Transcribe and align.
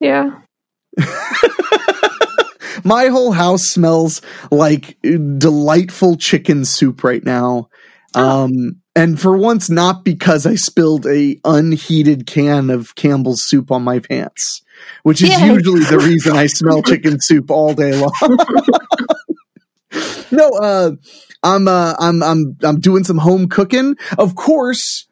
Yeah. 0.00 0.40
my 2.84 3.06
whole 3.06 3.32
house 3.32 3.64
smells 3.64 4.22
like 4.50 4.98
delightful 5.02 6.16
chicken 6.16 6.64
soup 6.64 7.04
right 7.04 7.24
now. 7.24 7.68
Um, 8.14 8.80
and 8.96 9.20
for 9.20 9.36
once, 9.36 9.70
not 9.70 10.04
because 10.04 10.46
I 10.46 10.56
spilled 10.56 11.06
a 11.06 11.38
unheated 11.44 12.26
can 12.26 12.70
of 12.70 12.94
Campbell's 12.96 13.44
soup 13.44 13.70
on 13.70 13.84
my 13.84 14.00
pants, 14.00 14.62
which 15.04 15.22
is 15.22 15.40
usually 15.40 15.84
the 15.84 15.98
reason 16.04 16.36
I 16.36 16.46
smell 16.46 16.82
chicken 16.82 17.18
soup 17.20 17.50
all 17.50 17.72
day 17.72 17.94
long. 17.94 18.12
no, 20.32 20.48
uh, 20.48 20.90
I'm, 21.42 21.68
uh, 21.68 21.94
I'm, 21.98 22.22
I'm, 22.22 22.56
I'm 22.62 22.80
doing 22.80 23.04
some 23.04 23.18
home 23.18 23.48
cooking. 23.48 23.96
Of 24.18 24.34
course, 24.34 25.06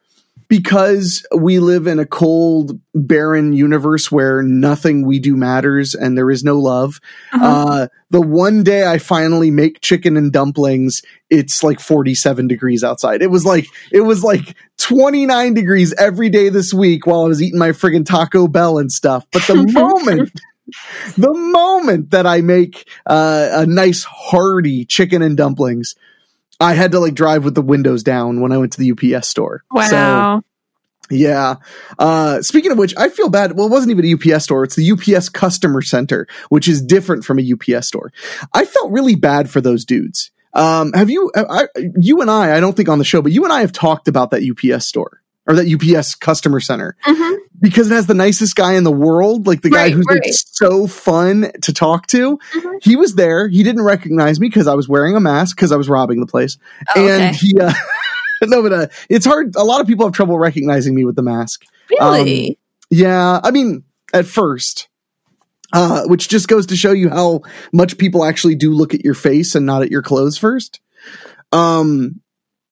because 0.48 1.26
we 1.36 1.58
live 1.58 1.86
in 1.86 1.98
a 1.98 2.06
cold, 2.06 2.80
barren 2.94 3.52
universe 3.52 4.10
where 4.10 4.42
nothing 4.42 5.06
we 5.06 5.18
do 5.18 5.36
matters 5.36 5.94
and 5.94 6.16
there 6.16 6.30
is 6.30 6.42
no 6.42 6.58
love. 6.58 7.00
Uh-huh. 7.32 7.46
Uh, 7.46 7.86
the 8.10 8.20
one 8.20 8.62
day 8.62 8.86
I 8.86 8.98
finally 8.98 9.50
make 9.50 9.82
chicken 9.82 10.16
and 10.16 10.32
dumplings, 10.32 11.02
it's 11.28 11.62
like 11.62 11.80
47 11.80 12.48
degrees 12.48 12.82
outside. 12.82 13.20
It 13.20 13.30
was 13.30 13.44
like, 13.44 13.66
it 13.92 14.00
was 14.00 14.24
like 14.24 14.56
29 14.78 15.52
degrees 15.52 15.92
every 15.94 16.30
day 16.30 16.48
this 16.48 16.72
week 16.72 17.06
while 17.06 17.24
I 17.24 17.28
was 17.28 17.42
eating 17.42 17.58
my 17.58 17.70
friggin' 17.70 18.06
Taco 18.06 18.48
Bell 18.48 18.78
and 18.78 18.90
stuff. 18.90 19.26
But 19.30 19.42
the 19.42 19.54
moment, 19.72 20.32
the 21.18 21.34
moment 21.34 22.10
that 22.12 22.26
I 22.26 22.40
make 22.40 22.88
uh, 23.04 23.48
a 23.52 23.66
nice 23.66 24.04
hearty 24.04 24.86
chicken 24.86 25.20
and 25.20 25.36
dumplings, 25.36 25.94
I 26.60 26.74
had 26.74 26.92
to 26.92 27.00
like 27.00 27.14
drive 27.14 27.44
with 27.44 27.54
the 27.54 27.62
windows 27.62 28.02
down 28.02 28.40
when 28.40 28.52
I 28.52 28.58
went 28.58 28.72
to 28.72 28.78
the 28.80 28.92
UPS 28.92 29.28
store. 29.28 29.62
So, 29.88 29.96
Wow. 29.96 30.42
yeah. 31.10 31.56
Uh, 31.98 32.42
speaking 32.42 32.72
of 32.72 32.78
which, 32.78 32.94
I 32.96 33.08
feel 33.08 33.28
bad. 33.28 33.56
Well, 33.56 33.66
it 33.66 33.70
wasn't 33.70 33.92
even 33.92 34.04
a 34.04 34.14
UPS 34.34 34.44
store. 34.44 34.64
It's 34.64 34.76
the 34.76 34.90
UPS 34.92 35.28
customer 35.28 35.82
center, 35.82 36.26
which 36.48 36.68
is 36.68 36.82
different 36.82 37.24
from 37.24 37.38
a 37.38 37.52
UPS 37.52 37.86
store. 37.86 38.12
I 38.52 38.64
felt 38.64 38.90
really 38.90 39.14
bad 39.14 39.48
for 39.48 39.60
those 39.60 39.84
dudes. 39.84 40.30
Um, 40.54 40.92
have 40.94 41.10
you, 41.10 41.30
I, 41.36 41.66
you 41.96 42.20
and 42.20 42.30
I, 42.30 42.56
I 42.56 42.60
don't 42.60 42.76
think 42.76 42.88
on 42.88 42.98
the 42.98 43.04
show, 43.04 43.22
but 43.22 43.32
you 43.32 43.44
and 43.44 43.52
I 43.52 43.60
have 43.60 43.70
talked 43.70 44.08
about 44.08 44.30
that 44.32 44.42
UPS 44.42 44.86
store 44.86 45.17
or 45.48 45.54
that 45.54 45.66
UPS 45.66 46.14
customer 46.14 46.60
center 46.60 46.94
Mhm. 47.06 47.36
because 47.60 47.90
it 47.90 47.94
has 47.94 48.06
the 48.06 48.14
nicest 48.14 48.54
guy 48.54 48.74
in 48.74 48.84
the 48.84 48.92
world, 48.92 49.46
like 49.46 49.62
the 49.62 49.70
guy 49.70 49.84
Right, 49.84 49.92
who's 49.92 50.04
like 50.10 50.22
so 50.26 50.86
fun 50.86 51.50
to 51.62 51.72
talk 51.72 52.06
to. 52.08 52.38
Mhm. 52.54 52.72
He 52.82 52.96
was 52.96 53.14
there. 53.14 53.48
He 53.48 53.62
didn't 53.62 53.82
recognize 53.82 54.38
me 54.38 54.48
because 54.48 54.66
I 54.68 54.74
was 54.74 54.88
wearing 54.88 55.16
a 55.16 55.20
mask 55.20 55.56
because 55.56 55.72
I 55.72 55.76
was 55.76 55.88
robbing 55.88 56.20
the 56.20 56.26
place. 56.26 56.58
Oh, 56.94 57.00
and 57.08 57.22
okay. 57.22 57.32
he, 57.40 57.58
uh, 57.58 57.72
no, 58.44 58.62
but 58.62 58.72
uh, 58.72 58.86
it's 59.08 59.24
hard. 59.26 59.56
A 59.56 59.64
lot 59.64 59.80
of 59.80 59.86
people 59.86 60.04
have 60.06 60.12
trouble 60.14 60.38
recognizing 60.38 60.94
me 60.94 61.04
with 61.04 61.16
the 61.16 61.22
mask. 61.22 61.64
Really? 61.90 62.58
Yeah, 62.90 63.40
I 63.42 63.50
mean, 63.50 63.84
at 64.12 64.26
first, 64.26 64.88
uh, 65.72 66.02
which 66.06 66.28
just 66.28 66.48
goes 66.48 66.66
to 66.66 66.76
show 66.76 66.92
you 66.92 67.08
how 67.08 67.40
much 67.72 67.96
people 67.98 68.24
actually 68.24 68.54
do 68.54 68.72
look 68.72 68.94
at 68.94 69.04
your 69.04 69.14
face 69.14 69.54
and 69.54 69.64
not 69.66 69.82
at 69.82 69.90
your 69.90 70.02
clothes 70.02 70.36
first. 70.38 70.80
Um, 71.52 72.20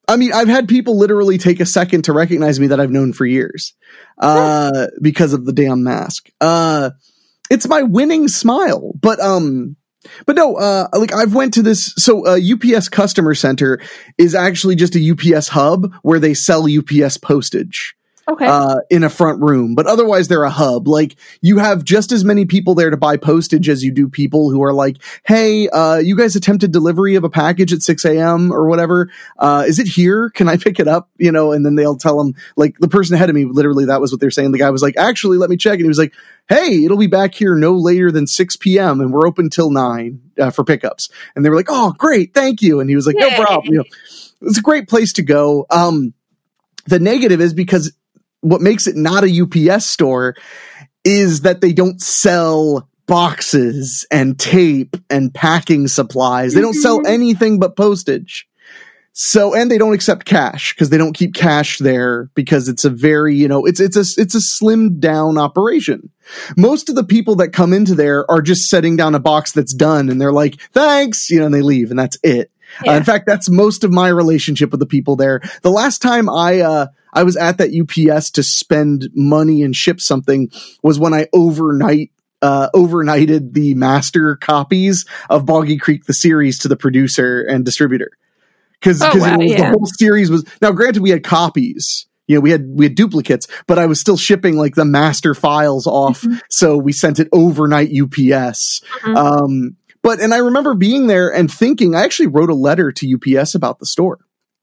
I 0.09 0.17
mean, 0.17 0.33
I've 0.33 0.49
had 0.49 0.69
people 0.69 0.99
literally 0.99 1.39
take 1.39 1.61
a 1.61 1.67
second 1.67 2.03
to 2.03 2.12
recognize 2.12 2.61
me 2.61 2.69
that 2.69 2.78
I've 2.81 2.91
known 2.91 3.12
for 3.12 3.27
years, 3.27 3.75
uh, 4.19 4.87
because 5.03 5.33
of 5.33 5.44
the 5.44 5.53
damn 5.53 5.83
mask. 5.83 6.28
Uh, 6.41 6.91
it's 7.50 7.69
my 7.69 7.83
winning 7.83 8.28
smile, 8.28 8.93
but, 9.00 9.21
um, 9.21 9.77
but 10.25 10.37
no, 10.37 10.55
uh, 10.55 10.89
like 10.93 11.12
I've 11.12 11.34
went 11.34 11.55
to 11.55 11.62
this, 11.62 11.93
so, 11.97 12.27
uh, 12.27 12.39
UPS 12.39 12.89
customer 12.89 13.34
center 13.34 13.81
is 14.17 14.34
actually 14.34 14.77
just 14.77 14.94
a 14.94 15.11
UPS 15.11 15.49
hub 15.49 15.93
where 16.03 16.21
they 16.21 16.34
sell 16.34 16.67
UPS 16.71 17.17
postage 17.19 17.97
okay. 18.28 18.47
uh, 18.47 18.76
in 18.91 19.04
a 19.04 19.10
front 19.10 19.41
room, 19.42 19.75
but 19.75 19.87
otherwise 19.87 20.28
they're 20.28 20.44
a 20.44 20.50
hub. 20.50 20.88
Like 20.88 21.16
you 21.41 21.59
have 21.59 21.84
just 21.84 22.12
as 22.12 22.25
many 22.25 22.44
people 22.44 22.75
there 22.75 22.91
to 22.91 22.97
buy 22.97 23.16
postage 23.16 23.69
as 23.69 23.82
you 23.82 23.92
do 23.92 24.09
people 24.09 24.50
who 24.50 24.62
are 24.62 24.72
like, 24.72 24.98
"Hey, 25.25 25.69
uh, 25.69 25.97
you 25.97 26.16
guys 26.16 26.37
attempted 26.37 26.72
delivery 26.72 27.14
of 27.14 27.25
a 27.25 27.31
package 27.31 27.72
at 27.72 27.82
6 27.82 28.04
a.m. 28.04 28.53
or 28.53 28.69
whatever. 28.69 29.10
Uh, 29.38 29.64
is 29.66 29.78
it 29.78 29.87
here? 29.87 30.31
Can 30.31 30.48
I 30.48 30.56
pick 30.56 30.81
it 30.81 30.88
up?" 30.88 31.10
You 31.19 31.32
know, 31.32 31.53
and 31.53 31.64
then 31.64 31.75
they'll 31.75 31.97
tell 31.97 32.19
them 32.19 32.34
like 32.56 32.76
the 32.78 32.88
person 32.88 33.14
ahead 33.14 33.28
of 33.28 33.34
me. 33.34 33.44
Literally, 33.44 33.87
that 33.87 34.00
was 34.00 34.12
what 34.12 34.20
they're 34.20 34.31
saying. 34.31 34.53
The 34.53 34.58
guy 34.58 34.70
was 34.70 34.82
like, 34.82 34.97
"Actually, 34.97 35.38
let 35.38 35.50
me 35.50 35.56
check," 35.56 35.75
and 35.75 35.82
he 35.82 35.88
was 35.88 35.98
like. 35.98 36.14
Hey, 36.48 36.84
it'll 36.84 36.97
be 36.97 37.08
back 37.08 37.34
here 37.34 37.56
no 37.56 37.72
later 37.72 38.12
than 38.12 38.28
6 38.28 38.56
p.m. 38.58 39.00
and 39.00 39.12
we're 39.12 39.26
open 39.26 39.50
till 39.50 39.72
9 39.72 40.20
uh, 40.38 40.50
for 40.50 40.62
pickups. 40.62 41.08
And 41.34 41.44
they 41.44 41.50
were 41.50 41.56
like, 41.56 41.66
Oh, 41.69 41.93
great. 41.98 42.34
Thank 42.34 42.62
you. 42.62 42.78
And 42.78 42.88
he 42.88 42.94
was 42.94 43.04
like, 43.04 43.16
No 43.19 43.34
problem. 43.34 43.75
You 43.75 43.78
know, 43.78 43.84
it's 44.43 44.58
a 44.58 44.62
great 44.62 44.88
place 44.88 45.14
to 45.14 45.22
go. 45.22 45.66
Um, 45.70 46.14
the 46.87 47.00
negative 47.00 47.41
is 47.41 47.53
because 47.53 47.93
what 48.46 48.60
makes 48.60 48.86
it 48.86 48.96
not 48.96 49.24
a 49.24 49.42
UPS 49.42 49.86
store 49.86 50.34
is 51.04 51.42
that 51.42 51.60
they 51.60 51.72
don't 51.72 52.00
sell 52.00 52.88
boxes 53.06 54.06
and 54.10 54.38
tape 54.38 54.96
and 55.10 55.32
packing 55.32 55.88
supplies. 55.88 56.54
They 56.54 56.60
don't 56.60 56.74
sell 56.74 57.00
Mhm. 57.00 57.08
anything 57.08 57.58
but 57.58 57.76
postage. 57.76 58.46
So, 59.18 59.54
and 59.54 59.70
they 59.70 59.78
don't 59.78 59.94
accept 59.94 60.26
cash 60.26 60.74
because 60.74 60.90
they 60.90 60.98
don't 60.98 61.14
keep 61.14 61.34
cash 61.34 61.78
there 61.78 62.28
because 62.34 62.68
it's 62.68 62.84
a 62.84 62.90
very, 62.90 63.34
you 63.34 63.48
know, 63.48 63.64
it's, 63.64 63.80
it's 63.80 63.96
a, 63.96 64.20
it's 64.20 64.34
a 64.34 64.40
slimmed 64.40 64.98
down 65.00 65.38
operation. 65.38 66.10
Most 66.56 66.90
of 66.90 66.96
the 66.96 67.04
people 67.04 67.36
that 67.36 67.48
come 67.48 67.72
into 67.72 67.94
there 67.94 68.30
are 68.30 68.42
just 68.42 68.68
setting 68.68 68.94
down 68.96 69.14
a 69.14 69.18
box 69.20 69.52
that's 69.52 69.72
done 69.72 70.10
and 70.10 70.20
they're 70.20 70.32
like, 70.34 70.60
thanks, 70.72 71.30
you 71.30 71.38
know, 71.38 71.46
and 71.46 71.54
they 71.54 71.62
leave 71.62 71.90
and 71.90 71.98
that's 71.98 72.18
it. 72.22 72.50
Uh, 72.86 72.92
in 72.92 73.04
fact, 73.04 73.26
that's 73.26 73.48
most 73.48 73.84
of 73.84 73.90
my 73.92 74.08
relationship 74.08 74.70
with 74.70 74.80
the 74.80 74.86
people 74.86 75.16
there. 75.16 75.40
The 75.62 75.70
last 75.70 76.02
time 76.02 76.28
I, 76.28 76.60
uh, 76.60 76.86
I 77.16 77.22
was 77.25 77.37
at 77.37 77.59
that 77.59 77.71
UPS 77.75 78.31
to 78.32 78.43
spend 78.43 79.09
money 79.15 79.62
and 79.62 79.75
ship 79.75 80.00
something 80.00 80.50
was 80.82 80.99
when 80.99 81.15
I 81.15 81.27
overnight 81.32 82.10
uh, 82.43 82.69
overnighted 82.75 83.54
the 83.54 83.75
master 83.75 84.37
copies 84.37 85.06
of 85.31 85.47
Boggy 85.47 85.78
Creek 85.78 86.05
the 86.05 86.12
series 86.15 86.59
to 86.60 86.69
the 86.69 86.76
producer 86.76 87.41
and 87.43 87.65
distributor 87.65 88.10
because 88.78 89.00
Oh, 89.03 89.06
wow, 89.19 89.37
the 89.38 89.71
whole 89.71 89.87
series 89.99 90.31
was 90.31 90.44
now 90.60 90.71
granted 90.72 91.03
we 91.03 91.10
had 91.10 91.25
copies 91.25 92.06
you 92.26 92.34
know 92.34 92.41
we 92.43 92.50
had 92.50 92.66
we 92.69 92.84
had 92.84 92.94
duplicates 92.94 93.47
but 93.66 93.78
I 93.78 93.87
was 93.87 94.00
still 94.00 94.19
shipping 94.19 94.56
like 94.59 94.75
the 94.75 94.84
master 94.84 95.34
files 95.34 95.87
off 95.87 96.21
Mhm. 96.22 96.41
so 96.50 96.76
we 96.76 96.93
sent 96.93 97.19
it 97.21 97.28
overnight 97.32 97.88
UPS 97.91 98.82
Mhm. 99.03 99.16
um 99.16 99.76
but 100.03 100.21
and 100.21 100.34
I 100.34 100.38
remember 100.38 100.75
being 100.75 101.06
there 101.06 101.32
and 101.32 101.50
thinking 101.50 101.94
I 101.94 102.05
actually 102.05 102.26
wrote 102.28 102.50
a 102.50 102.55
letter 102.55 102.93
to 102.93 103.06
UPS 103.15 103.55
about 103.55 103.78
the 103.78 103.87
store 103.87 104.19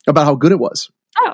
about 0.08 0.26
how 0.26 0.36
good 0.36 0.52
it 0.52 0.60
was 0.60 0.90
oh. 1.20 1.34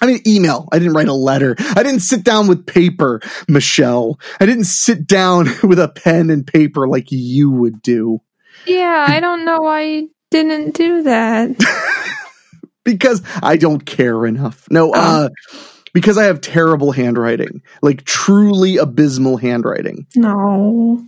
I 0.00 0.06
mean, 0.06 0.20
email. 0.26 0.68
I 0.72 0.78
didn't 0.78 0.94
write 0.94 1.08
a 1.08 1.14
letter. 1.14 1.56
I 1.58 1.82
didn't 1.82 2.00
sit 2.00 2.24
down 2.24 2.46
with 2.46 2.66
paper, 2.66 3.20
Michelle. 3.48 4.18
I 4.40 4.46
didn't 4.46 4.64
sit 4.64 5.06
down 5.06 5.48
with 5.62 5.78
a 5.78 5.88
pen 5.88 6.30
and 6.30 6.46
paper 6.46 6.86
like 6.88 7.06
you 7.10 7.50
would 7.50 7.82
do 7.82 8.20
Yeah, 8.66 9.06
I 9.08 9.20
don't 9.20 9.44
know 9.44 9.60
why 9.60 9.82
you 9.82 10.10
didn't 10.30 10.74
do 10.74 11.02
that. 11.04 11.50
because 12.84 13.22
I 13.42 13.56
don't 13.56 13.84
care 13.84 14.26
enough. 14.26 14.66
No, 14.70 14.92
uh, 14.92 15.28
because 15.92 16.18
I 16.18 16.24
have 16.24 16.40
terrible 16.40 16.92
handwriting, 16.92 17.62
like 17.82 18.04
truly 18.04 18.76
abysmal 18.76 19.36
handwriting. 19.36 20.06
No. 20.14 21.04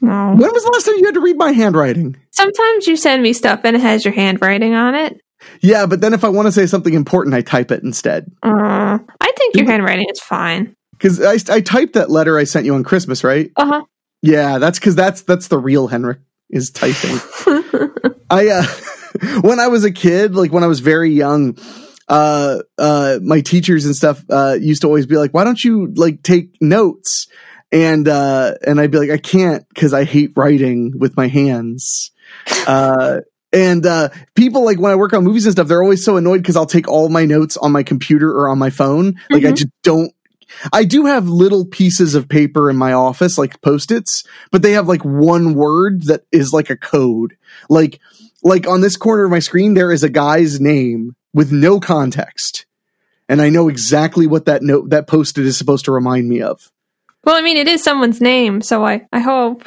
No. 0.00 0.34
When 0.36 0.52
was 0.52 0.64
the 0.64 0.70
last 0.72 0.86
time 0.86 0.96
you 0.98 1.04
had 1.04 1.14
to 1.14 1.20
read 1.20 1.36
my 1.36 1.52
handwriting? 1.52 2.16
Sometimes 2.32 2.86
you 2.86 2.96
send 2.96 3.22
me 3.22 3.32
stuff 3.32 3.60
and 3.64 3.76
it 3.76 3.80
has 3.80 4.04
your 4.04 4.14
handwriting 4.14 4.74
on 4.74 4.94
it. 4.94 5.20
Yeah, 5.60 5.86
but 5.86 6.00
then 6.00 6.14
if 6.14 6.24
I 6.24 6.28
want 6.28 6.46
to 6.46 6.52
say 6.52 6.66
something 6.66 6.94
important, 6.94 7.34
I 7.34 7.42
type 7.42 7.70
it 7.70 7.82
instead. 7.82 8.30
Uh, 8.42 8.98
I 9.20 9.32
think 9.36 9.56
your 9.56 9.66
handwriting 9.66 10.06
is 10.10 10.20
fine. 10.20 10.74
Because 10.92 11.22
I, 11.22 11.54
I 11.54 11.60
typed 11.60 11.94
that 11.94 12.10
letter 12.10 12.38
I 12.38 12.44
sent 12.44 12.66
you 12.66 12.74
on 12.74 12.84
Christmas, 12.84 13.22
right? 13.22 13.50
Uh 13.56 13.66
huh. 13.66 13.84
Yeah, 14.22 14.58
that's 14.58 14.78
because 14.78 14.96
that's 14.96 15.22
that's 15.22 15.48
the 15.48 15.58
real 15.58 15.86
Henrik 15.86 16.18
is 16.50 16.70
typing. 16.70 17.18
I 18.30 18.48
uh 18.48 19.40
when 19.42 19.60
I 19.60 19.68
was 19.68 19.84
a 19.84 19.92
kid, 19.92 20.34
like 20.34 20.52
when 20.52 20.64
I 20.64 20.66
was 20.66 20.80
very 20.80 21.10
young, 21.10 21.56
uh 22.08 22.58
uh 22.78 23.18
my 23.22 23.40
teachers 23.40 23.84
and 23.84 23.94
stuff 23.94 24.24
uh 24.30 24.56
used 24.60 24.82
to 24.82 24.88
always 24.88 25.06
be 25.06 25.16
like, 25.16 25.32
"Why 25.32 25.44
don't 25.44 25.62
you 25.62 25.92
like 25.94 26.22
take 26.22 26.56
notes?" 26.60 27.28
And 27.70 28.08
uh 28.08 28.54
and 28.66 28.80
I'd 28.80 28.90
be 28.90 28.98
like, 28.98 29.10
"I 29.10 29.18
can't 29.18 29.64
cuz 29.74 29.92
I 29.92 30.04
hate 30.04 30.32
writing 30.36 30.94
with 30.98 31.16
my 31.16 31.28
hands." 31.28 32.10
Uh 32.66 33.20
and 33.52 33.84
uh 33.86 34.08
people 34.34 34.64
like 34.64 34.78
when 34.78 34.92
I 34.92 34.96
work 34.96 35.12
on 35.12 35.24
movies 35.24 35.46
and 35.46 35.52
stuff, 35.52 35.68
they're 35.68 35.82
always 35.82 36.04
so 36.04 36.16
annoyed 36.16 36.44
cuz 36.44 36.56
I'll 36.56 36.66
take 36.66 36.88
all 36.88 37.08
my 37.08 37.24
notes 37.24 37.56
on 37.56 37.72
my 37.72 37.82
computer 37.82 38.30
or 38.30 38.48
on 38.48 38.58
my 38.58 38.70
phone. 38.70 39.20
Like 39.30 39.44
I 39.44 39.52
Mhm. 39.52 39.56
just 39.56 39.70
don't 39.82 40.12
I 40.72 40.84
do 40.84 41.04
have 41.06 41.28
little 41.28 41.66
pieces 41.66 42.14
of 42.14 42.28
paper 42.28 42.70
in 42.70 42.76
my 42.76 42.92
office, 42.92 43.36
like 43.38 43.60
post-its, 43.60 44.24
but 44.50 44.62
they 44.62 44.72
have 44.72 44.88
like 44.88 45.04
one 45.04 45.54
word 45.54 46.04
that 46.04 46.22
is 46.32 46.52
like 46.52 46.70
a 46.70 46.76
code. 46.76 47.36
Like, 47.68 48.00
like 48.42 48.66
on 48.66 48.80
this 48.80 48.96
corner 48.96 49.24
of 49.24 49.30
my 49.30 49.40
screen, 49.40 49.74
there 49.74 49.92
is 49.92 50.02
a 50.02 50.08
guy's 50.08 50.58
name 50.58 51.16
with 51.34 51.52
no 51.52 51.80
context. 51.80 52.64
And 53.28 53.42
I 53.42 53.50
know 53.50 53.68
exactly 53.68 54.26
what 54.26 54.46
that 54.46 54.62
note, 54.62 54.88
that 54.88 55.06
post-it 55.06 55.44
is 55.44 55.58
supposed 55.58 55.84
to 55.84 55.92
remind 55.92 56.28
me 56.28 56.40
of. 56.40 56.72
Well, 57.24 57.36
I 57.36 57.42
mean, 57.42 57.58
it 57.58 57.68
is 57.68 57.82
someone's 57.82 58.22
name, 58.22 58.62
so 58.62 58.86
I, 58.86 59.06
I 59.12 59.20
hope. 59.20 59.64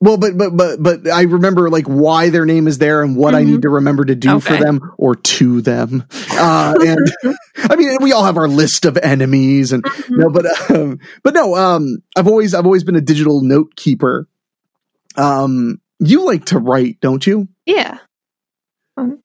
Well, 0.00 0.16
but 0.16 0.38
but 0.38 0.56
but 0.56 0.80
but 0.80 1.08
I 1.08 1.22
remember 1.22 1.68
like 1.70 1.86
why 1.86 2.30
their 2.30 2.44
name 2.46 2.68
is 2.68 2.78
there 2.78 3.02
and 3.02 3.16
what 3.16 3.34
I 3.34 3.42
Mhm. 3.42 3.46
need 3.46 3.62
to 3.62 3.68
remember 3.68 4.04
to 4.04 4.14
do 4.14 4.38
for 4.38 4.56
them 4.56 4.92
or 4.96 5.16
to 5.16 5.60
them. 5.60 6.04
Uh, 6.30 6.74
and 6.80 7.36
I 7.56 7.74
mean, 7.74 7.96
we 8.00 8.12
all 8.12 8.24
have 8.24 8.36
our 8.36 8.46
list 8.46 8.84
of 8.84 8.96
enemies, 8.96 9.72
and 9.72 9.84
no, 10.08 10.30
but 10.30 10.46
um, 10.70 11.00
but 11.24 11.34
no, 11.34 11.56
um, 11.56 11.98
I've 12.16 12.28
always 12.28 12.54
I've 12.54 12.64
always 12.64 12.84
been 12.84 12.94
a 12.94 13.00
digital 13.00 13.42
note 13.42 13.74
keeper. 13.74 14.28
Um, 15.16 15.80
you 15.98 16.24
like 16.24 16.44
to 16.46 16.58
write, 16.60 17.00
don't 17.00 17.26
you? 17.26 17.48
Yeah. 17.66 17.98
Um, 18.96 19.20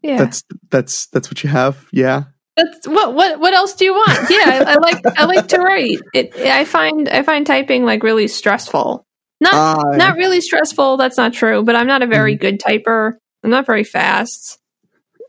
yeah. 0.00 0.18
That's 0.18 0.44
that's 0.70 1.06
that's 1.08 1.28
what 1.28 1.42
you 1.42 1.50
have. 1.50 1.88
Yeah. 1.92 2.24
That's 2.56 2.86
what 2.86 3.14
what 3.14 3.40
what 3.40 3.52
else 3.52 3.74
do 3.74 3.84
you 3.84 3.94
want? 3.94 4.30
Yeah, 4.30 4.62
I, 4.64 4.74
I 4.74 4.74
like 4.76 5.18
I 5.18 5.24
like 5.24 5.48
to 5.48 5.58
write. 5.58 5.98
It 6.12 6.36
I 6.36 6.64
find 6.64 7.08
I 7.08 7.24
find 7.24 7.44
typing 7.44 7.84
like 7.84 8.04
really 8.04 8.28
stressful. 8.28 9.04
Not 9.44 9.54
Uh, 9.54 9.96
not 9.96 10.16
really 10.16 10.40
stressful, 10.40 10.96
that's 10.96 11.18
not 11.18 11.34
true, 11.34 11.62
but 11.62 11.76
I'm 11.76 11.86
not 11.86 12.02
a 12.02 12.06
very 12.06 12.34
good 12.34 12.60
typer. 12.60 13.12
I'm 13.42 13.50
not 13.50 13.66
very 13.66 13.84
fast. 13.84 14.58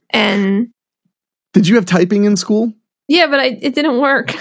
And 0.09 0.69
did 1.53 1.67
you 1.67 1.75
have 1.75 1.85
typing 1.85 2.23
in 2.23 2.37
school? 2.37 2.73
yeah, 3.09 3.27
but 3.27 3.39
I, 3.39 3.45
it 3.61 3.75
didn't 3.75 3.99
work. 3.99 4.31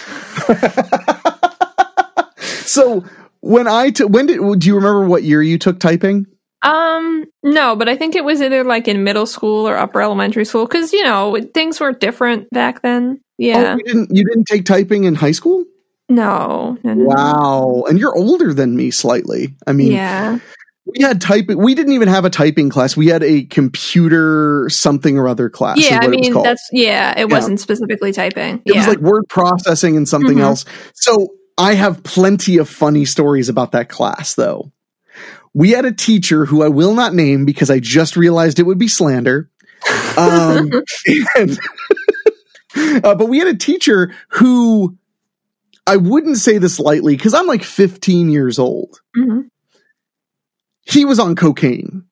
so 2.38 3.04
when 3.40 3.66
I 3.66 3.90
t- 3.90 4.04
when 4.04 4.26
did 4.26 4.38
do 4.60 4.68
you 4.68 4.76
remember 4.76 5.06
what 5.06 5.24
year 5.24 5.42
you 5.42 5.58
took 5.58 5.80
typing? 5.80 6.26
Um, 6.62 7.26
no, 7.42 7.76
but 7.76 7.90
I 7.90 7.96
think 7.96 8.14
it 8.14 8.24
was 8.24 8.40
either 8.40 8.64
like 8.64 8.88
in 8.88 9.04
middle 9.04 9.26
school 9.26 9.68
or 9.68 9.76
upper 9.76 10.00
elementary 10.00 10.46
school 10.46 10.66
because 10.66 10.92
you 10.92 11.02
know 11.02 11.36
things 11.52 11.80
were 11.80 11.92
different 11.92 12.48
back 12.50 12.80
then. 12.82 13.20
Yeah, 13.38 13.74
Oh, 13.74 13.76
you 13.76 13.84
didn't 13.84 14.16
you 14.16 14.24
didn't 14.24 14.44
take 14.44 14.64
typing 14.64 15.04
in 15.04 15.14
high 15.14 15.32
school? 15.32 15.64
No, 16.08 16.78
no, 16.84 16.94
no, 16.94 16.94
no. 16.94 17.04
Wow. 17.04 17.84
And 17.88 17.98
you're 17.98 18.16
older 18.16 18.52
than 18.54 18.76
me 18.76 18.90
slightly. 18.90 19.54
I 19.66 19.72
mean, 19.72 19.92
yeah, 19.92 20.38
we 20.86 21.02
had 21.02 21.20
typing. 21.20 21.58
We 21.58 21.74
didn't 21.74 21.92
even 21.92 22.08
have 22.08 22.24
a 22.24 22.30
typing 22.30 22.68
class. 22.68 22.96
We 22.96 23.06
had 23.06 23.22
a 23.22 23.44
computer 23.44 24.66
something 24.68 25.16
or 25.18 25.28
other 25.28 25.48
class. 25.48 25.78
yeah. 25.78 25.96
I 26.02 26.06
what 26.06 26.14
it 26.14 26.18
was 26.20 26.28
mean, 26.30 26.42
that's 26.42 26.68
yeah. 26.72 27.12
It 27.12 27.28
Yeah. 27.30 27.36
wasn't 27.36 27.60
specifically 27.60 28.12
typing. 28.12 28.62
It 28.64 28.74
yeah, 28.74 28.78
was 28.80 28.88
like 28.88 28.98
word 28.98 29.24
processing 29.28 29.96
and 29.96 30.08
something 30.08 30.36
Mhm. 30.38 30.42
else. 30.42 30.64
So 30.94 31.28
I 31.56 31.74
have 31.74 32.02
plenty 32.02 32.58
of 32.58 32.68
funny 32.68 33.04
stories 33.04 33.48
about 33.48 33.72
that 33.72 33.88
class, 33.88 34.34
though. 34.34 34.72
We 35.54 35.70
had 35.70 35.84
a 35.84 35.92
teacher 35.92 36.44
who 36.46 36.62
I 36.64 36.68
will 36.68 36.94
not 36.94 37.14
name 37.14 37.44
because 37.44 37.70
I 37.70 37.78
just 37.78 38.16
realized 38.16 38.58
it 38.58 38.64
would 38.64 38.78
be 38.78 38.88
slander. 38.88 39.48
Um, 40.18 40.70
and- 41.36 41.58
uh, 43.04 43.14
but 43.14 43.28
we 43.28 43.38
had 43.38 43.48
a 43.48 43.56
teacher 43.56 44.12
who 44.30 44.96
I 45.86 45.96
wouldn't 45.96 46.38
say 46.38 46.58
this 46.58 46.80
lightly 46.80 47.16
because 47.16 47.34
I'm 47.34 47.46
like 47.46 47.62
15 47.62 48.30
years 48.30 48.58
old. 48.58 49.00
Mhm. 49.16 49.48
he 50.86 51.04
was 51.04 51.18
on 51.18 51.34
cocaine. 51.34 52.04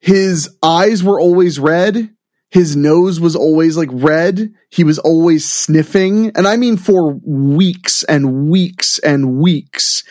His 0.00 0.48
eyes 0.62 1.02
were 1.02 1.20
always 1.20 1.58
red. 1.58 2.10
His 2.50 2.76
nose 2.76 3.18
was 3.18 3.34
always 3.34 3.76
like 3.76 3.88
red. 3.92 4.52
He 4.70 4.84
was 4.84 4.98
always 4.98 5.50
sniffing. 5.50 6.30
And 6.36 6.46
I 6.46 6.56
mean 6.56 6.76
for 6.76 7.14
weeks 7.24 8.02
and 8.04 8.48
weeks 8.50 8.98
and 8.98 9.38
weeks. 9.38 10.04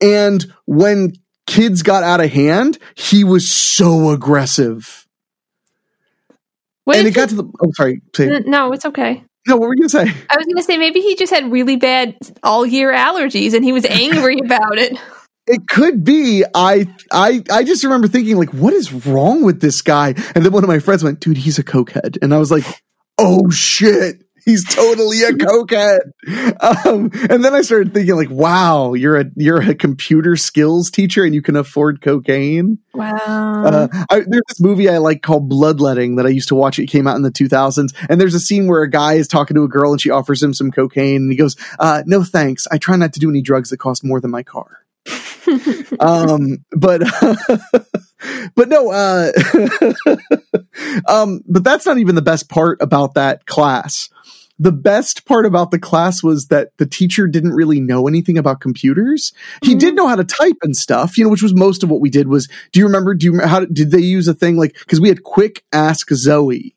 And 0.00 0.44
when 0.66 1.12
kids 1.46 1.82
got 1.82 2.02
out 2.02 2.20
of 2.20 2.30
hand, 2.30 2.78
he 2.94 3.24
was 3.24 3.50
so 3.50 4.10
aggressive. 4.10 5.06
What 6.84 6.98
and 6.98 7.08
it 7.08 7.14
got 7.14 7.30
to 7.30 7.34
the, 7.34 7.44
oh, 7.44 7.72
sorry. 7.72 8.00
No, 8.46 8.72
it's 8.72 8.86
okay. 8.86 9.24
No, 9.46 9.56
what 9.56 9.68
were 9.68 9.74
you 9.74 9.88
going 9.88 10.06
to 10.06 10.12
say? 10.12 10.26
I 10.30 10.36
was 10.36 10.46
going 10.46 10.56
to 10.56 10.62
say 10.62 10.76
maybe 10.76 11.00
he 11.00 11.14
just 11.14 11.32
had 11.32 11.50
really 11.50 11.76
bad 11.76 12.16
all 12.42 12.66
year 12.66 12.92
allergies 12.92 13.54
and 13.54 13.64
he 13.64 13.72
was 13.72 13.84
angry 13.84 14.38
about 14.44 14.78
it. 14.78 14.98
It 15.46 15.68
could 15.68 16.02
be. 16.02 16.44
I 16.54 16.86
I 17.12 17.42
I 17.52 17.62
just 17.62 17.84
remember 17.84 18.08
thinking 18.08 18.36
like, 18.36 18.52
what 18.52 18.72
is 18.72 18.92
wrong 19.06 19.44
with 19.44 19.60
this 19.60 19.80
guy? 19.80 20.08
And 20.34 20.44
then 20.44 20.52
one 20.52 20.64
of 20.64 20.68
my 20.68 20.80
friends 20.80 21.04
went, 21.04 21.20
dude, 21.20 21.36
he's 21.36 21.58
a 21.58 21.62
cokehead, 21.62 22.18
and 22.20 22.34
I 22.34 22.38
was 22.38 22.50
like, 22.50 22.64
oh 23.18 23.48
shit. 23.50 24.25
He's 24.46 24.64
totally 24.64 25.24
a 25.24 25.32
cokehead. 25.32 25.98
Um, 26.86 27.10
and 27.28 27.44
then 27.44 27.52
I 27.52 27.62
started 27.62 27.92
thinking, 27.92 28.14
like, 28.14 28.30
wow, 28.30 28.94
you're 28.94 29.16
a 29.16 29.24
you're 29.34 29.60
a 29.60 29.74
computer 29.74 30.36
skills 30.36 30.88
teacher 30.88 31.24
and 31.24 31.34
you 31.34 31.42
can 31.42 31.56
afford 31.56 32.00
cocaine. 32.00 32.78
Wow. 32.94 33.64
Uh, 33.64 33.88
I, 34.08 34.20
there's 34.20 34.42
this 34.46 34.60
movie 34.60 34.88
I 34.88 34.98
like 34.98 35.22
called 35.22 35.48
Bloodletting 35.48 36.14
that 36.16 36.26
I 36.26 36.28
used 36.28 36.46
to 36.48 36.54
watch. 36.54 36.78
It 36.78 36.86
came 36.86 37.08
out 37.08 37.16
in 37.16 37.22
the 37.22 37.32
2000s, 37.32 37.92
and 38.08 38.20
there's 38.20 38.34
a 38.34 38.40
scene 38.40 38.68
where 38.68 38.82
a 38.82 38.90
guy 38.90 39.14
is 39.14 39.26
talking 39.26 39.56
to 39.56 39.64
a 39.64 39.68
girl 39.68 39.90
and 39.90 40.00
she 40.00 40.10
offers 40.10 40.40
him 40.40 40.54
some 40.54 40.70
cocaine, 40.70 41.22
and 41.22 41.32
he 41.32 41.36
goes, 41.36 41.56
uh, 41.80 42.04
"No 42.06 42.22
thanks. 42.22 42.68
I 42.70 42.78
try 42.78 42.94
not 42.94 43.12
to 43.14 43.20
do 43.20 43.28
any 43.28 43.42
drugs 43.42 43.70
that 43.70 43.78
cost 43.78 44.04
more 44.04 44.20
than 44.20 44.30
my 44.30 44.44
car." 44.44 44.86
um, 46.00 46.64
but 46.70 47.02
but 48.54 48.68
no, 48.68 48.90
uh, 48.90 49.32
um, 51.08 51.40
but 51.46 51.64
that's 51.64 51.86
not 51.86 51.98
even 51.98 52.14
the 52.14 52.22
best 52.22 52.48
part 52.48 52.80
about 52.80 53.14
that 53.14 53.46
class. 53.46 54.08
The 54.58 54.72
best 54.72 55.26
part 55.26 55.44
about 55.44 55.70
the 55.70 55.78
class 55.78 56.22
was 56.22 56.46
that 56.46 56.70
the 56.78 56.86
teacher 56.86 57.26
didn't 57.26 57.52
really 57.52 57.78
know 57.80 58.08
anything 58.08 58.38
about 58.38 58.60
computers. 58.60 59.32
He 59.62 59.74
Mhm. 59.74 59.78
did 59.78 59.94
know 59.96 60.06
how 60.06 60.16
to 60.16 60.24
type 60.24 60.56
and 60.62 60.74
stuff, 60.74 61.18
you 61.18 61.24
know, 61.24 61.30
which 61.30 61.42
was 61.42 61.54
most 61.54 61.82
of 61.82 61.90
what 61.90 62.00
we 62.00 62.08
did. 62.08 62.28
Was 62.28 62.48
do 62.72 62.80
you 62.80 62.86
remember? 62.86 63.14
Do 63.14 63.26
you 63.26 63.40
how 63.40 63.66
did 63.66 63.90
they 63.90 64.00
use 64.00 64.28
a 64.28 64.34
thing 64.34 64.56
like 64.56 64.74
because 64.80 65.00
we 65.00 65.08
had 65.08 65.22
quick 65.24 65.62
ask 65.72 66.08
Zoe. 66.10 66.74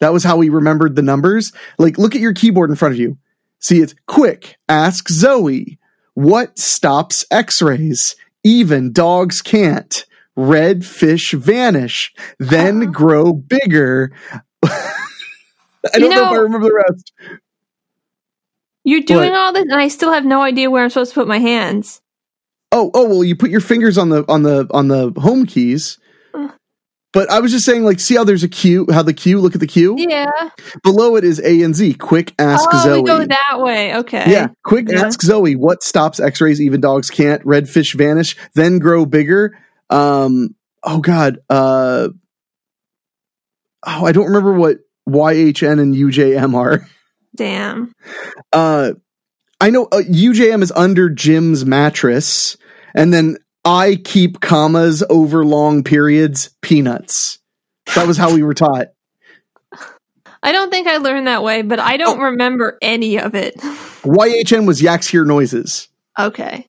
That 0.00 0.12
was 0.12 0.24
how 0.24 0.36
we 0.36 0.48
remembered 0.48 0.94
the 0.96 1.02
numbers. 1.02 1.52
Like, 1.78 1.98
look 1.98 2.14
at 2.14 2.20
your 2.20 2.34
keyboard 2.34 2.68
in 2.68 2.76
front 2.76 2.94
of 2.94 3.00
you. 3.00 3.16
See, 3.60 3.80
it's 3.80 3.94
quick 4.06 4.56
ask 4.68 5.08
Zoe. 5.08 5.78
What 6.14 6.58
stops 6.58 7.24
X-rays? 7.30 8.14
Even 8.44 8.92
dogs 8.92 9.40
can't. 9.40 10.04
Red 10.36 10.84
fish 10.84 11.32
vanish, 11.32 12.12
then 12.38 12.92
grow 12.92 13.32
bigger. 13.32 14.12
I 15.94 15.98
You 15.98 16.00
don't 16.04 16.10
know, 16.10 16.22
if 16.22 16.28
I 16.28 16.34
know- 16.34 16.42
remember 16.42 16.68
the 16.68 16.74
rest. 16.74 17.12
You're 18.84 19.00
doing 19.00 19.32
all 19.32 19.52
this, 19.52 19.64
and 19.64 19.74
I 19.74 19.88
still 19.88 20.12
have 20.12 20.24
no 20.24 20.42
idea 20.42 20.70
where 20.70 20.84
I'm 20.84 20.90
supposed 20.90 21.10
to 21.12 21.14
put 21.16 21.26
my 21.26 21.38
hands. 21.38 22.00
Oh, 22.70 22.90
oh 22.94 23.08
well, 23.08 23.24
you 23.24 23.34
put 23.34 23.50
your 23.50 23.60
fingers 23.60 23.98
on 23.98 24.10
the 24.10 24.24
on 24.28 24.42
the 24.44 24.68
on 24.70 24.86
the 24.88 25.12
home 25.16 25.44
keys. 25.46 25.98
But 27.12 27.30
I 27.30 27.40
was 27.40 27.50
just 27.50 27.64
saying, 27.64 27.82
like, 27.82 27.98
see 27.98 28.14
how 28.14 28.24
there's 28.24 28.42
a 28.42 28.48
Q, 28.48 28.86
how 28.92 29.02
the 29.02 29.14
Q, 29.14 29.40
look 29.40 29.54
at 29.54 29.60
the 29.60 29.66
Q. 29.66 29.96
Yeah. 29.98 30.30
Below 30.82 31.16
it 31.16 31.24
is 31.24 31.40
A 31.40 31.62
and 31.62 31.74
Z. 31.74 31.94
Quick 31.94 32.34
ask 32.38 32.68
oh, 32.70 32.84
Zoe. 32.84 33.02
go 33.04 33.24
that 33.24 33.54
way. 33.60 33.96
Okay. 33.96 34.30
Yeah, 34.30 34.48
quick 34.62 34.86
Yeah. 34.90 35.06
ask 35.06 35.22
Zoe. 35.22 35.56
What 35.56 35.82
stops 35.82 36.20
X-rays? 36.20 36.60
Even 36.60 36.82
dogs 36.82 37.08
can't. 37.08 37.44
Red 37.46 37.70
fish 37.70 37.94
vanish, 37.94 38.36
then 38.54 38.78
grow 38.78 39.06
bigger. 39.06 39.58
Um. 39.88 40.54
Oh 40.82 40.98
God. 41.00 41.38
Uh. 41.48 42.08
Oh, 43.86 44.04
I 44.04 44.12
don't 44.12 44.26
remember 44.26 44.52
what 44.52 44.78
YHN 45.08 45.80
and 45.80 45.94
UJM 45.94 46.54
are. 46.54 46.86
Damn. 47.34 47.92
Uh, 48.52 48.92
I 49.60 49.70
know 49.70 49.84
uh, 49.92 50.02
UJM 50.08 50.62
is 50.62 50.72
under 50.72 51.08
Jim's 51.08 51.64
mattress, 51.64 52.56
and 52.94 53.12
then 53.12 53.36
I 53.64 53.96
keep 53.96 54.40
commas 54.40 55.02
over 55.08 55.44
long 55.44 55.82
periods. 55.84 56.50
Peanuts. 56.62 57.38
That 57.94 58.06
was 58.06 58.16
how 58.16 58.32
we 58.34 58.42
were 58.42 58.54
taught. 58.54 58.88
I 60.42 60.52
don't 60.52 60.70
think 60.70 60.86
I 60.86 60.98
learned 60.98 61.26
that 61.26 61.42
way, 61.42 61.62
but 61.62 61.78
I 61.80 61.94
Oh. 61.94 61.98
don't 61.98 62.20
remember 62.20 62.78
any 62.82 63.18
of 63.18 63.34
it. 63.34 63.56
YHN 64.04 64.66
was 64.66 64.80
yaks 64.82 65.08
hear 65.08 65.24
noises. 65.24 65.88
Okay. 66.18 66.66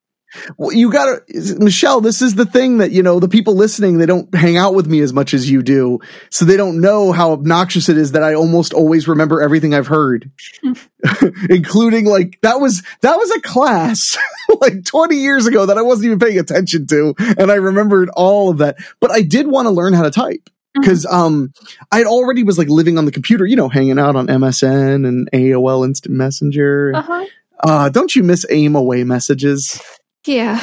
Well, 0.57 0.73
you 0.73 0.91
gotta, 0.91 1.21
Michelle, 1.59 2.01
this 2.01 2.21
is 2.21 2.35
the 2.35 2.45
thing 2.45 2.79
that, 2.79 2.91
you 2.91 3.03
know, 3.03 3.19
the 3.19 3.27
people 3.27 3.55
listening, 3.55 3.97
they 3.97 4.05
don't 4.05 4.33
hang 4.33 4.57
out 4.57 4.75
with 4.75 4.87
me 4.87 5.01
as 5.01 5.13
much 5.13 5.33
as 5.33 5.49
you 5.49 5.61
do. 5.61 5.99
So 6.29 6.45
they 6.45 6.57
don't 6.57 6.81
know 6.81 7.11
how 7.11 7.31
obnoxious 7.31 7.89
it 7.89 7.97
is 7.97 8.13
that 8.13 8.23
I 8.23 8.33
almost 8.33 8.73
always 8.73 9.07
remember 9.07 9.41
everything 9.41 9.73
I've 9.73 9.87
heard. 9.87 10.31
Including 11.49 12.05
like, 12.05 12.39
that 12.41 12.59
was, 12.59 12.83
that 13.01 13.15
was 13.15 13.31
a 13.31 13.41
class 13.41 14.17
like 14.61 14.83
20 14.85 15.15
years 15.15 15.45
ago 15.45 15.65
that 15.65 15.77
I 15.77 15.81
wasn't 15.81 16.07
even 16.07 16.19
paying 16.19 16.39
attention 16.39 16.87
to. 16.87 17.15
And 17.37 17.51
I 17.51 17.55
remembered 17.55 18.09
all 18.15 18.49
of 18.49 18.59
that. 18.59 18.77
But 18.99 19.11
I 19.11 19.21
did 19.21 19.47
want 19.47 19.65
to 19.67 19.71
learn 19.71 19.93
how 19.93 20.03
to 20.03 20.11
type. 20.11 20.49
Cause, 20.85 21.07
um, 21.07 21.53
I 21.91 22.03
already 22.03 22.43
was 22.43 22.59
like 22.59 22.69
living 22.69 22.99
on 22.99 23.05
the 23.05 23.11
computer, 23.11 23.47
you 23.47 23.55
know, 23.55 23.67
hanging 23.67 23.97
out 23.97 24.15
on 24.15 24.27
MSN 24.27 25.07
and 25.07 25.27
AOL 25.31 25.83
Instant 25.83 26.15
Messenger. 26.15 26.91
Uh 26.93 27.01
huh. 27.01 27.25
Uh, 27.63 27.89
don't 27.89 28.15
you 28.15 28.23
miss 28.23 28.45
aim 28.49 28.75
away 28.75 29.03
messages? 29.03 29.81
Yeah. 30.27 30.61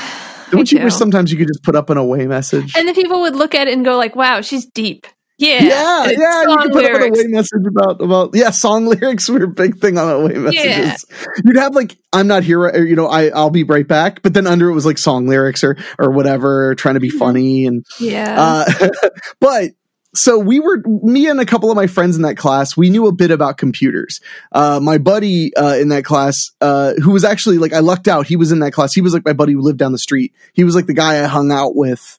Don't 0.51 0.73
I 0.73 0.79
you 0.79 0.85
wish 0.85 0.95
sometimes 0.95 1.33
you 1.33 1.39
could 1.39 1.49
just 1.49 1.63
put 1.63 1.75
up 1.75 1.91
an 1.91 1.97
away 1.97 2.27
message? 2.27 2.75
And 2.77 2.87
the 2.89 2.93
people 2.95 3.23
would 3.23 3.35
look 3.35 3.55
at 3.55 3.67
it 3.67 3.73
and 3.75 3.85
go 3.85 3.97
like, 3.97 4.15
"Wow, 4.15 4.41
she's 4.43 4.67
deep." 4.67 5.07
Yeah, 5.37 5.63
yeah, 5.65 6.05
yeah. 6.11 6.43
You 6.49 6.59
could 6.59 6.73
put 6.73 6.85
up 6.85 6.91
an 6.93 7.01
lyrics. 7.01 7.19
away 7.19 7.27
message 7.29 7.67
about 7.67 8.01
about 8.01 8.31
yeah, 8.35 8.51
song 8.51 8.87
lyrics 9.01 9.29
were 9.29 9.43
a 9.43 9.49
big 9.49 9.79
thing 9.79 9.99
on 9.99 10.09
away 10.09 10.35
messages. 10.35 11.05
Yeah. 11.11 11.27
You'd 11.45 11.57
have 11.57 11.75
like 11.75 11.97
I'm 12.13 12.29
not 12.29 12.45
here, 12.45 12.61
or, 12.61 12.85
you 12.85 12.95
know, 12.95 13.09
I 13.09 13.31
I'll 13.31 13.51
be 13.51 13.65
right 13.65 13.89
back, 13.89 14.23
but 14.23 14.33
then 14.35 14.47
under 14.47 14.69
it 14.69 14.75
was 14.75 14.87
like 14.87 14.99
song 14.99 15.27
lyrics 15.27 15.65
or 15.65 15.77
or 15.99 16.11
whatever, 16.13 16.75
trying 16.77 16.95
to 16.95 17.01
be 17.01 17.11
Mhm. 17.11 17.19
funny 17.19 17.67
and 17.67 17.85
Yeah. 17.99 18.37
uh, 18.39 18.89
but 19.41 19.71
so 20.15 20.39
we 20.39 20.61
were 20.61 20.83
me 20.87 21.29
and 21.29 21.41
a 21.41 21.47
couple 21.47 21.71
of 21.71 21.77
my 21.77 21.87
friends 21.87 22.17
in 22.17 22.23
that 22.23 22.37
class. 22.37 22.77
We 22.77 22.91
knew 22.91 23.07
a 23.07 23.13
bit 23.13 23.31
about 23.31 23.59
computers. 23.59 24.21
Uh, 24.53 24.81
my 24.81 24.99
buddy 24.99 25.55
uh, 25.57 25.75
in 25.75 25.89
that 25.89 26.05
class, 26.05 26.53
uh, 26.61 26.95
who 27.03 27.13
was 27.13 27.25
actually 27.25 27.59
like 27.59 27.73
I 27.73 27.81
lucked 27.81 28.09
out. 28.09 28.27
He 28.27 28.37
was 28.37 28.53
in 28.53 28.61
that 28.61 28.73
class. 28.73 28.93
He 28.93 29.01
was 29.01 29.13
like 29.13 29.25
my 29.25 29.33
buddy 29.33 29.53
who 29.53 29.61
lived 29.61 29.79
down 29.79 29.93
the 29.93 29.99
street. 29.99 30.33
He 30.53 30.65
was 30.65 30.75
like 30.75 30.87
the 30.87 30.95
guy 30.95 31.23
I 31.23 31.27
hung 31.27 31.51
out 31.51 31.75
with 31.75 32.19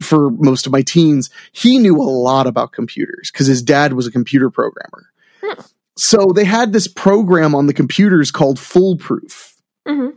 for 0.00 0.30
most 0.30 0.66
of 0.66 0.72
my 0.72 0.82
teens. 0.82 1.30
He 1.52 1.78
knew 1.78 1.96
a 1.96 2.02
lot 2.02 2.46
about 2.46 2.72
computers 2.72 3.30
because 3.30 3.46
his 3.46 3.62
dad 3.62 3.92
was 3.92 4.06
a 4.06 4.10
computer 4.10 4.50
programmer. 4.50 5.10
Hmm. 5.42 5.60
So 5.96 6.32
they 6.34 6.44
had 6.44 6.72
this 6.72 6.88
program 6.88 7.54
on 7.54 7.66
the 7.66 7.74
computers 7.74 8.30
called 8.30 8.58
Foolproof 8.58 9.54
Mhm. 9.86 10.14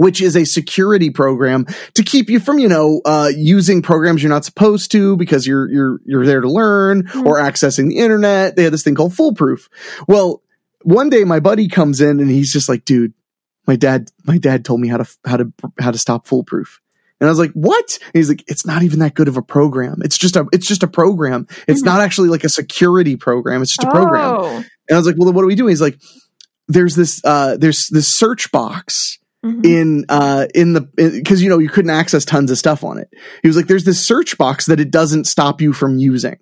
Which 0.00 0.22
is 0.22 0.34
a 0.34 0.46
security 0.46 1.10
program 1.10 1.66
to 1.92 2.02
keep 2.02 2.30
you 2.30 2.40
from, 2.40 2.58
you 2.58 2.68
know, 2.68 3.02
uh, 3.04 3.30
using 3.36 3.82
programs 3.82 4.22
you're 4.22 4.30
not 4.30 4.46
supposed 4.46 4.90
to 4.92 5.14
because 5.18 5.46
you're 5.46 5.68
you're 5.70 6.00
you're 6.06 6.24
there 6.24 6.40
to 6.40 6.48
learn 6.50 7.02
Mhm. 7.02 7.26
or 7.26 7.36
accessing 7.36 7.86
the 7.88 7.98
internet. 7.98 8.56
They 8.56 8.64
had 8.64 8.72
this 8.72 8.82
thing 8.82 8.94
called 8.94 9.12
Foolproof. 9.14 9.68
Well, 10.08 10.42
one 10.84 11.10
day 11.10 11.24
my 11.24 11.38
buddy 11.38 11.68
comes 11.68 12.00
in 12.00 12.18
and 12.18 12.30
he's 12.30 12.50
just 12.50 12.66
like, 12.66 12.86
"Dude, 12.86 13.12
my 13.66 13.76
dad 13.76 14.08
my 14.24 14.38
dad 14.38 14.64
told 14.64 14.80
me 14.80 14.88
how 14.88 14.96
to 14.96 15.06
how 15.26 15.36
to 15.36 15.52
how 15.78 15.90
to 15.90 15.98
stop 15.98 16.26
Foolproof." 16.26 16.80
And 17.20 17.28
I 17.28 17.30
was 17.30 17.38
like, 17.38 17.52
"What?" 17.52 17.98
And 18.02 18.12
he's 18.14 18.30
like, 18.30 18.42
"It's 18.48 18.64
not 18.64 18.82
even 18.82 19.00
that 19.00 19.12
good 19.14 19.28
of 19.28 19.36
a 19.36 19.42
program. 19.42 20.00
It's 20.02 20.16
just 20.16 20.34
a 20.34 20.46
it's 20.50 20.66
just 20.66 20.82
a 20.82 20.88
program. 20.88 21.46
It's 21.68 21.82
Mhm. 21.82 21.86
not 21.86 22.00
actually 22.00 22.30
like 22.30 22.44
a 22.44 22.48
security 22.48 23.16
program. 23.16 23.60
It's 23.60 23.76
just 23.76 23.86
a 23.86 23.90
program." 23.90 24.34
Oh. 24.38 24.56
And 24.88 24.94
I 24.94 24.96
was 24.96 25.04
like, 25.06 25.16
"Well, 25.18 25.26
then 25.26 25.34
what 25.34 25.44
are 25.44 25.46
we 25.46 25.54
doing?" 25.56 25.68
He's 25.72 25.82
like, 25.82 25.98
"There's 26.68 26.94
this 26.94 27.20
uh 27.22 27.58
there's 27.58 27.86
this 27.90 28.16
search 28.16 28.50
box 28.50 29.18
Mhm. 29.44 29.64
in 29.64 30.04
uh 30.10 30.46
in 30.54 30.74
the 30.74 30.82
because 30.96 31.42
you 31.42 31.48
know 31.48 31.58
you 31.58 31.70
couldn't 31.70 31.90
access 31.90 32.26
tons 32.26 32.50
of 32.50 32.58
stuff 32.58 32.84
on 32.84 32.98
it 32.98 33.08
he 33.40 33.48
was 33.48 33.56
like 33.56 33.68
there's 33.68 33.84
this 33.84 34.06
search 34.06 34.36
box 34.36 34.66
that 34.66 34.80
it 34.80 34.90
doesn't 34.90 35.24
stop 35.26 35.62
you 35.62 35.72
from 35.72 35.96
using 35.98 36.36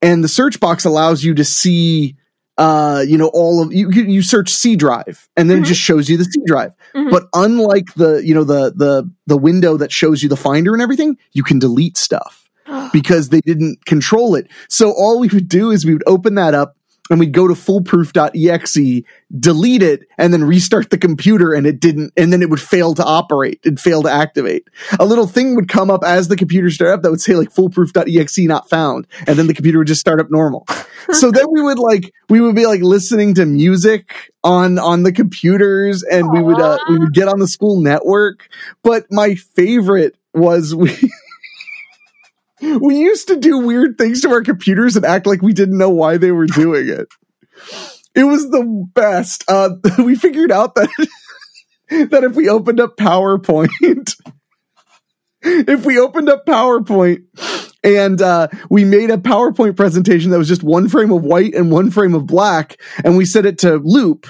and 0.00 0.24
the 0.24 0.28
search 0.28 0.58
box 0.58 0.84
allows 0.86 1.22
you 1.22 1.34
to 1.34 1.44
see 1.44 2.16
uh 2.56 3.04
you 3.06 3.18
know 3.18 3.30
all 3.34 3.62
of 3.62 3.72
you 3.74 3.90
you 3.90 4.22
search 4.22 4.50
c 4.50 4.74
drive 4.74 5.28
and 5.36 5.50
then 5.50 5.58
Mhm. 5.58 5.64
it 5.64 5.66
just 5.66 5.80
shows 5.82 6.08
you 6.08 6.16
the 6.16 6.24
c 6.24 6.40
drive 6.46 6.72
Mhm. 6.94 7.10
but 7.10 7.24
unlike 7.34 7.92
the 7.94 8.22
you 8.24 8.34
know 8.34 8.44
the 8.44 8.72
the 8.74 9.10
the 9.26 9.36
window 9.36 9.76
that 9.76 9.92
shows 9.92 10.22
you 10.22 10.28
the 10.30 10.36
finder 10.36 10.72
and 10.72 10.80
everything 10.82 11.18
you 11.32 11.42
can 11.42 11.58
delete 11.58 11.98
stuff 11.98 12.48
because 12.92 13.28
they 13.28 13.40
didn't 13.40 13.84
control 13.84 14.34
it. 14.34 14.46
So 14.68 14.92
all 14.92 15.18
we 15.18 15.28
would 15.28 15.48
do 15.48 15.70
is 15.70 15.84
we 15.84 15.92
would 15.92 16.04
open 16.06 16.36
that 16.36 16.54
up 16.54 16.76
and 17.10 17.18
we'd 17.18 17.32
go 17.32 17.48
to 17.48 17.54
foolproof.exe, 17.54 19.02
delete 19.38 19.82
it, 19.82 20.06
and 20.18 20.32
then 20.32 20.44
restart 20.44 20.90
the 20.90 20.98
computer 20.98 21.52
and 21.52 21.66
it 21.66 21.80
didn't, 21.80 22.12
and 22.16 22.32
then 22.32 22.42
it 22.42 22.50
would 22.50 22.60
fail 22.60 22.94
to 22.94 23.04
operate. 23.04 23.60
It'd 23.64 23.80
fail 23.80 24.02
to 24.02 24.10
activate. 24.10 24.68
A 24.98 25.04
little 25.04 25.26
thing 25.26 25.56
would 25.56 25.68
come 25.68 25.90
up 25.90 26.04
as 26.04 26.28
the 26.28 26.36
computer 26.36 26.70
started 26.70 26.94
up 26.94 27.02
that 27.02 27.10
would 27.10 27.20
say 27.20 27.34
like 27.34 27.50
foolproof.exe 27.50 28.38
not 28.38 28.68
found. 28.68 29.06
And 29.26 29.38
then 29.38 29.46
the 29.46 29.54
computer 29.54 29.78
would 29.78 29.88
just 29.88 30.00
start 30.00 30.20
up 30.20 30.30
normal. 30.30 30.66
so 31.12 31.30
then 31.30 31.46
we 31.50 31.60
would 31.60 31.78
like, 31.78 32.12
we 32.28 32.40
would 32.40 32.54
be 32.54 32.66
like 32.66 32.82
listening 32.82 33.34
to 33.34 33.46
music 33.46 34.32
on, 34.44 34.78
on 34.78 35.02
the 35.02 35.12
computers 35.12 36.02
and 36.02 36.30
we 36.30 36.40
would, 36.42 36.60
uh, 36.60 36.78
we 36.88 36.98
would 36.98 37.12
get 37.12 37.28
on 37.28 37.40
the 37.40 37.48
school 37.48 37.80
network. 37.80 38.48
But 38.82 39.06
my 39.10 39.34
favorite 39.34 40.16
was 40.34 40.74
we, 40.74 40.96
we 42.80 42.96
used 42.96 43.28
to 43.28 43.36
do 43.36 43.58
weird 43.58 43.98
things 43.98 44.20
to 44.22 44.30
our 44.30 44.42
computers 44.42 44.96
and 44.96 45.04
act 45.04 45.26
like 45.26 45.42
we 45.42 45.52
didn't 45.52 45.78
know 45.78 45.90
why 45.90 46.16
they 46.16 46.30
were 46.32 46.46
doing 46.46 46.88
it. 46.88 47.08
It 48.14 48.24
was 48.24 48.50
the 48.50 48.86
best. 48.94 49.44
Uh, 49.48 49.70
we 49.98 50.14
figured 50.14 50.52
out 50.52 50.74
that 50.74 50.88
that 52.10 52.24
if 52.24 52.34
we 52.34 52.48
opened 52.48 52.80
up 52.80 52.96
PowerPoint, 52.96 54.14
if 55.42 55.84
we 55.84 55.98
opened 55.98 56.28
up 56.28 56.46
PowerPoint 56.46 57.24
and 57.82 58.20
uh, 58.22 58.48
we 58.70 58.84
made 58.84 59.10
a 59.10 59.16
PowerPoint 59.18 59.76
presentation 59.76 60.30
that 60.30 60.38
was 60.38 60.48
just 60.48 60.62
one 60.62 60.88
frame 60.88 61.10
of 61.12 61.22
white 61.24 61.54
and 61.54 61.70
one 61.70 61.90
frame 61.90 62.14
of 62.14 62.26
black, 62.26 62.80
and 63.04 63.16
we 63.16 63.24
set 63.24 63.44
it 63.46 63.58
to 63.60 63.76
loop, 63.78 64.26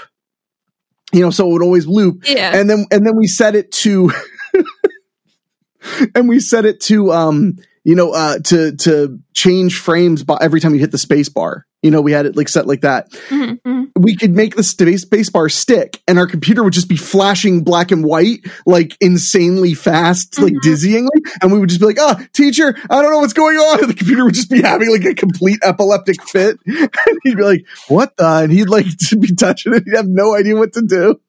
you 1.12 1.21
know, 1.21 1.31
so 1.31 1.49
it 1.49 1.53
would 1.53 1.62
always 1.62 1.87
loop, 1.87 2.27
Yeah. 2.29 2.57
and 2.57 2.71
then 2.71 2.87
and 2.91 3.05
then 3.07 3.17
we 3.17 3.27
set 3.27 3.55
it 3.55 3.71
to 3.73 4.11
and 6.15 6.29
we 6.29 6.39
set 6.41 6.65
it 6.65 6.81
to 6.81 7.12
um 7.12 7.57
you 7.85 7.95
know 7.95 8.12
uh 8.12 8.39
to 8.41 8.77
to 8.77 9.19
change 9.35 9.79
frames 9.79 10.23
by 10.23 10.37
every 10.41 10.61
time 10.61 10.75
you 10.75 10.81
hit 10.81 10.91
the 10.93 10.99
space 10.99 11.29
bar. 11.29 11.67
You 11.83 11.91
know 11.91 12.01
we 12.01 12.12
had 12.12 12.27
it 12.27 12.37
like 12.37 12.49
set 12.49 12.67
like 12.69 12.83
that. 12.83 13.11
Mhm, 13.29 13.61
mhm. 13.67 13.87
we 13.99 14.15
could 14.15 14.31
make 14.31 14.55
the 14.55 14.62
space 14.62 15.03
space 15.03 15.31
bar 15.31 15.49
stick 15.49 16.01
and 16.07 16.17
our 16.17 16.29
computer 16.29 16.62
would 16.62 16.73
just 16.73 16.89
be 16.89 16.97
flashing 16.97 17.65
black 17.65 17.91
and 17.91 18.05
white 18.05 18.41
like 18.67 18.97
insanely 19.01 19.75
fast 19.75 20.39
like 20.41 20.53
Mhm. 20.53 20.61
dizzyingly. 20.65 21.33
And 21.43 21.53
we 21.53 21.59
would 21.59 21.69
just 21.71 21.81
be 21.81 21.87
like 21.87 21.99
ah 22.01 22.21
teacher 22.33 22.77
i 22.89 23.03
don't 23.03 23.11
know 23.11 23.19
what's 23.19 23.33
going 23.33 23.57
on. 23.57 23.81
And 23.81 23.89
the 23.91 23.95
computer 23.95 24.25
would 24.25 24.35
just 24.35 24.49
be 24.51 24.62
having 24.71 24.91
like 24.93 25.05
a 25.05 25.15
complete 25.15 25.59
epileptic 25.62 26.23
fit. 26.29 26.59
And 26.67 27.19
he'd 27.25 27.37
be 27.37 27.43
like 27.43 27.65
what 27.89 28.17
the? 28.17 28.29
And 28.29 28.53
he'd 28.53 28.69
like 28.69 28.87
to 29.09 29.17
be 29.17 29.35
touching 29.35 29.75
it. 29.75 29.83
He'd 29.87 29.97
have 29.97 30.07
no 30.09 30.37
idea 30.37 30.55
what 30.55 30.73
to 30.75 30.83
do 30.83 31.21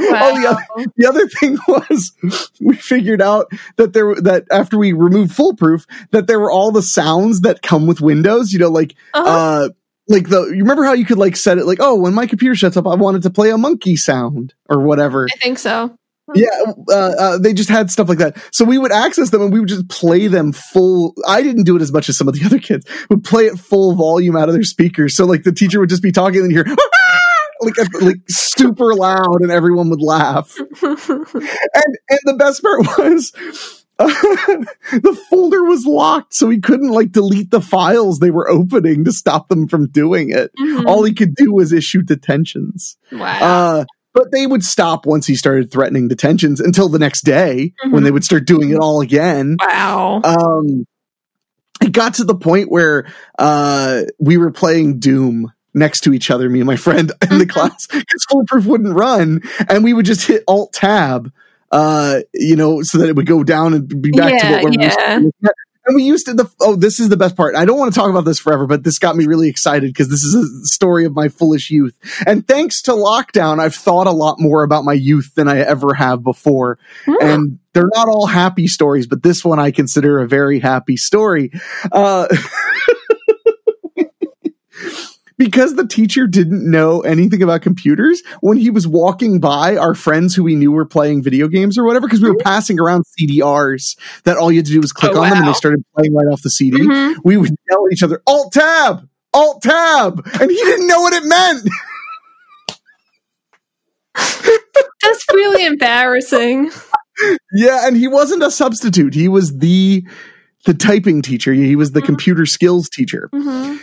Oh, 0.00 0.40
the 0.40 0.64
Wow. 0.76 0.84
the 0.96 1.06
other 1.06 1.26
thing 1.28 1.58
was 1.68 2.12
we 2.60 2.76
figured 2.76 3.20
out 3.22 3.50
that 3.76 3.92
there 3.92 4.14
that 4.16 4.44
after 4.50 4.78
we 4.78 4.92
removed 4.92 5.32
foolproof 5.34 5.86
that 6.12 6.26
there 6.26 6.38
were 6.40 6.50
all 6.50 6.70
the 6.72 6.82
sounds 6.82 7.40
that 7.42 7.62
come 7.62 7.86
with 7.86 8.00
windows 8.00 8.52
you 8.52 8.58
know 8.58 8.70
like 8.70 8.94
Uh-huh. 9.14 9.28
uh 9.28 9.68
like 10.08 10.28
the 10.28 10.42
you 10.46 10.58
remember 10.62 10.84
how 10.84 10.92
you 10.94 11.04
could 11.04 11.18
like 11.18 11.36
set 11.36 11.58
it 11.58 11.66
like 11.66 11.78
oh 11.80 11.94
when 11.96 12.14
my 12.14 12.26
computer 12.26 12.54
shuts 12.54 12.76
up 12.76 12.86
i 12.86 12.94
wanted 12.94 13.22
to 13.22 13.30
play 13.30 13.50
a 13.50 13.58
monkey 13.58 13.96
sound 13.96 14.54
or 14.68 14.80
whatever 14.82 15.26
I 15.32 15.36
think 15.38 15.58
so. 15.58 15.94
yeah 16.34 16.46
uh, 16.90 16.94
uh, 17.18 17.38
they 17.38 17.52
just 17.52 17.68
had 17.70 17.90
stuff 17.90 18.08
like 18.08 18.18
that 18.18 18.36
so 18.52 18.64
we 18.64 18.78
would 18.78 18.92
access 18.92 19.30
them 19.30 19.42
and 19.42 19.52
we 19.52 19.60
would 19.60 19.68
just 19.68 19.88
play 19.88 20.26
them 20.28 20.52
full 20.52 21.14
i 21.26 21.42
didn't 21.42 21.64
do 21.64 21.74
it 21.76 21.82
as 21.82 21.90
much 21.92 22.08
as 22.08 22.16
some 22.16 22.28
of 22.28 22.34
the 22.34 22.44
other 22.46 22.58
kids 22.58 22.86
would 23.10 23.24
play 23.24 23.46
it 23.46 23.58
full 23.58 23.94
volume 23.96 24.36
out 24.36 24.48
of 24.48 24.54
their 24.54 24.62
speakers 24.62 25.16
so 25.16 25.24
like 25.26 25.42
the 25.42 25.52
teacher 25.52 25.80
would 25.80 25.88
just 25.90 26.02
be 26.02 26.12
talking 26.12 26.40
and 26.42 26.52
hear 26.52 26.64
like 27.60 28.02
like 28.02 28.16
super 28.28 28.94
loud 28.94 29.40
and 29.40 29.50
everyone 29.50 29.90
would 29.90 30.00
laugh 30.02 30.54
and 30.82 30.98
and 32.08 32.20
the 32.24 32.36
best 32.38 32.62
part 32.62 32.80
was 32.98 33.32
the 33.98 35.20
folder 35.28 35.64
was 35.64 35.84
locked 35.86 36.32
so 36.34 36.48
he 36.48 36.60
couldn't 36.60 36.90
like 36.90 37.10
delete 37.10 37.50
the 37.50 37.60
files 37.60 38.18
they 38.20 38.30
were 38.30 38.48
opening 38.48 39.04
to 39.04 39.12
stop 39.12 39.48
them 39.48 39.66
from 39.66 39.88
doing 39.88 40.30
it 40.30 40.50
Mhm. 40.58 40.86
all 40.86 41.02
he 41.02 41.12
could 41.12 41.34
do 41.34 41.52
was 41.52 41.72
issue 41.72 42.02
detentions 42.02 42.96
wow. 43.12 43.38
uh 43.40 43.84
but 44.14 44.30
they 44.32 44.46
would 44.46 44.64
stop 44.64 45.04
once 45.06 45.26
he 45.26 45.34
started 45.36 45.70
threatening 45.72 46.08
detentions 46.08 46.60
until 46.60 46.88
the 46.88 46.98
next 46.98 47.22
day 47.24 47.72
when 47.90 48.02
Mhm. 48.02 48.04
they 48.04 48.10
would 48.12 48.24
start 48.24 48.46
doing 48.46 48.70
it 48.70 48.78
all 48.78 49.00
again 49.00 49.56
wow. 49.60 50.20
um 50.22 50.86
it 51.80 51.92
got 51.92 52.14
to 52.14 52.24
the 52.24 52.34
point 52.36 52.70
where 52.70 53.06
uh 53.38 54.02
we 54.20 54.36
were 54.36 54.52
playing 54.52 55.00
doom 55.00 55.52
next 55.74 56.00
to 56.00 56.12
each 56.12 56.30
other 56.30 56.48
me 56.48 56.60
and 56.60 56.66
my 56.66 56.76
friend 56.76 57.12
in 57.30 57.38
the 57.38 57.44
Mhm. 57.46 57.50
class 57.50 57.86
because 57.86 58.24
foolproof 58.30 58.66
wouldn't 58.66 58.94
run 58.94 59.40
and 59.68 59.84
we 59.84 59.92
would 59.92 60.06
just 60.06 60.26
hit 60.26 60.42
alt 60.48 60.72
tab 60.72 61.30
uh 61.72 62.20
you 62.34 62.56
know 62.56 62.80
so 62.82 62.98
that 62.98 63.08
it 63.08 63.16
would 63.16 63.26
go 63.26 63.44
down 63.44 63.74
and 63.74 63.88
be 64.02 64.10
back 64.10 64.30
to 64.40 64.46
Yeah, 64.46 64.62
what 64.62 64.64
we're 64.76 64.82
used 64.84 64.98
to. 64.98 65.30
and 65.86 65.94
we 65.94 66.02
used 66.02 66.26
to 66.26 66.34
the 66.34 66.50
oh 66.60 66.74
this 66.76 66.98
is 66.98 67.10
the 67.10 67.16
best 67.16 67.36
part 67.36 67.54
i 67.54 67.64
don't 67.66 67.78
want 67.78 67.92
to 67.92 67.98
talk 67.98 68.08
about 68.10 68.24
this 68.24 68.38
forever 68.38 68.66
but 68.66 68.84
this 68.84 68.98
got 68.98 69.16
me 69.16 69.26
really 69.26 69.48
excited 69.48 69.88
because 69.92 70.08
this 70.08 70.22
is 70.22 70.34
a 70.34 70.66
story 70.74 71.04
of 71.04 71.14
my 71.14 71.28
foolish 71.28 71.70
youth 71.70 71.94
and 72.26 72.46
thanks 72.48 72.80
to 72.82 72.92
lockdown 72.92 73.58
i've 73.60 73.74
thought 73.74 74.06
a 74.06 74.10
lot 74.12 74.36
more 74.40 74.62
about 74.62 74.84
my 74.84 74.94
youth 74.94 75.34
than 75.34 75.46
i 75.48 75.58
ever 75.58 75.92
have 75.94 76.22
before 76.24 76.78
Hmm. 77.04 77.14
and 77.20 77.58
they're 77.74 77.90
not 77.94 78.08
all 78.08 78.26
happy 78.26 78.66
stories, 78.66 79.06
but 79.06 79.22
this 79.22 79.44
one 79.44 79.60
I 79.60 79.70
consider 79.70 80.18
a 80.18 80.26
very 80.26 80.58
happy 80.58 80.96
story. 80.96 81.52
Uh, 81.92 82.26
because 85.38 85.74
the 85.76 85.86
teacher 85.86 86.26
didn't 86.26 86.68
know 86.68 87.00
anything 87.00 87.42
about 87.42 87.62
computers, 87.62 88.22
when 88.40 88.58
he 88.58 88.68
was 88.70 88.86
walking 88.86 89.40
by 89.40 89.76
our 89.76 89.94
friends 89.94 90.34
who 90.34 90.42
we 90.44 90.54
knew 90.56 90.70
were 90.72 90.84
playing 90.84 91.22
video 91.22 91.48
games 91.48 91.78
or 91.78 91.84
whatever, 91.84 92.06
because 92.06 92.20
we 92.20 92.28
were 92.28 92.36
passing 92.36 92.78
around 92.78 93.04
CDRs 93.18 93.96
that 94.24 94.36
all 94.36 94.50
you 94.52 94.58
had 94.58 94.66
to 94.66 94.72
do 94.72 94.80
was 94.80 94.92
click 94.92 95.12
Oh, 95.14 95.22
on 95.22 95.30
them 95.30 95.38
and 95.38 95.48
they 95.48 95.52
started 95.54 95.82
playing 95.96 96.12
right 96.14 96.26
off 96.30 96.42
the 96.42 96.50
CD. 96.50 96.78
Mhm. 96.80 97.16
We 97.24 97.36
would 97.36 97.54
yell 97.70 97.86
at 97.86 97.92
each 97.92 98.02
other, 98.02 98.20
Alt 98.26 98.52
Tab! 98.52 99.08
Alt 99.32 99.62
Tab! 99.62 100.20
And 100.40 100.50
he 100.50 100.56
didn't 100.56 100.86
know 100.88 101.00
what 101.00 101.12
it 101.14 101.24
meant. 101.24 101.68
That's 105.02 105.24
really 105.32 105.64
embarrassing. 105.64 106.70
Yeah, 107.54 107.86
and 107.86 107.96
he 107.96 108.08
wasn't 108.08 108.42
a 108.42 108.50
substitute. 108.50 109.14
He 109.14 109.28
was 109.28 109.58
the 109.58 110.04
the 110.66 110.74
typing 110.74 111.22
teacher. 111.22 111.52
He 111.52 111.76
was 111.76 111.92
the 111.92 112.00
Mhm. 112.02 112.06
computer 112.06 112.46
skills 112.46 112.88
teacher. 112.88 113.28
Mhm. 113.32 113.78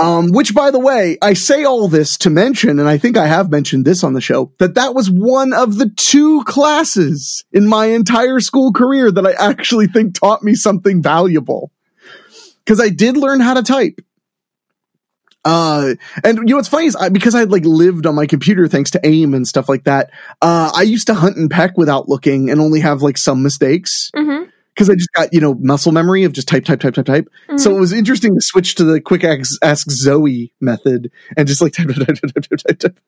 Um, 0.00 0.32
which, 0.32 0.54
by 0.54 0.70
the 0.70 0.78
way, 0.78 1.18
I 1.20 1.34
say 1.34 1.64
all 1.64 1.86
this 1.88 2.16
to 2.18 2.30
mention, 2.30 2.78
and 2.78 2.88
I 2.88 2.96
think 2.96 3.18
I 3.18 3.26
have 3.26 3.50
mentioned 3.50 3.84
this 3.84 4.02
on 4.02 4.14
the 4.14 4.20
show, 4.20 4.50
that 4.58 4.74
that 4.74 4.94
was 4.94 5.10
one 5.10 5.52
of 5.52 5.76
the 5.76 5.90
two 5.94 6.42
classes 6.44 7.44
in 7.52 7.66
my 7.66 7.86
entire 7.86 8.40
school 8.40 8.72
career 8.72 9.10
that 9.10 9.26
I 9.26 9.32
actually 9.32 9.88
think 9.88 10.14
taught 10.14 10.42
me 10.42 10.54
something 10.54 11.02
valuable. 11.02 11.70
because 12.64 12.80
I 12.80 12.88
did 12.88 13.16
learn 13.16 13.40
how 13.40 13.54
to 13.54 13.62
type. 13.62 14.00
Uh, 15.44 15.94
and 16.22 16.36
you 16.38 16.44
know 16.44 16.56
what's 16.56 16.68
funny 16.68 16.86
is 16.86 16.94
I, 16.94 17.08
because 17.08 17.34
I 17.34 17.40
had 17.40 17.50
like 17.50 17.64
lived 17.64 18.06
on 18.06 18.14
my 18.14 18.26
computer 18.26 18.68
thanks 18.68 18.90
to 18.92 19.00
AIM 19.04 19.32
and 19.34 19.46
stuff 19.48 19.68
like 19.68 19.84
that. 19.84 20.10
Uh, 20.42 20.70
I 20.74 20.82
used 20.82 21.06
to 21.06 21.14
hunt 21.14 21.36
and 21.36 21.50
peck 21.50 21.78
without 21.78 22.08
looking 22.08 22.50
and 22.50 22.60
only 22.60 22.80
have 22.80 23.00
like 23.02 23.16
some 23.16 23.42
mistakes 23.42 24.10
hmm 24.14 24.42
because 24.80 24.88
I 24.90 24.94
just 24.94 25.12
got 25.12 25.32
you 25.34 25.40
know 25.40 25.54
muscle 25.60 25.92
memory 25.92 26.24
of 26.24 26.32
just 26.32 26.48
type 26.48 26.64
type 26.64 26.80
type 26.80 26.94
type 26.94 27.04
type. 27.04 27.28
So 27.56 27.76
it 27.76 27.78
was 27.80 27.92
interesting 27.92 28.34
to 28.34 28.40
switch 28.40 28.76
to 28.76 28.84
the 28.84 28.98
quick 29.00 29.24
ask, 29.24 29.62
ask 29.62 29.90
Zoe 29.90 30.54
method 30.60 31.10
and 31.36 31.46
just 31.46 31.60
like 31.60 31.72
type 31.74 31.88
type 31.88 31.98
type 32.06 32.16
type 32.16 32.32
type 32.34 32.58
type. 32.66 32.78
type. 32.78 33.00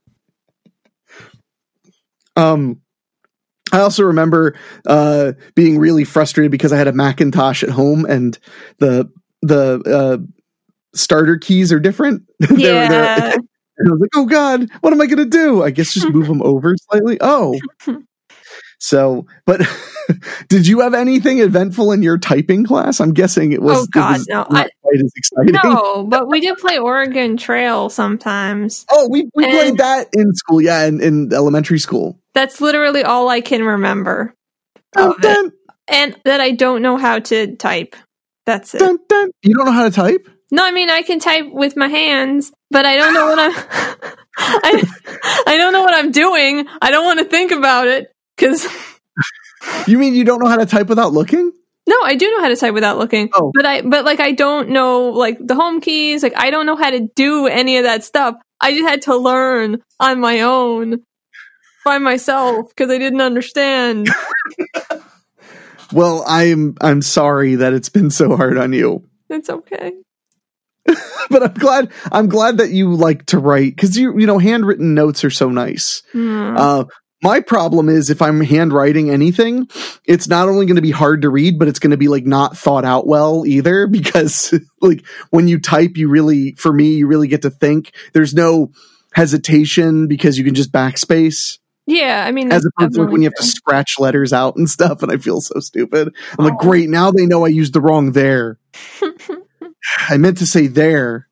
Um, 2.36 2.80
I 3.72 3.80
also 3.80 4.02
remember 4.04 4.54
uh, 4.86 5.32
being 5.54 5.78
really 5.78 6.04
frustrated 6.04 6.50
because 6.52 6.72
I 6.72 6.76
had 6.76 6.88
a 6.88 6.92
Macintosh 6.92 7.62
at 7.62 7.70
home 7.70 8.04
and 8.04 8.38
the 8.78 9.10
the 9.40 9.80
uh, 9.86 10.18
starter 10.94 11.38
keys 11.38 11.72
are 11.72 11.80
different. 11.80 12.24
They're- 12.38 12.48
they're- 12.56 12.90
yeah. 12.92 13.34
and 13.78 13.88
I 13.88 13.92
was 13.92 14.00
like, 14.00 14.10
oh 14.14 14.26
God, 14.26 14.68
what 14.82 14.92
am 14.92 15.00
I 15.00 15.06
going 15.06 15.18
to 15.18 15.24
do? 15.24 15.62
I 15.62 15.70
guess 15.70 15.94
just 15.94 16.08
move 16.10 16.26
them 16.26 16.42
over 16.42 16.74
slightly. 16.90 17.16
Oh. 17.22 17.58
So, 18.84 19.26
but 19.46 19.60
did 20.48 20.66
you 20.66 20.80
have 20.80 20.92
anything 20.92 21.38
eventful 21.38 21.92
in 21.92 22.02
your 22.02 22.18
typing 22.18 22.64
class? 22.64 23.00
I'm 23.00 23.12
guessing 23.12 23.52
it 23.52 23.62
was, 23.62 23.78
Oh, 23.78 23.86
God, 23.92 24.18
was 24.18 24.26
no. 24.26 24.38
not 24.50 24.66
I- 24.66 24.68
quite 24.82 24.96
as 25.04 25.12
exciting. 25.14 25.54
no, 25.62 26.02
but 26.04 26.26
we 26.28 26.40
did 26.40 26.58
play 26.58 26.78
Oregon 26.78 27.36
Trail 27.36 27.88
sometimes. 27.90 28.84
Oh, 28.90 29.08
we, 29.08 29.30
we 29.36 29.44
And- 29.44 29.52
played 29.52 29.76
that 29.78 30.08
in 30.12 30.34
school. 30.34 30.60
Yeah, 30.60 30.84
in, 30.86 31.00
in 31.00 31.32
elementary 31.32 31.78
school. 31.78 32.18
That's 32.34 32.60
literally 32.60 33.04
all 33.04 33.28
I 33.28 33.40
can 33.40 33.62
remember. 33.62 34.34
Dun, 34.94 35.14
dun, 35.20 35.52
And 35.86 36.16
that 36.24 36.40
I 36.40 36.50
don't 36.50 36.82
know 36.82 36.96
how 36.96 37.20
to 37.20 37.54
type. 37.54 37.94
That's 38.46 38.74
it. 38.74 38.80
dun. 39.08 39.30
You 39.42 39.54
don't 39.54 39.66
know 39.66 39.72
how 39.72 39.84
to 39.84 39.92
type? 39.92 40.28
No, 40.50 40.64
I 40.66 40.72
mean 40.72 40.90
I 40.90 41.02
can 41.02 41.20
type 41.20 41.46
with 41.52 41.76
my 41.76 41.86
hands, 41.88 42.50
but 42.70 42.84
I 42.84 42.96
don't 42.96 43.14
know 43.14 43.26
what 43.26 43.38
I'm 43.38 43.52
I, 44.36 44.82
I 45.46 45.56
don't 45.56 45.72
know 45.72 45.82
what 45.82 45.94
I'm 45.94 46.10
doing. 46.10 46.66
I 46.82 46.90
don't 46.90 47.04
want 47.04 47.20
to 47.20 47.24
think 47.26 47.52
about 47.52 47.86
it 47.86 48.11
cuz 48.36 48.66
You 49.86 49.98
mean 49.98 50.14
you 50.14 50.24
don't 50.24 50.42
know 50.42 50.48
how 50.48 50.56
to 50.56 50.66
type 50.66 50.88
without 50.88 51.12
looking? 51.12 51.52
No, 51.86 52.00
I 52.02 52.14
do 52.14 52.30
know 52.30 52.40
how 52.40 52.48
to 52.48 52.56
type 52.56 52.74
without 52.74 52.98
looking. 52.98 53.30
Oh. 53.34 53.50
But 53.54 53.66
I 53.66 53.82
but 53.82 54.04
like 54.04 54.20
I 54.20 54.32
don't 54.32 54.70
know 54.70 55.08
like 55.08 55.38
the 55.40 55.54
home 55.54 55.80
keys, 55.80 56.22
like 56.22 56.34
I 56.36 56.50
don't 56.50 56.66
know 56.66 56.76
how 56.76 56.90
to 56.90 57.08
do 57.14 57.46
any 57.46 57.76
of 57.78 57.84
that 57.84 58.04
stuff. 58.04 58.36
I 58.60 58.72
just 58.72 58.88
had 58.88 59.02
to 59.02 59.16
learn 59.16 59.82
on 59.98 60.20
my 60.20 60.40
own 60.40 61.02
by 61.84 61.98
myself 61.98 62.68
because 62.68 62.90
I 62.90 62.98
didn't 62.98 63.20
understand. 63.20 64.08
Well, 65.92 66.24
I'm 66.26 66.74
I'm 66.80 67.02
sorry 67.02 67.56
that 67.56 67.74
it's 67.74 67.90
been 67.90 68.10
so 68.10 68.36
hard 68.36 68.56
on 68.56 68.72
you. 68.72 69.04
It's 69.28 69.50
okay. 69.50 69.92
But 71.30 71.42
I'm 71.42 71.54
glad 71.54 71.92
I'm 72.10 72.28
glad 72.28 72.58
that 72.58 72.70
you 72.70 72.94
like 72.94 73.26
to 73.26 73.38
write 73.38 73.76
cuz 73.76 73.96
you 73.96 74.18
you 74.18 74.26
know 74.26 74.38
handwritten 74.38 74.94
notes 74.94 75.24
are 75.24 75.30
so 75.30 75.50
nice. 75.50 76.02
Hmm. 76.12 76.56
Uh, 76.56 76.84
my 77.22 77.40
problem 77.40 77.88
is 77.88 78.10
if 78.10 78.20
I'm 78.22 78.40
handwriting 78.40 79.10
anything, 79.10 79.68
it's 80.04 80.28
not 80.28 80.48
only 80.48 80.66
going 80.66 80.76
to 80.76 80.82
be 80.82 80.90
hard 80.90 81.22
to 81.22 81.30
read, 81.30 81.58
but 81.58 81.68
it's 81.68 81.78
going 81.78 81.92
to 81.92 81.96
be 81.96 82.08
like 82.08 82.26
not 82.26 82.56
thought 82.56 82.84
out 82.84 83.06
well 83.06 83.44
either 83.46 83.86
because 83.88 84.52
like 84.80 85.04
when 85.30 85.48
you 85.48 85.58
type, 85.60 85.96
you 85.96 86.08
really, 86.08 86.54
for 86.56 86.72
me, 86.72 86.94
you 86.94 87.06
really 87.06 87.28
get 87.28 87.42
to 87.42 87.50
think. 87.50 87.92
There's 88.12 88.34
no 88.34 88.72
hesitation 89.14 90.08
because 90.08 90.38
you 90.38 90.44
can 90.44 90.54
just 90.54 90.72
backspace 90.72 91.58
yeah, 91.86 92.24
I 92.26 92.30
mean 92.30 92.52
as 92.52 92.64
opposed 92.64 92.94
to 92.94 93.02
like 93.02 93.10
when 93.10 93.22
you 93.22 93.26
have 93.26 93.34
to 93.34 93.42
scratch 93.42 93.98
letters 93.98 94.32
out 94.32 94.54
and 94.56 94.70
stuff. 94.70 95.02
And 95.02 95.10
I 95.10 95.16
feel 95.16 95.40
so 95.40 95.58
stupid. 95.60 96.14
I'm 96.38 96.44
like, 96.44 96.54
Oh. 96.54 96.58
great. 96.58 96.88
Now 96.88 97.10
they 97.10 97.26
know 97.26 97.44
I 97.44 97.48
used 97.48 97.72
the 97.72 97.80
wrong 97.80 98.12
there. 98.12 98.58
I 100.08 100.16
meant 100.16 100.38
to 100.38 100.46
say 100.46 100.68
there. 100.68 101.28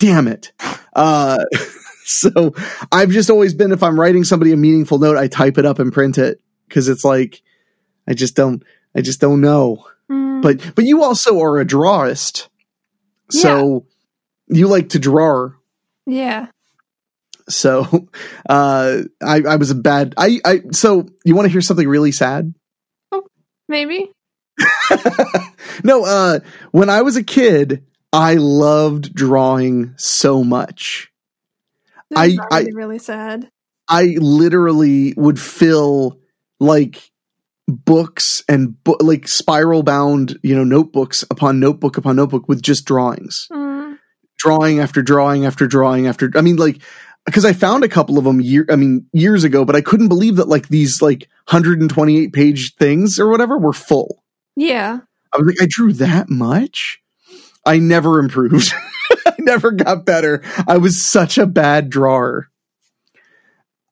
Damn 0.00 0.26
it. 0.26 0.52
Uh, 0.94 1.44
so 2.06 2.54
I've 2.92 3.10
just 3.10 3.30
always 3.30 3.54
been, 3.54 3.72
if 3.72 3.82
I'm 3.82 3.98
writing 3.98 4.24
somebody 4.24 4.52
a 4.52 4.56
meaningful 4.56 4.98
note, 4.98 5.16
I 5.16 5.26
type 5.26 5.56
it 5.56 5.64
up 5.64 5.78
and 5.78 5.92
print 5.92 6.18
it 6.18 6.40
because 6.68 6.88
it's 6.88 7.04
like, 7.04 7.42
I 8.06 8.12
just 8.12 8.36
don't, 8.36 8.62
I 8.94 9.00
just 9.00 9.20
don't 9.20 9.40
know. 9.40 9.86
Hmm. 10.08 10.42
But, 10.42 10.74
but 10.74 10.84
you 10.84 11.02
also 11.02 11.40
are 11.40 11.58
a 11.58 11.64
drawist. 11.64 12.48
So 13.30 13.86
you 14.48 14.68
like 14.68 14.90
to 14.90 14.98
draw. 14.98 15.50
yeah. 16.06 16.48
So, 17.46 18.08
uh, 18.48 19.02
I, 19.22 19.42
I 19.46 19.56
was 19.56 19.70
a 19.70 19.74
bad, 19.74 20.14
I, 20.16 20.40
I, 20.44 20.60
so 20.72 21.06
you 21.24 21.34
want 21.34 21.46
to 21.46 21.52
hear 21.52 21.60
something 21.60 21.88
really 21.88 22.12
sad? 22.12 22.54
Oh, 23.12 23.26
Maybe. 23.68 24.10
no, 25.84 26.04
uh, 26.04 26.40
when 26.70 26.88
I 26.88 27.02
was 27.02 27.16
a 27.16 27.24
kid, 27.24 27.84
I 28.12 28.34
loved 28.34 29.14
drawing 29.14 29.94
so 29.96 30.44
much. 30.44 31.10
I- 32.16 32.38
I- 32.50 32.66
really 32.72 32.98
sad. 32.98 33.48
I 33.88 34.16
literally 34.18 35.12
would 35.16 35.38
fill 35.38 36.18
like 36.60 37.10
books 37.68 38.42
and 38.48 38.82
bo- 38.84 38.96
like 39.00 39.26
spiral 39.28 39.82
bound, 39.82 40.38
you 40.42 40.54
know, 40.54 40.64
notebooks 40.64 41.22
upon 41.30 41.60
notebook 41.60 41.96
upon 41.96 42.16
notebook 42.16 42.48
with 42.48 42.62
just 42.62 42.84
drawings, 42.86 43.46
Hmm. 43.52 43.94
drawing 44.38 44.80
after 44.80 45.02
drawing 45.02 45.44
after 45.46 45.66
drawing 45.66 46.06
after. 46.06 46.30
I 46.34 46.40
mean, 46.40 46.56
like 46.56 46.80
because 47.26 47.44
I 47.46 47.54
found 47.54 47.84
a 47.84 47.88
couple 47.88 48.18
of 48.18 48.24
them 48.24 48.40
year, 48.40 48.66
I 48.70 48.76
mean, 48.76 49.06
years 49.14 49.44
ago, 49.44 49.64
but 49.64 49.74
I 49.76 49.80
couldn't 49.80 50.08
believe 50.08 50.36
that 50.36 50.48
like 50.48 50.68
these 50.68 51.00
like 51.00 51.28
128 51.48 52.32
page 52.34 52.74
things 52.78 53.18
or 53.18 53.30
whatever 53.30 53.56
were 53.58 53.72
full. 53.72 54.22
Yeah. 54.56 54.98
I 55.32 55.38
was 55.38 55.46
like, 55.46 55.62
I 55.62 55.66
drew 55.68 55.92
that 55.94 56.28
much. 56.28 57.00
I 57.66 57.78
never 57.78 58.18
improved. 58.18 58.72
I 59.38 59.42
never 59.42 59.72
got 59.72 60.04
better. 60.04 60.42
I 60.66 60.78
was 60.78 61.04
such 61.04 61.38
a 61.38 61.46
bad 61.46 61.90
drawer. 61.90 62.48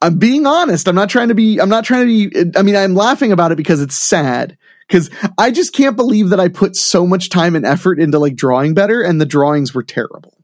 I'm 0.01 0.19
being 0.19 0.47
honest. 0.47 0.89
I'm 0.89 0.95
not 0.95 1.11
trying 1.11 1.29
to 1.29 1.35
be, 1.35 1.61
I'm 1.61 1.69
not 1.69 1.85
trying 1.85 2.07
to 2.07 2.31
be, 2.31 2.53
I 2.57 2.63
mean, 2.63 2.77
I'm 2.77 2.95
laughing 2.95 3.33
about 3.33 3.53
it 3.53 3.57
because 3.57 3.81
it's 3.81 4.01
sad. 4.01 4.57
Cause 4.89 5.11
I 5.39 5.51
just 5.51 5.73
can't 5.73 5.97
believe 5.97 6.31
that 6.31 6.41
I 6.41 6.49
put 6.49 6.77
so 6.77 7.07
much 7.07 7.31
time 7.31 7.57
and 7.57 7.65
effort 7.65 7.99
into 7.99 8.19
like 8.19 8.35
drawing 8.35 8.75
better 8.75 9.01
and 9.01 9.21
the 9.21 9.27
drawings 9.27 9.73
were 9.73 9.83
terrible. 9.83 10.37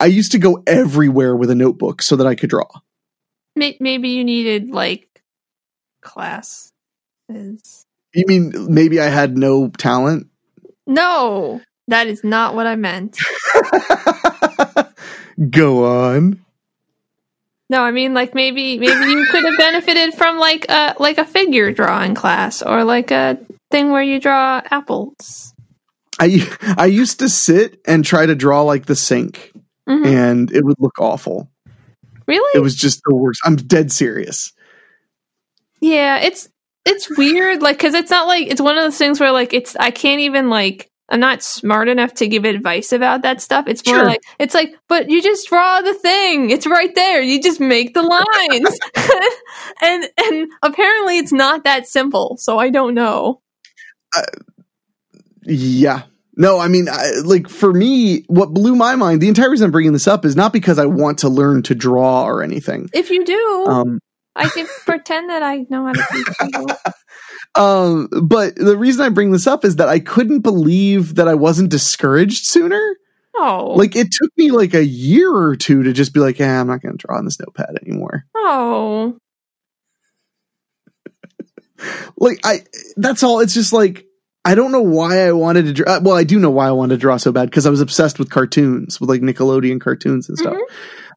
I 0.00 0.06
used 0.06 0.32
to 0.32 0.38
go 0.38 0.62
everywhere 0.66 1.36
with 1.36 1.50
a 1.50 1.54
notebook 1.54 2.02
so 2.02 2.16
that 2.16 2.26
I 2.26 2.34
could 2.34 2.50
draw. 2.50 2.68
Maybe 3.54 4.08
you 4.10 4.24
needed 4.24 4.70
like 4.70 5.22
classes. 6.00 6.72
You 7.28 8.24
mean 8.26 8.52
maybe 8.68 9.00
I 9.00 9.06
had 9.06 9.38
no 9.38 9.68
talent? 9.68 10.26
No, 10.86 11.60
that 11.90 12.06
is 12.06 12.24
not 12.24 12.54
what 12.54 12.66
I 12.66 12.76
meant. 12.76 13.18
go 15.50 15.84
on. 15.84 16.44
No, 17.68 17.82
I 17.82 17.92
mean 17.92 18.14
like 18.14 18.34
maybe 18.34 18.78
maybe 18.78 19.10
you 19.10 19.26
could 19.30 19.44
have 19.44 19.56
benefited 19.56 20.14
from 20.14 20.38
like 20.38 20.66
a 20.68 20.96
like 20.98 21.18
a 21.18 21.24
figure 21.24 21.72
drawing 21.72 22.14
class 22.14 22.62
or 22.62 22.84
like 22.84 23.10
a 23.12 23.38
thing 23.70 23.90
where 23.90 24.02
you 24.02 24.18
draw 24.18 24.60
apples. 24.70 25.54
I 26.18 26.46
I 26.76 26.86
used 26.86 27.20
to 27.20 27.28
sit 27.28 27.80
and 27.86 28.04
try 28.04 28.26
to 28.26 28.34
draw 28.34 28.62
like 28.62 28.86
the 28.86 28.96
sink, 28.96 29.52
Mhm. 29.88 30.06
and 30.06 30.52
it 30.52 30.64
would 30.64 30.76
look 30.80 30.98
awful. 30.98 31.48
Really? 32.26 32.58
It 32.58 32.62
was 32.62 32.74
just 32.74 33.00
the 33.06 33.14
worst. 33.14 33.40
I'm 33.44 33.56
dead 33.56 33.92
serious. 33.92 34.52
yeah, 35.80 36.18
it's 36.18 36.48
it's 36.84 37.08
weird 37.16 37.62
like 37.62 37.78
cuz 37.78 37.94
it's 37.94 38.10
not 38.10 38.26
like 38.26 38.48
it's 38.48 38.60
one 38.60 38.76
of 38.76 38.82
those 38.84 38.98
things 38.98 39.20
where 39.20 39.30
like 39.32 39.54
it's 39.54 39.76
I 39.76 39.92
can't 39.92 40.20
even 40.22 40.50
like 40.50 40.89
I'm 41.10 41.20
not 41.20 41.42
smart 41.42 41.88
enough 41.88 42.14
to 42.14 42.28
give 42.28 42.44
advice 42.44 42.92
about 42.92 43.22
that 43.22 43.40
stuff. 43.40 43.66
It's 43.66 43.84
more 43.86 43.96
Sure. 43.96 44.04
like 44.04 44.20
it's 44.38 44.54
like 44.54 44.74
but 44.88 45.10
you 45.10 45.20
just 45.22 45.48
draw 45.48 45.80
the 45.80 45.94
thing. 45.94 46.50
It's 46.50 46.66
right 46.66 46.94
there. 46.94 47.20
You 47.20 47.42
just 47.42 47.60
make 47.60 47.94
the 47.94 48.02
lines. 48.02 48.78
and 49.82 50.08
and 50.18 50.48
apparently 50.62 51.18
it's 51.18 51.32
not 51.32 51.64
that 51.64 51.86
simple. 51.88 52.36
So 52.38 52.58
I 52.58 52.70
don't 52.70 52.94
know. 52.94 53.40
Yeah. 55.44 56.02
No, 56.36 56.58
I 56.58 56.68
mean, 56.68 56.88
I, 56.88 57.10
like 57.24 57.48
for 57.48 57.72
me, 57.72 58.22
what 58.28 58.54
blew 58.54 58.74
my 58.74 58.94
mind, 58.96 59.20
the 59.20 59.28
entire 59.28 59.50
reason 59.50 59.66
I'm 59.66 59.72
bringing 59.72 59.92
this 59.92 60.08
up 60.08 60.24
is 60.24 60.36
not 60.36 60.52
because 60.52 60.78
I 60.78 60.86
want 60.86 61.18
to 61.18 61.28
learn 61.28 61.62
to 61.64 61.74
draw 61.74 62.24
or 62.24 62.42
anything. 62.42 62.88
If 62.94 63.10
you 63.10 63.24
do, 63.24 63.66
Um, 63.68 63.98
I 64.36 64.48
can 64.48 64.66
pretend 64.86 65.28
that 65.28 65.42
I 65.42 65.66
know 65.68 65.86
how 65.86 65.92
to 65.92 66.24
do 66.52 66.66
it. 66.68 66.94
Um, 67.54 68.08
but 68.22 68.54
the 68.54 68.76
reason 68.76 69.04
I 69.04 69.08
bring 69.08 69.32
this 69.32 69.46
up 69.46 69.64
is 69.64 69.76
that 69.76 69.88
I 69.88 69.98
couldn't 69.98 70.40
believe 70.40 71.16
that 71.16 71.28
I 71.28 71.34
wasn't 71.34 71.70
discouraged 71.70 72.46
sooner. 72.46 72.96
Oh. 73.36 73.74
Like 73.76 73.96
it 73.96 74.08
took 74.12 74.30
me 74.36 74.50
like 74.50 74.74
a 74.74 74.84
year 74.84 75.34
or 75.34 75.56
two 75.56 75.82
to 75.84 75.92
just 75.92 76.12
be 76.12 76.20
like, 76.20 76.38
yeah, 76.38 76.60
I'm 76.60 76.66
not 76.66 76.82
going 76.82 76.96
to 76.96 77.06
draw 77.06 77.16
on 77.16 77.24
this 77.24 77.40
notepad 77.40 77.78
anymore. 77.82 78.24
oh. 78.34 79.16
like 82.18 82.38
I 82.44 82.62
that's 82.96 83.22
all 83.22 83.40
it's 83.40 83.54
just 83.54 83.72
like 83.72 84.04
I 84.44 84.54
don't 84.54 84.70
know 84.70 84.82
why 84.82 85.26
I 85.26 85.32
wanted 85.32 85.64
to 85.64 85.72
draw 85.72 85.98
well 86.00 86.14
I 86.14 86.24
do 86.24 86.38
know 86.38 86.50
why 86.50 86.68
I 86.68 86.72
wanted 86.72 86.96
to 86.96 87.00
draw 87.00 87.16
so 87.16 87.32
bad 87.32 87.46
because 87.46 87.64
I 87.64 87.70
was 87.70 87.80
obsessed 87.80 88.18
with 88.18 88.28
cartoons 88.28 89.00
with 89.00 89.08
like 89.08 89.22
Nickelodeon 89.22 89.80
cartoons 89.80 90.28
and 90.28 90.36
stuff. 90.36 90.58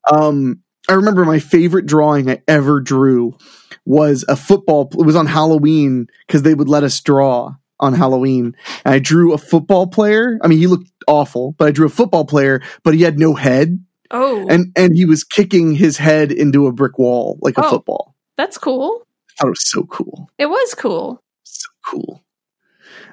Um 0.10 0.64
I 0.88 0.94
remember 0.94 1.26
my 1.26 1.40
favorite 1.40 1.86
drawing 1.86 2.30
I 2.30 2.42
ever 2.48 2.80
drew 2.80 3.38
was 3.86 4.24
a 4.30 4.36
football 4.36 4.90
it 4.94 5.06
was 5.06 5.16
on 5.16 5.26
Halloween 5.28 6.08
cuz 6.28 6.42
they 6.44 6.54
would 6.54 6.70
let 6.70 6.84
us 6.84 7.00
draw 7.02 7.56
on 7.80 7.94
Halloween. 7.94 8.56
And 8.86 8.94
I 8.96 9.00
drew 9.00 9.34
a 9.34 9.38
football 9.38 9.88
player. 9.88 10.40
I 10.42 10.48
mean, 10.48 10.60
he 10.60 10.68
looked 10.68 10.90
awful, 11.08 11.54
but 11.58 11.68
I 11.68 11.72
drew 11.72 11.86
a 11.86 11.90
football 11.90 12.24
player, 12.26 12.62
but 12.84 12.94
he 12.94 13.02
had 13.02 13.20
no 13.20 13.34
head, 13.34 13.80
Oh, 14.12 14.48
and 14.50 14.72
and 14.76 14.96
he 14.96 15.06
was 15.06 15.24
kicking 15.24 15.76
his 15.76 15.98
head 15.98 16.32
into 16.32 16.68
a 16.68 16.72
brick 16.72 16.98
wall 16.98 17.38
like 17.42 17.58
a 17.58 17.66
Oh. 17.66 17.70
football. 17.72 18.16
that's 18.38 18.58
cool. 18.58 19.02
I 19.04 19.34
thought 19.42 19.48
it 19.48 19.50
was 19.50 19.72
so 19.72 19.84
cool, 19.84 20.30
It 20.38 20.46
was 20.46 20.74
cool. 20.76 21.22
so 21.44 21.68
cool. 21.86 22.22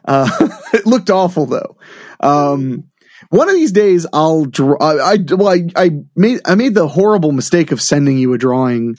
Uh, 0.04 0.28
it 0.72 0.86
looked 0.86 1.10
awful 1.10 1.46
though. 1.46 1.76
Um, 2.20 2.84
one 3.30 3.48
of 3.48 3.54
these 3.54 3.72
days, 3.72 4.06
I'll 4.12 4.44
draw. 4.44 4.76
I, 4.80 5.12
I 5.14 5.18
well, 5.30 5.48
I, 5.48 5.66
I 5.76 5.90
made 6.16 6.40
I 6.46 6.54
made 6.54 6.74
the 6.74 6.88
horrible 6.88 7.32
mistake 7.32 7.70
of 7.72 7.80
sending 7.80 8.18
you 8.18 8.32
a 8.32 8.38
drawing 8.38 8.96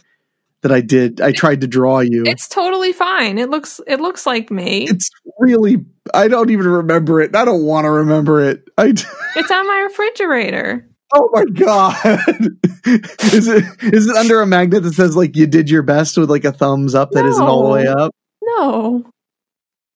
that 0.61 0.71
I 0.71 0.81
did. 0.81 1.21
I 1.21 1.31
tried 1.31 1.61
to 1.61 1.67
draw 1.67 1.99
you. 1.99 2.23
It's 2.25 2.47
totally 2.47 2.93
fine. 2.93 3.37
It 3.37 3.49
looks 3.49 3.81
it 3.87 3.99
looks 3.99 4.25
like 4.25 4.51
me. 4.51 4.85
It's 4.89 5.09
really. 5.39 5.85
I 6.13 6.27
don't 6.27 6.49
even 6.49 6.67
remember 6.67 7.21
it. 7.21 7.35
I 7.35 7.45
don't 7.45 7.63
want 7.63 7.85
to 7.85 7.91
remember 7.91 8.41
it. 8.41 8.63
I. 8.77 8.93
It's 9.33 9.49
on 9.49 9.65
my 9.65 9.79
refrigerator. 9.79 10.85
Oh 11.13 11.29
my 11.31 11.45
god! 11.45 11.95
is 12.85 13.47
it 13.47 13.63
is 13.81 14.07
it 14.07 14.15
under 14.15 14.41
a 14.41 14.45
magnet 14.45 14.83
that 14.83 14.93
says 14.93 15.15
like 15.15 15.37
you 15.37 15.47
did 15.47 15.69
your 15.69 15.83
best 15.83 16.17
with 16.17 16.29
like 16.29 16.43
a 16.43 16.51
thumbs 16.51 16.95
up 16.95 17.11
that 17.11 17.23
not 17.23 17.39
all 17.41 17.63
the 17.63 17.69
way 17.69 17.87
up? 17.87 18.13
No. 18.41 19.05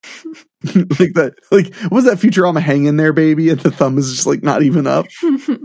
like 1.00 1.14
that 1.14 1.34
like 1.52 1.74
what 1.76 1.92
was 1.92 2.06
that 2.06 2.18
Futurama 2.18 2.60
hang 2.60 2.86
in 2.86 2.98
there 2.98 3.14
baby 3.14 3.50
and 3.50 3.60
the 3.60 3.72
thumb 3.72 3.98
is 3.98 4.12
just 4.12 4.26
like 4.26 4.44
not 4.44 4.64
even 4.64 4.88
up. 4.88 5.06
Uh, 5.24 5.58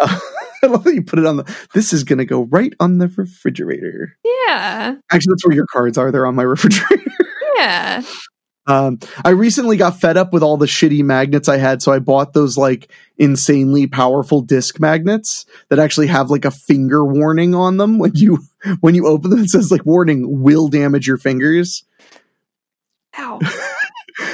I 0.62 0.66
love 0.66 0.84
that 0.84 0.94
you 0.94 1.02
put 1.02 1.18
it 1.18 1.26
on 1.26 1.38
the 1.38 1.56
this 1.74 1.92
is 1.92 2.04
gonna 2.04 2.24
go 2.24 2.42
right 2.44 2.72
on 2.80 2.98
the 2.98 3.08
refrigerator. 3.08 4.16
yeah. 4.24 4.96
Actually 5.10 5.32
that's 5.32 5.46
where 5.46 5.54
your 5.54 5.66
cards 5.66 5.98
are, 5.98 6.10
they're 6.10 6.26
on 6.26 6.34
my 6.34 6.42
refrigerator. 6.42 7.10
Yeah. 7.56 8.02
Um, 8.66 9.00
I 9.24 9.30
recently 9.30 9.76
got 9.76 10.00
fed 10.00 10.16
up 10.16 10.32
with 10.32 10.42
all 10.44 10.56
the 10.56 10.66
shitty 10.66 11.02
magnets 11.02 11.48
I 11.48 11.56
had, 11.56 11.82
so 11.82 11.92
I 11.92 11.98
bought 11.98 12.34
those 12.34 12.56
like 12.56 12.92
insanely 13.18 13.86
powerful 13.88 14.42
disc 14.42 14.78
magnets 14.78 15.44
that 15.70 15.80
actually 15.80 16.06
have 16.06 16.30
like 16.30 16.44
a 16.44 16.52
finger 16.52 17.04
warning 17.04 17.54
on 17.54 17.78
them 17.78 17.98
when 17.98 18.14
you 18.14 18.38
when 18.80 18.94
you 18.94 19.08
open 19.08 19.30
them. 19.30 19.40
It 19.40 19.50
says 19.50 19.72
like 19.72 19.84
warning 19.84 20.42
will 20.42 20.68
damage 20.68 21.06
your 21.08 21.18
fingers. 21.18 21.84
Ow. 23.18 23.40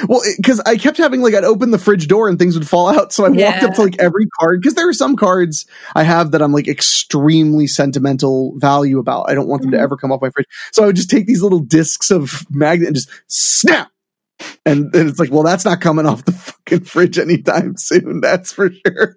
Well, 0.07 0.21
because 0.37 0.59
I 0.65 0.77
kept 0.77 0.97
having 0.97 1.21
like 1.21 1.33
I'd 1.33 1.43
open 1.43 1.71
the 1.71 1.79
fridge 1.79 2.07
door 2.07 2.27
and 2.29 2.37
things 2.37 2.57
would 2.57 2.67
fall 2.67 2.89
out, 2.89 3.13
so 3.13 3.25
I 3.25 3.29
walked 3.29 3.63
up 3.63 3.73
to 3.75 3.81
like 3.83 3.95
every 3.99 4.27
card 4.39 4.61
because 4.61 4.75
there 4.75 4.87
are 4.89 4.93
some 4.93 5.15
cards 5.15 5.65
I 5.95 6.03
have 6.03 6.31
that 6.31 6.41
I'm 6.41 6.51
like 6.51 6.67
extremely 6.67 7.67
sentimental 7.67 8.53
value 8.57 8.99
about. 8.99 9.29
I 9.29 9.33
don't 9.33 9.47
want 9.47 9.61
them 9.61 9.71
to 9.71 9.77
Mhm. 9.77 9.81
ever 9.83 9.97
come 9.97 10.11
off 10.11 10.21
my 10.21 10.29
fridge, 10.29 10.47
so 10.71 10.83
I 10.83 10.87
would 10.87 10.95
just 10.95 11.09
take 11.09 11.25
these 11.27 11.41
little 11.41 11.59
discs 11.59 12.11
of 12.11 12.45
magnet 12.49 12.87
and 12.87 12.95
just 12.95 13.09
snap. 13.27 13.89
And 14.65 14.91
then 14.91 15.07
it's 15.07 15.19
like, 15.19 15.31
well, 15.31 15.43
that's 15.43 15.65
not 15.65 15.81
coming 15.81 16.05
off 16.05 16.25
the 16.25 16.31
fucking 16.31 16.81
fridge 16.85 17.17
anytime 17.17 17.73
soon. 17.77 18.21
That's 18.21 18.51
for 18.51 18.69
sure. 18.85 19.15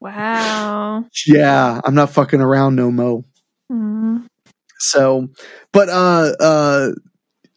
Wow. 0.00 1.04
Yeah, 1.26 1.80
I'm 1.84 1.94
not 1.94 2.10
fucking 2.10 2.40
around 2.40 2.76
no 2.76 2.90
mo. 2.90 3.24
Mm. 3.72 4.26
So, 4.78 5.28
but 5.72 5.88
uh, 5.88 6.32
uh, 6.38 6.90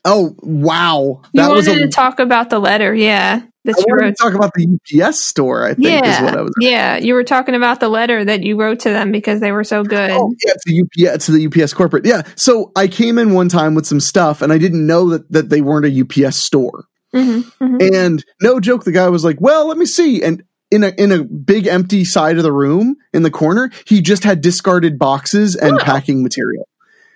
oh 0.05 0.35
wow, 0.41 1.21
You 1.33 1.41
wanted 1.41 1.55
was 1.55 1.67
a. 1.67 1.79
to 1.79 1.87
talk 1.89 2.19
about 2.19 2.49
the 2.49 2.59
letter, 2.59 2.93
yeah. 2.93 3.41
That 3.63 3.75
I 3.77 3.83
you 3.87 3.93
wrote. 3.95 4.09
to 4.09 4.13
talk 4.15 4.33
about 4.33 4.53
the 4.55 4.67
UPS 5.03 5.23
store. 5.23 5.63
I 5.65 5.75
think 5.75 5.85
is 5.85 5.91
Yeah, 5.91 6.23
what 6.23 6.35
I 6.37 6.41
was. 6.41 6.51
yeah. 6.59 6.97
You 6.97 7.13
were 7.13 7.23
talking 7.23 7.53
about 7.53 7.79
the 7.79 7.89
letter 7.89 8.25
that 8.25 8.41
you 8.41 8.59
wrote 8.59 8.79
to 8.81 8.89
them 8.89 9.11
because 9.11 9.39
they 9.39 9.51
were 9.51 9.63
so 9.63 9.83
good. 9.83 10.09
Oh 10.11 10.33
yeah, 10.43 10.53
to 10.65 11.11
UPS 11.13 11.27
to 11.27 11.31
the 11.33 11.45
UPS 11.45 11.73
corporate. 11.75 12.03
Yeah. 12.05 12.23
So 12.35 12.71
I 12.75 12.87
came 12.87 13.19
in 13.19 13.33
one 13.33 13.49
time 13.49 13.75
with 13.75 13.85
some 13.85 13.99
stuff, 13.99 14.41
and 14.41 14.51
I 14.51 14.57
didn't 14.57 14.87
know 14.87 15.09
that 15.09 15.31
that 15.31 15.49
they 15.49 15.61
weren't 15.61 15.85
a 15.85 15.91
UPS 16.01 16.37
store. 16.37 16.85
Mhm, 17.13 17.43
mhm. 17.61 17.93
And 17.95 18.25
no 18.41 18.59
joke, 18.59 18.83
the 18.83 18.91
guy 18.91 19.09
was 19.09 19.23
like, 19.23 19.39
"Well, 19.39 19.67
let 19.67 19.77
me 19.77 19.85
see." 19.85 20.23
And 20.23 20.41
in 20.71 20.83
a 20.83 20.93
in 20.97 21.11
a 21.11 21.23
big 21.23 21.67
empty 21.67 22.03
side 22.03 22.37
of 22.37 22.43
the 22.43 22.51
room 22.53 22.95
in 23.13 23.21
the 23.21 23.29
corner, 23.29 23.69
he 23.85 24.01
just 24.01 24.23
had 24.23 24.41
discarded 24.41 24.97
boxes 24.97 25.55
and 25.55 25.73
Oh. 25.73 25.77
packing 25.83 26.23
material 26.23 26.67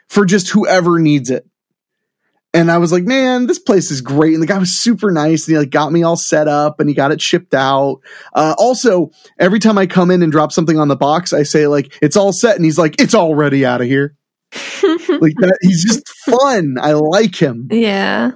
for 0.09 0.25
just 0.25 0.49
whoever 0.49 0.99
needs 0.99 1.31
it. 1.31 1.47
And 2.55 2.71
I 2.71 2.77
was 2.79 2.91
like, 2.91 3.03
"Man, 3.03 3.45
this 3.47 3.59
place 3.59 3.91
is 3.91 4.01
great." 4.01 4.33
And 4.33 4.41
the 4.41 4.47
guy 4.47 4.57
was 4.57 4.81
super 4.81 5.11
nice, 5.11 5.45
and 5.47 5.53
he 5.53 5.59
like 5.59 5.69
got 5.69 5.91
me 5.91 6.01
all 6.03 6.15
set 6.15 6.47
up, 6.47 6.79
and 6.79 6.87
he 6.89 6.95
got 6.95 7.11
it 7.11 7.21
shipped 7.21 7.53
out. 7.53 7.99
Uh, 8.33 8.55
also, 8.57 9.11
every 9.37 9.59
time 9.59 9.77
I 9.77 9.85
come 9.85 10.09
in 10.09 10.23
and 10.23 10.31
drop 10.31 10.51
something 10.51 10.79
on 10.79 10.87
the 10.87 10.95
box, 10.95 11.33
I 11.33 11.43
say 11.43 11.67
like, 11.67 11.93
"It's 12.01 12.15
all 12.17 12.31
set," 12.33 12.55
and 12.55 12.63
he's 12.65 12.77
like, 12.77 12.99
"It's 13.01 13.13
already 13.13 13.65
out 13.65 13.81
of 13.81 13.87
here." 13.87 14.15
Like 14.83 15.33
that, 15.39 15.57
he's 15.61 15.83
just 15.83 16.07
fun. 16.25 16.77
I 16.79 16.93
like 16.93 17.35
him. 17.35 17.67
yeah. 17.71 18.31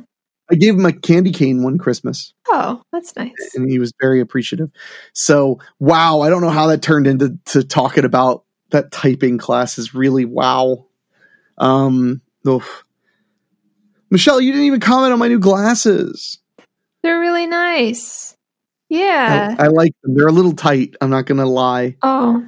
I 0.52 0.56
gave 0.56 0.74
him 0.74 0.86
a 0.86 0.92
candy 0.94 1.32
cane 1.32 1.62
one 1.62 1.78
Christmas 1.78 2.34
Oh, 2.48 2.82
that's 2.92 3.16
nice. 3.16 3.32
and 3.54 3.70
he 3.70 3.78
was 3.78 3.94
very 4.02 4.20
appreciative. 4.20 4.72
So, 5.14 5.60
wow, 5.80 6.22
I 6.22 6.30
don't 6.30 6.42
know 6.42 6.50
how 6.50 6.66
that 6.68 6.82
turned 6.82 7.06
into 7.06 7.38
to 7.48 7.64
talking 7.64 8.04
about 8.04 8.46
that 8.72 8.92
typing 8.92 9.38
class 9.38 9.78
is 9.78 9.94
really 9.94 10.26
wow. 10.26 10.88
Um, 11.60 12.22
oof. 12.48 12.84
Michelle, 14.12 14.42
you 14.42 14.52
didn't 14.52 14.68
even 14.68 14.80
comment 14.80 15.14
on 15.14 15.20
my 15.20 15.28
new 15.28 15.40
glasses. 15.40 16.40
They're 17.04 17.20
really 17.20 17.48
nice. 17.48 18.36
Yeah. 18.90 19.56
I, 19.60 19.66
I 19.66 19.68
like 19.68 19.94
them. 20.04 20.16
They're 20.16 20.28
a 20.28 20.32
little 20.32 20.54
tight. 20.54 20.96
I'm 21.02 21.10
not 21.10 21.26
gonna 21.26 21.46
lie. 21.46 21.96
oh. 22.02 22.44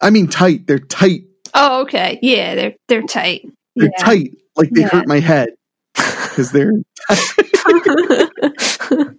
I 0.00 0.10
mean, 0.10 0.28
tight. 0.28 0.66
They're 0.66 0.78
tight. 0.78 1.24
Oh, 1.54 1.82
okay. 1.82 2.18
Yeah, 2.22 2.54
they're 2.54 2.74
they're 2.88 3.02
tight. 3.02 3.42
They're 3.76 3.90
Yeah. 3.96 4.04
tight. 4.04 4.34
Like 4.56 4.70
they 4.70 4.82
Yeah. 4.82 4.88
hurt 4.88 5.06
my 5.08 5.20
head 5.20 5.50
because 5.94 6.52
they're. 6.52 6.72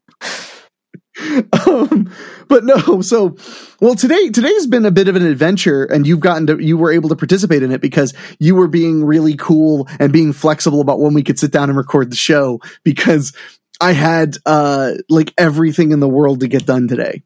um, 1.68 2.14
but 2.48 2.64
no, 2.64 3.02
so 3.02 3.36
well 3.82 3.96
today 3.96 4.30
today's 4.30 4.66
been 4.66 4.86
a 4.86 4.92
bit 4.92 5.08
of 5.08 5.16
an 5.16 5.26
adventure, 5.26 5.84
and 5.84 6.08
you've 6.08 6.22
gotten 6.22 6.48
to 6.48 6.58
you 6.60 6.78
were 6.78 6.92
able 6.92 7.10
to 7.10 7.16
participate 7.16 7.64
in 7.64 7.72
it 7.72 7.82
because 7.82 8.14
you 8.40 8.56
were 8.56 8.68
being 8.68 9.04
really 9.04 9.36
cool 9.36 9.88
and 10.00 10.14
being 10.14 10.32
flexible 10.32 10.80
about 10.80 11.00
when 11.00 11.14
we 11.14 11.24
could 11.24 11.38
sit 11.38 11.52
down 11.52 11.70
and 11.70 11.78
record 11.78 12.12
the 12.12 12.16
show 12.16 12.62
because 12.84 13.34
I 13.82 13.92
had 13.92 14.38
uh 14.46 14.94
like 15.10 15.34
everything 15.38 15.92
in 15.92 16.00
the 16.00 16.08
world 16.08 16.40
to 16.42 16.48
get 16.48 16.66
done 16.66 16.88
today. 16.88 17.24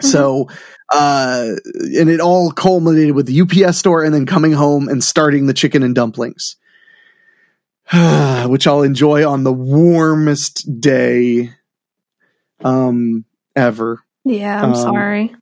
So, 0.00 0.48
uh, 0.92 1.52
and 1.64 2.10
it 2.10 2.20
all 2.20 2.50
culminated 2.50 3.14
with 3.14 3.26
the 3.26 3.40
UPS 3.40 3.78
store 3.78 4.04
and 4.04 4.14
then 4.14 4.26
coming 4.26 4.52
home 4.52 4.88
and 4.88 5.02
starting 5.02 5.46
the 5.46 5.54
chicken 5.54 5.82
and 5.82 5.94
dumplings, 5.94 6.56
which 8.46 8.66
I'll 8.66 8.82
enjoy 8.82 9.28
on 9.28 9.44
the 9.44 9.52
warmest 9.52 10.80
day, 10.80 11.52
um, 12.62 13.24
ever. 13.56 14.00
yeah, 14.24 14.62
I'm 14.62 14.70
Um, 14.70 14.76
sorry. 14.76 15.34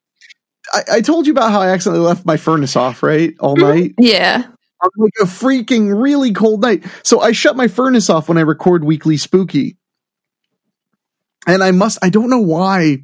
I, 0.72 0.82
I 0.94 1.00
told 1.00 1.26
you 1.26 1.32
about 1.32 1.50
how 1.50 1.60
I 1.60 1.68
accidentally 1.70 2.06
left 2.06 2.24
my 2.24 2.36
furnace 2.36 2.76
off, 2.76 3.02
right? 3.02 3.34
All 3.40 3.56
night 3.56 3.94
Yeah. 3.98 4.44
on 4.82 4.90
like 4.96 5.12
a 5.20 5.24
freaking 5.24 6.00
really 6.00 6.32
cold 6.32 6.62
night. 6.62 6.84
So 7.02 7.20
I 7.20 7.32
shut 7.32 7.56
my 7.56 7.68
furnace 7.68 8.08
off 8.08 8.28
when 8.28 8.38
I 8.38 8.42
record 8.42 8.84
Weekly 8.84 9.16
Spooky. 9.16 9.76
And 11.46 11.62
I 11.62 11.72
must, 11.72 11.98
I 12.02 12.08
don't 12.10 12.30
know 12.30 12.40
why 12.40 12.98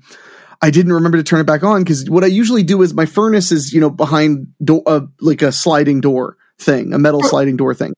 I 0.63 0.71
didn't 0.71 0.93
remember 0.93 1.19
to 1.19 1.25
turn 1.25 1.41
it 1.41 1.47
back 1.47 1.65
on 1.65 1.83
because 1.83 2.09
what 2.09 2.23
I 2.25 2.29
usually 2.29 2.63
do 2.63 2.83
is 2.83 2.95
my 2.95 3.07
furnace 3.07 3.51
is, 3.53 3.73
you 3.73 3.81
know, 3.81 3.91
behind 3.91 4.49
do- 4.63 4.83
uh, 4.87 5.07
like 5.21 5.43
a 5.43 5.51
sliding 5.53 6.01
door 6.01 6.37
thing, 6.61 6.93
a 6.93 6.99
metal 6.99 7.23
sliding 7.23 7.57
door 7.57 7.75
thing. 7.75 7.93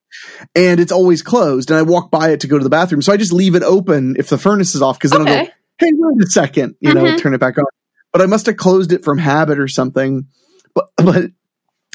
And 0.54 0.80
it's 0.80 0.92
always 0.92 1.20
closed. 1.22 1.70
And 1.70 1.78
I 1.78 1.82
walk 1.82 2.10
by 2.10 2.30
it 2.30 2.40
to 2.40 2.46
go 2.46 2.56
to 2.58 2.64
the 2.64 2.70
bathroom. 2.70 3.02
So 3.02 3.12
I 3.12 3.18
just 3.18 3.32
leave 3.32 3.54
it 3.54 3.62
open 3.62 4.16
if 4.18 4.28
the 4.30 4.38
furnace 4.38 4.74
is 4.74 4.80
off 4.82 4.98
because 4.98 5.10
then 5.10 5.20
I'll 5.20 5.26
go, 5.26 5.40
Okay. 5.42 5.50
Hey, 5.80 5.90
wait 5.92 6.22
a 6.24 6.30
second, 6.30 6.76
you 6.80 6.94
know, 6.94 7.04
Mhm. 7.04 7.18
turn 7.18 7.34
it 7.34 7.40
back 7.40 7.58
on. 7.58 7.64
But 8.12 8.22
I 8.22 8.26
must 8.26 8.46
have 8.46 8.56
closed 8.56 8.92
it 8.92 9.04
from 9.04 9.18
habit 9.18 9.58
or 9.58 9.68
something. 9.68 10.26
But 10.74 10.86
but 10.96 11.30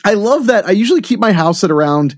I 0.04 0.14
love 0.16 0.48
that. 0.48 0.66
I 0.68 0.72
usually 0.72 1.02
keep 1.02 1.20
my 1.20 1.32
house 1.32 1.64
at 1.64 1.72
around. 1.72 2.16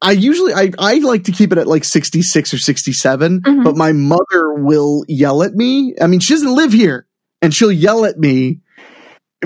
I 0.00 0.12
usually 0.12 0.52
I 0.52 0.72
I 0.78 0.98
like 0.98 1.24
to 1.24 1.32
keep 1.32 1.52
it 1.52 1.58
at 1.58 1.66
like 1.68 1.84
sixty 1.84 2.22
six 2.22 2.52
or 2.52 2.58
sixty 2.58 2.90
Mhm. 2.92 3.62
but 3.64 3.76
my 3.76 3.92
mother 3.92 4.54
will 4.54 5.04
yell 5.08 5.42
at 5.42 5.54
me. 5.54 5.94
I 6.00 6.06
mean, 6.08 6.20
she 6.20 6.34
doesn't 6.34 6.54
live 6.54 6.72
here, 6.72 7.06
and 7.40 7.54
she'll 7.54 7.70
yell 7.72 8.04
at 8.04 8.18
me 8.18 8.60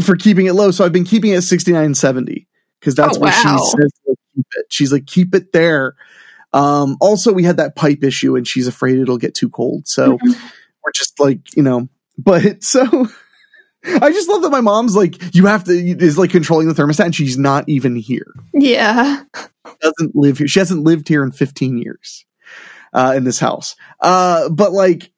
for 0.02 0.16
keeping 0.16 0.46
it 0.46 0.54
low. 0.54 0.70
So 0.70 0.84
I've 0.84 0.92
been 0.92 1.04
keeping 1.04 1.32
it 1.32 1.36
at 1.36 1.42
69, 1.44 1.94
70 1.94 2.46
because 2.80 2.94
that's 2.94 3.16
Oh, 3.16 3.20
where 3.20 3.32
she 3.32 3.42
says 3.48 3.90
to 4.06 4.14
keep 4.34 4.46
it. 4.56 4.66
She's 4.70 4.92
like, 4.92 5.06
keep 5.06 5.34
it 5.34 5.52
there. 5.52 5.94
Um, 6.52 6.96
also, 7.00 7.32
we 7.32 7.42
had 7.44 7.56
that 7.58 7.76
pipe 7.76 8.02
issue, 8.04 8.36
and 8.36 8.46
she's 8.46 8.66
afraid 8.66 8.98
it'll 8.98 9.16
get 9.18 9.34
too 9.34 9.48
cold. 9.50 9.86
So 9.88 10.18
Mhm. 10.18 10.36
We're 10.86 10.92
just 10.94 11.18
like, 11.20 11.56
you 11.56 11.62
know, 11.62 11.88
but 12.16 12.62
so. 12.64 13.08
I 13.84 14.10
just 14.10 14.28
love 14.28 14.42
that 14.42 14.50
my 14.50 14.62
mom's 14.62 14.96
like, 14.96 15.32
you 15.32 15.46
have 15.46 15.62
to, 15.64 15.72
is 15.72 16.18
like 16.18 16.30
controlling 16.30 16.66
the 16.66 16.74
thermostat, 16.74 17.04
and 17.04 17.14
she's 17.14 17.38
not 17.38 17.68
even 17.68 17.94
here 17.94 18.32
Yeah. 18.52 19.22
doesn't 19.80 20.16
live 20.16 20.38
here. 20.38 20.48
She 20.48 20.58
hasn't 20.58 20.82
lived 20.82 21.06
here 21.06 21.22
in 21.22 21.30
15 21.30 21.78
years 21.78 22.24
uh, 22.92 23.14
in 23.16 23.22
this 23.22 23.38
house. 23.38 23.76
Uh, 24.00 24.48
but 24.48 24.72
like, 24.72 25.12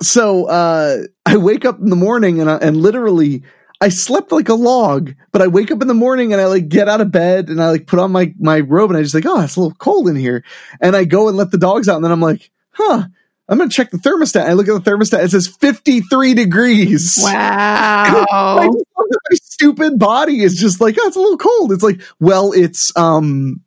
so 0.00 0.46
uh, 0.46 1.02
I 1.26 1.36
wake 1.36 1.66
up 1.66 1.80
in 1.80 1.90
the 1.90 1.96
morning 1.96 2.40
and 2.40 2.50
I, 2.50 2.56
and 2.56 2.78
literally 2.78 3.42
I 3.80 3.90
slept 3.90 4.32
like 4.32 4.48
a 4.48 4.54
log. 4.54 5.12
But 5.30 5.42
I 5.42 5.48
wake 5.48 5.70
up 5.70 5.82
in 5.82 5.88
the 5.88 5.92
morning 5.94 6.32
and 6.32 6.40
I 6.40 6.46
like 6.46 6.68
get 6.70 6.88
out 6.88 7.02
of 7.02 7.10
bed 7.12 7.50
and 7.50 7.62
I 7.62 7.70
like 7.72 7.86
put 7.86 7.98
on 7.98 8.10
my 8.10 8.32
my 8.38 8.60
robe 8.60 8.90
and 8.90 8.96
I 8.98 9.02
just 9.02 9.14
like, 9.14 9.26
oh, 9.26 9.40
it's 9.42 9.56
a 9.56 9.60
little 9.60 9.76
cold 9.76 10.08
in 10.08 10.16
here. 10.16 10.44
And 10.80 10.96
I 10.96 11.04
go 11.04 11.28
and 11.28 11.36
let 11.36 11.50
the 11.50 11.58
dogs 11.58 11.90
out 11.90 11.96
and 11.96 12.04
then 12.04 12.12
I'm 12.12 12.20
like, 12.22 12.50
huh. 12.70 13.04
I'm 13.48 13.58
going 13.58 13.68
to 13.68 13.74
check 13.74 13.90
the 13.90 13.98
thermostat. 13.98 14.44
I 14.46 14.52
look 14.54 14.68
at 14.68 14.82
the 14.84 14.90
thermostat. 14.90 15.24
It 15.24 15.30
says 15.30 15.48
53 15.60 16.34
degrees. 16.34 17.18
Wow. 17.20 17.32
I 18.32 18.66
just 18.66 18.76
love 18.96 19.06
that 19.10 19.20
my 19.30 19.36
stupid 19.42 19.98
body 19.98 20.42
is 20.42 20.56
just 20.56 20.80
like, 20.80 20.96
oh, 20.98 21.06
it's 21.08 21.16
a 21.16 21.20
little 21.20 21.36
cold. 21.38 21.72
It's 21.72 21.82
like, 21.82 22.00
well, 22.20 22.52
it's, 22.52 22.96
um, 22.96 23.60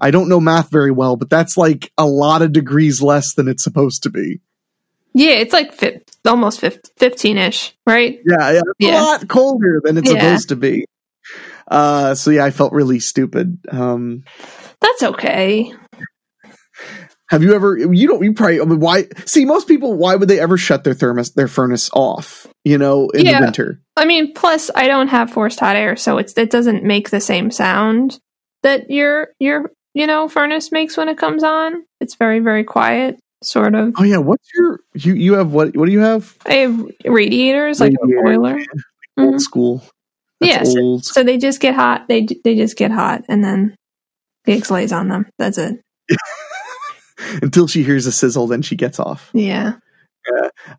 I 0.00 0.10
don't 0.10 0.28
know 0.28 0.40
math 0.40 0.70
very 0.70 0.90
well, 0.90 1.16
but 1.16 1.30
that's 1.30 1.56
like 1.56 1.92
a 1.98 2.06
lot 2.06 2.42
of 2.42 2.52
degrees 2.52 3.00
less 3.02 3.34
than 3.34 3.46
it's 3.46 3.62
supposed 3.62 4.02
to 4.04 4.10
be. 4.10 4.40
yeah, 5.14 5.32
it's 5.32 5.52
like 5.52 5.74
fi- 5.74 6.00
almost 6.26 6.60
15 6.60 7.36
ish, 7.38 7.76
right? 7.86 8.18
Yeah, 8.26 8.52
yeah, 8.52 8.60
Yeah. 8.78 9.00
a 9.00 9.04
lot 9.04 9.28
colder 9.28 9.80
than 9.84 9.98
it's 9.98 10.10
Yeah. 10.10 10.18
supposed 10.20 10.48
to 10.48 10.56
be. 10.56 10.86
Uh, 11.70 12.14
so 12.14 12.30
yeah, 12.30 12.44
I 12.44 12.50
felt 12.50 12.72
really 12.72 12.98
stupid. 13.00 13.58
Um, 13.70 14.24
That's 14.80 15.02
okay. 15.04 15.72
Have 17.32 17.42
you 17.42 17.54
ever? 17.54 17.76
You 17.76 18.06
don't. 18.06 18.22
You 18.22 18.32
probably. 18.34 18.60
I 18.60 18.64
mean, 18.64 18.78
why? 18.78 19.06
See, 19.24 19.44
most 19.44 19.66
people. 19.66 19.94
Why 19.94 20.14
would 20.14 20.28
they 20.28 20.38
ever 20.38 20.56
shut 20.56 20.84
their 20.84 20.94
thermos, 20.94 21.32
their 21.32 21.48
furnace 21.48 21.90
off? 21.92 22.46
You 22.64 22.78
know, 22.78 23.08
in 23.10 23.26
Yeah. 23.26 23.40
the 23.40 23.46
winter. 23.46 23.80
I 23.96 24.04
mean, 24.04 24.32
plus 24.34 24.70
I 24.76 24.86
don't 24.86 25.08
have 25.08 25.30
forced 25.32 25.58
hot 25.58 25.74
air, 25.76 25.96
so 25.96 26.18
it's 26.18 26.32
it 26.38 26.50
doesn't 26.50 26.84
make 26.84 27.10
the 27.10 27.20
same 27.20 27.50
sound 27.50 28.20
that 28.62 28.90
your 28.90 29.30
your 29.40 29.72
you 29.94 30.06
know 30.06 30.28
furnace 30.28 30.70
makes 30.70 30.96
when 30.96 31.08
it 31.08 31.18
comes 31.18 31.42
on. 31.42 31.82
It's 32.00 32.14
very 32.14 32.38
very 32.40 32.62
quiet, 32.64 33.18
sort 33.42 33.74
of. 33.74 33.94
Oh 33.98 34.04
yeah, 34.04 34.18
what's 34.18 34.46
your? 34.54 34.78
You 34.94 35.14
you 35.14 35.32
have 35.34 35.52
what? 35.52 35.76
What 35.76 35.86
do 35.86 35.92
you 35.92 36.00
have? 36.00 36.36
I 36.46 36.54
have 36.56 36.86
radiators 37.04 37.80
like 37.80 37.94
a 37.94 38.06
boiler. 38.06 38.60
Old 39.18 39.34
Mhm. 39.34 39.40
school. 39.40 39.82
Yes. 40.40 40.74
old. 40.76 41.04
So 41.04 41.22
they 41.22 41.38
just 41.38 41.60
get 41.60 41.74
hot. 41.74 42.08
They 42.08 42.26
they 42.44 42.56
just 42.56 42.76
get 42.76 42.90
hot, 42.90 43.24
and 43.28 43.42
then 43.42 43.74
Gigs 44.44 44.70
lays 44.70 44.92
on 44.92 45.08
them. 45.08 45.26
That's 45.38 45.56
it. 45.58 45.80
Until 47.42 47.66
she 47.66 47.82
hears 47.82 48.06
a 48.06 48.12
sizzle, 48.12 48.46
then 48.46 48.62
she 48.62 48.76
gets 48.76 48.98
off. 49.00 49.30
Yeah. 49.32 49.74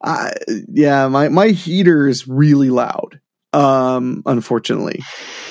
I 0.03 0.33
yeah, 0.69 1.07
my 1.09 1.29
my 1.29 1.49
heater 1.49 2.07
is 2.07 2.27
really 2.27 2.69
loud. 2.69 3.19
Um, 3.51 4.23
unfortunately, 4.25 5.01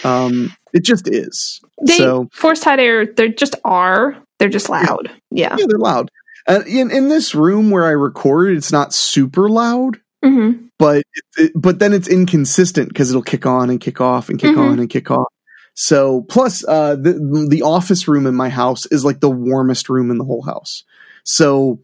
um, 0.03 0.53
it 0.73 0.83
just 0.83 1.09
is. 1.09 1.61
They 1.87 1.97
so 1.99 2.29
forced 2.33 2.65
hot 2.65 2.81
air. 2.81 3.07
They 3.07 3.29
just 3.29 3.55
are. 3.65 4.17
They're 4.39 4.49
just 4.49 4.69
loud. 4.71 5.11
Yeah. 5.31 5.55
yeah, 5.59 5.67
they're 5.69 5.79
loud. 5.79 6.09
And 6.49 6.67
in 6.67 6.91
in 6.91 7.09
this 7.11 7.35
room 7.35 7.71
where 7.71 7.85
I 7.85 7.91
record, 7.91 8.57
it's 8.57 8.73
not 8.73 8.93
super 8.95 9.49
loud, 9.49 9.99
hmm 10.25 10.53
but 10.79 11.05
it, 11.37 11.53
but 11.55 11.79
then 11.79 11.93
it's 11.93 12.09
inconsistent 12.09 12.89
because 12.89 13.11
it'll 13.11 13.23
kick 13.23 13.47
on 13.47 13.71
and 13.71 13.81
kick 13.81 14.01
off 14.01 14.29
and 14.31 14.41
kick 14.41 14.57
Mhm. 14.57 14.73
on 14.73 14.79
and 14.81 14.91
kick 14.91 15.11
off. 15.13 15.29
So 15.75 16.23
plus, 16.23 16.65
uh, 16.67 16.97
the 16.97 17.47
the 17.49 17.63
office 17.63 18.07
room 18.07 18.27
in 18.27 18.35
my 18.35 18.49
house 18.51 18.87
is 18.87 19.05
like 19.05 19.21
the 19.21 19.31
warmest 19.31 19.89
room 19.89 20.11
in 20.11 20.19
the 20.19 20.25
whole 20.25 20.43
house. 20.43 20.85
So 21.25 21.81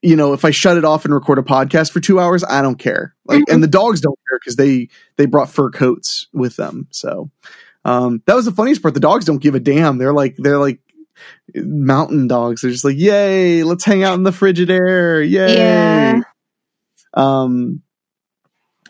you 0.00 0.14
know, 0.14 0.32
if 0.32 0.44
I 0.44 0.50
shut 0.52 0.76
it 0.76 0.84
off 0.84 1.04
and 1.04 1.12
record 1.12 1.38
a 1.38 1.42
podcast 1.42 1.90
for 1.90 1.98
two 1.98 2.20
hours, 2.20 2.44
I 2.44 2.62
don't 2.62 2.78
care. 2.78 3.16
Like, 3.26 3.40
Mhm. 3.40 3.52
and 3.54 3.62
the 3.64 3.66
dogs 3.68 4.00
don't 4.00 4.18
care 4.28 4.38
because 4.38 4.54
they 4.56 4.88
they 5.16 5.26
brought 5.26 5.50
fur 5.50 5.70
coats 5.70 6.28
with 6.32 6.56
them. 6.56 6.86
So 6.90 7.30
um, 7.84 8.22
that 8.26 8.34
was 8.34 8.44
the 8.44 8.52
funniest 8.52 8.80
part. 8.82 8.94
The 8.94 9.00
dogs 9.00 9.24
don't 9.24 9.42
give 9.42 9.54
a 9.56 9.60
damn. 9.60 9.98
They're 9.98 10.12
like 10.12 10.36
they're 10.36 10.58
like 10.58 10.80
mountain 11.54 12.28
dogs. 12.28 12.60
They're 12.60 12.70
just 12.70 12.84
like, 12.84 12.96
yay, 12.98 13.62
let's 13.64 13.84
hang 13.84 14.04
out 14.04 14.14
in 14.14 14.22
the 14.22 14.32
frigid 14.32 14.70
air. 14.70 15.20
Yay. 15.22 15.54
Yeah. 15.56 16.20
Um, 17.14 17.82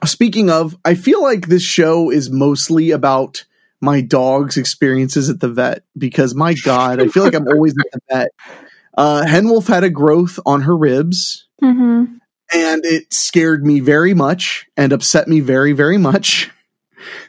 speaking 0.04 0.50
of, 0.50 0.76
I 0.84 0.94
feel 0.94 1.22
like 1.22 1.46
this 1.48 1.62
show 1.62 2.10
is 2.10 2.30
mostly 2.30 2.90
about 2.90 3.44
my 3.80 4.00
dog's 4.00 4.56
experiences 4.56 5.30
at 5.30 5.40
the 5.40 5.48
vet 5.48 5.82
because 5.96 6.34
my 6.34 6.54
God, 6.54 7.00
I 7.00 7.08
feel 7.08 7.22
like 7.24 7.34
I'm 7.34 7.48
always 7.48 7.74
at 7.78 7.92
the 7.92 8.00
vet. 8.10 8.28
Uh, 8.96 9.22
Henwolf 9.26 9.68
had 9.68 9.84
a 9.84 9.90
growth 9.90 10.38
on 10.44 10.62
her 10.62 10.76
ribs 10.76 11.46
hmm 11.60 12.04
and 12.52 12.84
it 12.84 13.12
scared 13.12 13.64
me 13.64 13.80
very 13.80 14.14
much 14.14 14.66
and 14.76 14.92
upset 14.92 15.28
me 15.28 15.40
very, 15.40 15.72
very 15.72 15.98
much. 15.98 16.50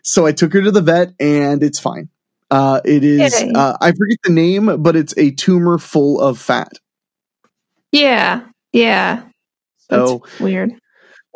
So 0.01 0.25
I 0.25 0.31
took 0.31 0.53
her 0.53 0.61
to 0.61 0.71
the 0.71 0.81
vet 0.81 1.09
and 1.19 1.61
it's 1.61 1.79
fine. 1.79 2.09
Uh, 2.49 2.81
it 2.83 3.03
is, 3.03 3.35
uh, 3.55 3.77
I 3.79 3.91
forget 3.91 4.17
the 4.23 4.31
name, 4.31 4.81
but 4.81 4.95
it's 4.95 5.13
a 5.17 5.31
tumor 5.31 5.77
full 5.77 6.19
of 6.19 6.39
fat. 6.39 6.71
Yeah. 7.91 8.47
Yeah. 8.73 9.23
That's 9.89 10.09
So 10.09 10.23
weird. 10.39 10.71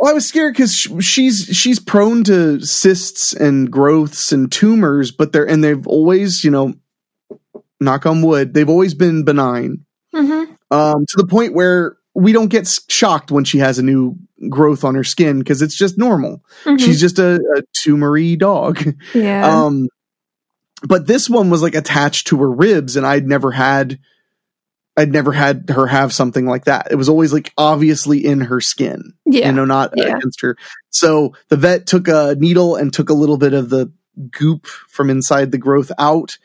Well, 0.03 0.11
I 0.11 0.15
was 0.15 0.27
scared 0.27 0.53
because 0.53 0.75
she's 0.99 1.45
she's 1.53 1.79
prone 1.79 2.25
to 2.25 2.59
cysts 2.59 3.31
and 3.33 3.71
growths 3.71 4.33
and 4.33 4.51
tumors, 4.51 5.13
but 5.13 5.31
they're 5.31 5.47
and 5.47 5.63
they've 5.63 5.87
always, 5.87 6.43
you 6.43 6.51
know, 6.51 6.73
knock 7.79 8.05
on 8.05 8.21
wood, 8.21 8.53
they've 8.53 8.67
always 8.67 8.93
been 8.93 9.23
benign. 9.23 9.85
hmm 10.13 10.43
Um, 10.71 11.05
to 11.07 11.15
the 11.15 11.25
point 11.25 11.53
where 11.53 11.95
we 12.13 12.33
don't 12.33 12.49
get 12.49 12.67
shocked 12.89 13.31
when 13.31 13.45
she 13.45 13.59
has 13.59 13.79
a 13.79 13.81
new 13.81 14.17
growth 14.49 14.83
on 14.83 14.95
her 14.95 15.05
skin 15.05 15.39
because 15.39 15.61
it's 15.61 15.77
just 15.77 15.97
normal. 15.97 16.43
hmm 16.65 16.75
She's 16.75 16.99
just 16.99 17.17
a, 17.17 17.35
a 17.35 17.61
tumory 17.81 18.37
dog. 18.37 18.83
yeah. 19.13 19.47
Um, 19.65 19.87
but 20.85 21.07
this 21.07 21.29
one 21.29 21.49
was 21.49 21.61
like 21.61 21.75
attached 21.75 22.27
to 22.27 22.37
her 22.39 22.51
ribs, 22.51 22.97
and 22.97 23.05
I'd 23.05 23.25
never 23.25 23.51
had, 23.51 23.99
I'd 24.95 25.11
never 25.11 25.31
had 25.31 25.69
her 25.69 25.87
have 25.87 26.13
something 26.13 26.45
like 26.45 26.65
that. 26.65 26.87
It 26.91 26.95
was 26.95 27.09
always 27.09 27.33
like 27.33 27.51
obviously 27.57 28.23
in 28.25 28.41
her 28.41 28.61
skin 28.61 29.13
yeah. 29.25 29.47
you 29.47 29.51
know, 29.53 29.65
not 29.65 29.91
Yeah. 29.95 30.17
against 30.17 30.41
her. 30.41 30.55
So 30.91 31.33
the 31.49 31.57
vet 31.57 31.87
took 31.87 32.07
a 32.07 32.35
needle 32.37 32.75
and 32.75 32.93
took 32.93 33.09
a 33.09 33.13
little 33.15 33.37
bit 33.37 33.53
of 33.53 33.69
the 33.69 33.91
goop 34.29 34.67
from 34.67 35.09
inside 35.09 35.51
the 35.51 35.57
growth 35.57 35.91
out, 35.97 36.37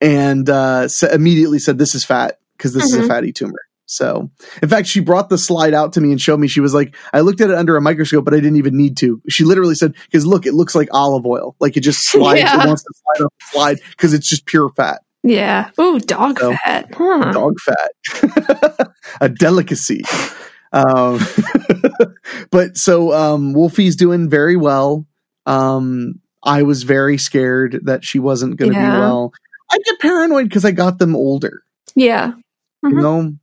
and 0.00 0.48
uh, 0.50 0.88
immediately 1.12 1.60
said, 1.60 1.78
"This 1.78 1.94
is 1.94 2.04
fat 2.04 2.38
because 2.56 2.74
this 2.74 2.84
is 2.92 2.96
Mhm. 3.00 3.04
a 3.04 3.08
fatty 3.08 3.32
tumor." 3.32 3.60
So, 3.86 4.30
in 4.62 4.68
fact, 4.68 4.88
she 4.88 5.00
brought 5.00 5.28
the 5.28 5.36
slide 5.38 5.74
out 5.74 5.92
to 5.92 6.00
me 6.00 6.10
and 6.12 6.20
showed 6.20 6.40
me. 6.40 6.48
She 6.48 6.60
was 6.60 6.72
like, 6.74 6.96
"I 7.12 7.20
looked 7.20 7.40
at 7.40 7.50
it 7.50 7.56
under 7.56 7.76
a 7.76 7.80
microscope, 7.80 8.24
but 8.24 8.32
I 8.34 8.38
didn't 8.38 8.56
even 8.56 8.76
need 8.76 8.96
to." 8.98 9.20
She 9.28 9.44
literally 9.44 9.74
said, 9.76 9.94
"Because 10.06 10.26
look, 10.26 10.46
it 10.46 10.54
looks 10.54 10.74
like 10.74 10.88
olive 10.92 11.26
oil. 11.26 11.54
Like 11.60 11.76
it 11.76 11.80
just 11.80 12.00
slides. 12.10 12.40
Yeah. 12.40 12.62
It 12.64 12.66
wants 12.66 12.82
to 12.82 12.92
slide 12.94 13.24
up 13.26 13.32
the 13.38 13.46
slide 13.52 13.78
because 13.90 14.12
it's 14.14 14.28
just 14.28 14.46
pure 14.46 14.70
fat, 14.76 15.02
yeah. 15.22 15.70
Ooh, 15.80 15.98
dog 16.00 16.38
So, 16.38 16.54
fat. 16.64 16.88
Huh. 16.94 17.32
dog 17.32 17.58
fat, 17.60 18.88
a 19.20 19.28
delicacy." 19.28 20.02
Um, 20.72 21.18
but 22.50 22.76
so 22.76 23.12
um, 23.12 23.52
Wolfie's 23.54 23.96
doing 23.96 24.28
very 24.30 24.56
well. 24.56 25.06
Um, 25.46 26.20
I 26.44 26.62
was 26.62 26.82
very 26.82 27.18
scared 27.18 27.80
that 27.84 28.04
she 28.04 28.18
wasn't 28.18 28.56
going 28.56 28.72
to 28.72 28.78
Yeah. 28.78 28.92
be 28.92 28.98
well. 28.98 29.32
I 29.70 29.78
get 29.84 30.00
paranoid 30.00 30.48
because 30.48 30.64
I 30.64 30.70
got 30.72 30.98
them 30.98 31.14
older. 31.14 31.62
Yeah. 31.94 32.32
You 32.82 32.90
Mhm. 32.90 33.02
know, 33.02 33.34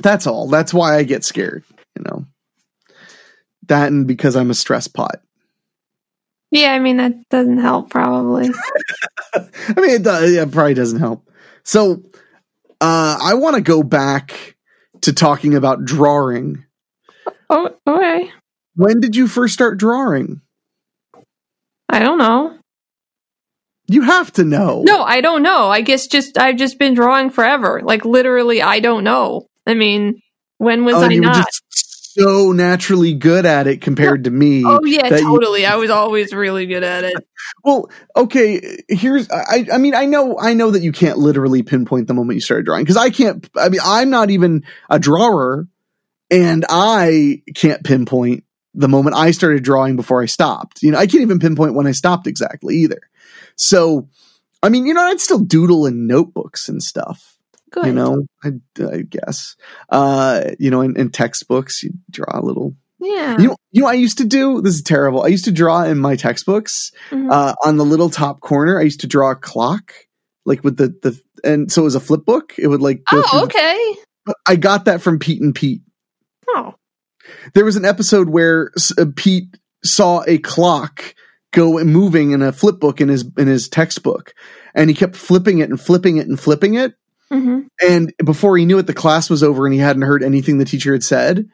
that's 0.00 0.26
all. 0.26 0.48
That's 0.48 0.74
why 0.74 0.96
I 0.96 1.04
get 1.04 1.24
scared. 1.24 1.64
You 1.96 2.04
know, 2.04 2.24
that 3.68 3.88
and 3.92 4.06
because 4.06 4.36
I'm 4.36 4.50
a 4.50 4.54
stress 4.54 4.88
pot. 4.88 5.20
Yeah. 6.50 6.72
I 6.72 6.78
mean, 6.78 6.98
that 6.98 7.28
doesn't 7.28 7.58
help, 7.58 7.90
probably. 7.90 8.50
I 9.34 9.80
mean, 9.80 9.90
it, 9.90 10.02
does, 10.02 10.32
it 10.32 10.52
probably 10.52 10.74
doesn't 10.74 11.00
help. 11.00 11.28
So, 11.62 12.02
uh, 12.80 13.18
I 13.20 13.34
want 13.34 13.56
to 13.56 13.62
go 13.62 13.82
back 13.82 14.56
to 15.02 15.12
talking 15.12 15.54
about 15.54 15.84
drawing. 15.84 16.64
oh, 17.50 17.70
okay. 17.86 18.30
When 18.74 19.00
did 19.00 19.16
you 19.16 19.26
first 19.26 19.54
start 19.54 19.78
drawing? 19.78 20.42
I 21.88 21.98
don't 21.98 22.18
know. 22.18 22.58
You 23.88 24.02
have 24.02 24.32
to 24.34 24.44
know. 24.44 24.82
No, 24.82 25.02
I 25.02 25.20
don't 25.20 25.42
know. 25.42 25.68
I 25.68 25.80
guess 25.80 26.08
just 26.08 26.36
I've 26.38 26.56
just 26.56 26.78
been 26.78 26.94
drawing 26.94 27.30
forever. 27.30 27.80
Like 27.84 28.04
literally, 28.04 28.60
I 28.60 28.80
don't 28.80 29.04
know. 29.04 29.46
I 29.66 29.74
mean, 29.74 30.20
when 30.58 30.84
was 30.84 30.96
oh, 30.96 31.02
I 31.02 31.14
not? 31.16 31.36
just 31.36 31.62
so 32.18 32.52
naturally 32.52 33.14
good 33.14 33.46
at 33.46 33.66
it 33.66 33.80
compared 33.80 34.24
to 34.24 34.30
me. 34.30 34.62
oh 34.64 34.80
yeah, 34.84 35.08
that 35.08 35.20
you- 35.20 35.26
totally. 35.26 35.66
I 35.66 35.76
was 35.76 35.90
always 35.90 36.32
really 36.32 36.66
good 36.66 36.82
at 36.84 37.04
it. 37.04 37.14
Well, 37.62 37.90
okay, 38.16 38.78
here's 38.88 39.30
I 39.30 39.66
I 39.72 39.78
mean 39.78 39.94
I 39.94 40.06
know 40.06 40.36
I 40.38 40.52
know 40.54 40.70
that 40.72 40.82
you 40.82 40.90
can't 40.90 41.18
literally 41.18 41.62
pinpoint 41.62 42.08
the 42.08 42.14
moment 42.14 42.36
you 42.36 42.40
started 42.40 42.64
drawing 42.66 42.82
because 42.82 42.96
I 42.96 43.10
can't 43.10 43.48
I 43.56 43.68
mean 43.68 43.80
I'm 43.84 44.10
not 44.10 44.30
even 44.30 44.64
a 44.90 44.98
drawer 44.98 45.66
and 46.30 46.64
I 46.68 47.42
can't 47.54 47.84
pinpoint 47.84 48.44
the 48.74 48.88
moment 48.88 49.16
I 49.16 49.30
started 49.30 49.62
drawing 49.62 49.96
before 49.96 50.22
I 50.22 50.26
stopped. 50.26 50.82
You 50.82 50.90
know, 50.92 50.98
I 50.98 51.06
can't 51.06 51.22
even 51.22 51.38
pinpoint 51.38 51.74
when 51.74 51.86
I 51.86 51.92
stopped 51.92 52.26
exactly 52.26 52.76
either. 52.76 53.00
So, 53.56 54.08
I 54.62 54.68
mean, 54.68 54.84
you 54.86 54.92
know, 54.94 55.02
I'd 55.02 55.20
still 55.20 55.38
doodle 55.38 55.86
in 55.86 56.06
notebooks 56.06 56.68
and 56.68 56.82
stuff. 56.82 57.35
Good. 57.72 57.86
You 57.86 57.92
know, 57.92 58.26
I, 58.44 58.50
I 58.92 59.02
guess. 59.02 59.56
Uh, 59.88 60.50
you 60.58 60.70
know, 60.70 60.80
in, 60.82 60.96
in 60.98 61.10
textbooks, 61.10 61.82
you 61.82 61.90
draw 62.10 62.38
a 62.38 62.40
little 62.44 62.74
Yeah. 63.00 63.38
you 63.38 63.48
know, 63.48 63.56
you 63.72 63.82
know, 63.82 63.88
I 63.88 63.94
used 63.94 64.18
to 64.18 64.24
do 64.24 64.60
this 64.62 64.74
is 64.76 64.82
terrible. 64.82 65.22
I 65.22 65.28
used 65.28 65.44
to 65.46 65.52
draw 65.52 65.82
in 65.84 65.98
my 65.98 66.16
textbooks 66.16 66.92
Mhm. 67.10 67.30
uh, 67.30 67.54
on 67.64 67.76
the 67.76 67.84
little 67.84 68.08
top 68.10 68.40
corner. 68.40 68.78
I 68.78 68.82
used 68.82 69.00
to 69.00 69.06
draw 69.06 69.32
a 69.32 69.36
clock, 69.36 69.92
like 70.44 70.62
with 70.64 70.76
the 70.76 70.88
the, 71.02 71.20
and 71.44 71.70
so 71.70 71.82
it 71.82 71.84
was 71.84 71.94
a 71.96 72.00
flip 72.00 72.24
book. 72.24 72.54
It 72.58 72.68
would 72.68 72.80
like. 72.82 73.02
oh, 73.12 73.20
the- 73.20 73.44
okay. 73.44 73.96
I 74.46 74.56
got 74.56 74.86
that 74.86 75.02
from 75.02 75.18
Pete 75.18 75.40
and 75.42 75.54
Pete. 75.54 75.82
Oh, 76.48 76.74
There 77.54 77.64
was 77.64 77.76
an 77.76 77.84
episode 77.84 78.28
where 78.28 78.70
uh, 78.98 79.06
Pete 79.14 79.56
saw 79.84 80.22
a 80.26 80.38
clock 80.38 81.14
go 81.52 81.82
moving 81.84 82.32
in 82.32 82.42
a 82.42 82.52
flip 82.52 82.78
book 82.80 83.00
in 83.00 83.08
his 83.08 83.24
in 83.36 83.46
his 83.48 83.68
textbook, 83.68 84.34
and 84.74 84.88
he 84.90 84.94
kept 84.94 85.16
flipping 85.16 85.58
it 85.58 85.68
and 85.70 85.80
flipping 85.80 86.16
it 86.16 86.26
and 86.28 86.38
flipping 86.40 86.74
it. 86.74 86.94
Hmm 87.30 87.60
And 87.80 88.12
before 88.24 88.56
he 88.56 88.64
knew 88.64 88.78
it, 88.78 88.86
the 88.86 88.94
class 88.94 89.28
was 89.30 89.42
over 89.42 89.66
and 89.66 89.74
he 89.74 89.80
hadn't 89.80 90.02
heard 90.02 90.22
anything 90.22 90.58
the 90.58 90.64
teacher 90.64 90.92
had 90.92 91.02
said. 91.02 91.48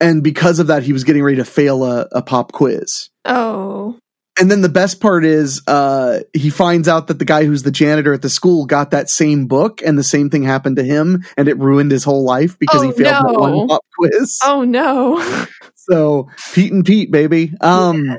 And 0.00 0.22
because 0.22 0.58
of 0.60 0.68
that, 0.68 0.82
he 0.84 0.92
was 0.92 1.04
getting 1.04 1.22
ready 1.24 1.38
to 1.38 1.44
fail 1.44 1.84
a, 1.84 2.06
a 2.12 2.22
pop 2.22 2.52
quiz. 2.52 3.10
Oh. 3.24 3.98
And 4.40 4.48
then 4.48 4.60
the 4.60 4.68
best 4.68 5.00
part 5.00 5.24
is 5.24 5.60
uh, 5.66 6.20
he 6.32 6.50
finds 6.50 6.86
out 6.86 7.08
that 7.08 7.18
the 7.18 7.24
guy 7.24 7.44
who's 7.44 7.64
the 7.64 7.72
janitor 7.72 8.12
at 8.12 8.22
the 8.22 8.28
school 8.28 8.66
got 8.66 8.92
that 8.92 9.10
same 9.10 9.46
book 9.48 9.82
and 9.84 9.98
the 9.98 10.04
same 10.04 10.30
thing 10.30 10.44
happened 10.44 10.76
to 10.76 10.84
him 10.84 11.24
and 11.36 11.48
it 11.48 11.58
ruined 11.58 11.90
his 11.90 12.04
whole 12.04 12.22
life 12.22 12.56
because 12.60 12.82
he 12.82 12.88
Oh, 12.88 12.92
failed 12.92 13.06
that 13.26 13.32
no. 13.32 13.38
one 13.40 13.66
pop 13.68 13.84
quiz. 13.98 14.38
Oh 14.44 14.62
no. 14.64 15.46
So 15.90 16.28
Pete 16.52 16.70
and 16.70 16.84
Pete, 16.84 17.10
baby. 17.10 17.54
Um, 17.62 18.18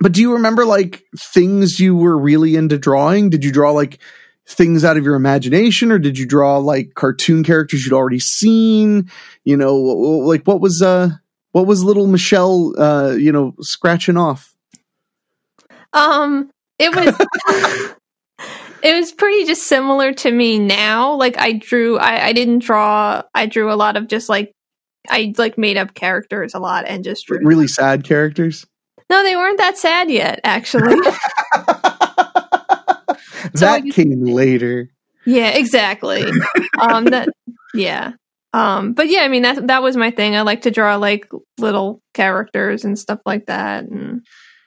But 0.00 0.10
do 0.12 0.20
you 0.20 0.32
remember 0.32 0.66
like 0.66 1.04
things 1.16 1.78
you 1.78 1.94
were 1.94 2.18
really 2.18 2.56
into 2.56 2.76
drawing? 2.76 3.30
Did 3.30 3.44
you 3.44 3.52
draw 3.52 3.70
like 3.70 4.00
things 4.52 4.84
out 4.84 4.96
of 4.96 5.04
your 5.04 5.14
imagination 5.14 5.90
or 5.90 5.98
did 5.98 6.18
you 6.18 6.26
draw 6.26 6.58
like 6.58 6.94
cartoon 6.94 7.42
characters 7.44 7.84
you'd 7.84 7.94
already 7.94 8.20
seen? 8.20 9.10
You 9.44 9.56
know, 9.56 9.74
like 9.76 10.44
what 10.44 10.60
was 10.60 10.82
uh 10.82 11.10
what 11.52 11.66
was 11.66 11.82
little 11.84 12.06
Michelle 12.06 12.72
uh 12.80 13.12
you 13.12 13.32
know 13.32 13.54
scratching 13.60 14.16
off? 14.16 14.54
Um, 15.92 16.50
it 16.78 16.94
was 16.94 17.14
it 18.82 18.94
was 18.94 19.12
pretty 19.12 19.44
just 19.44 19.64
similar 19.64 20.12
to 20.12 20.30
me 20.30 20.58
now. 20.58 21.14
Like 21.14 21.38
I 21.38 21.52
drew, 21.52 21.98
I, 21.98 22.26
I 22.26 22.32
didn't 22.32 22.60
draw. 22.60 23.22
I 23.34 23.46
drew 23.46 23.72
a 23.72 23.76
lot 23.76 23.96
of 23.96 24.08
just 24.08 24.28
like 24.28 24.52
I 25.08 25.32
like 25.38 25.58
made 25.58 25.76
up 25.76 25.94
characters 25.94 26.54
a 26.54 26.58
lot 26.58 26.84
and 26.86 27.04
just 27.04 27.26
drew. 27.26 27.38
Really 27.42 27.68
sad 27.68 28.04
characters? 28.04 28.66
No, 29.10 29.22
they 29.22 29.36
weren't 29.36 29.58
that 29.58 29.76
sad 29.76 30.10
yet. 30.10 30.40
Actually, 30.44 30.94
So 33.56 33.66
that 33.66 33.84
came 33.92 34.24
later. 34.24 34.88
yeah, 35.26 35.50
exactly. 35.50 36.24
um, 36.80 37.04
that 37.06 37.28
yeah. 37.74 38.12
Um, 38.54 38.92
but 38.92 39.08
yeah, 39.08 39.20
I 39.20 39.28
mean 39.28 39.42
that 39.42 39.66
that 39.68 39.82
was 39.82 39.96
my 39.96 40.10
thing. 40.10 40.36
I 40.36 40.42
like 40.42 40.62
to 40.62 40.70
draw 40.70 40.96
like 40.96 41.30
little 41.58 42.00
characters 42.14 42.84
and 42.84 42.98
stuff 42.98 43.20
like 43.24 43.46
that. 43.46 43.84
And 43.84 44.22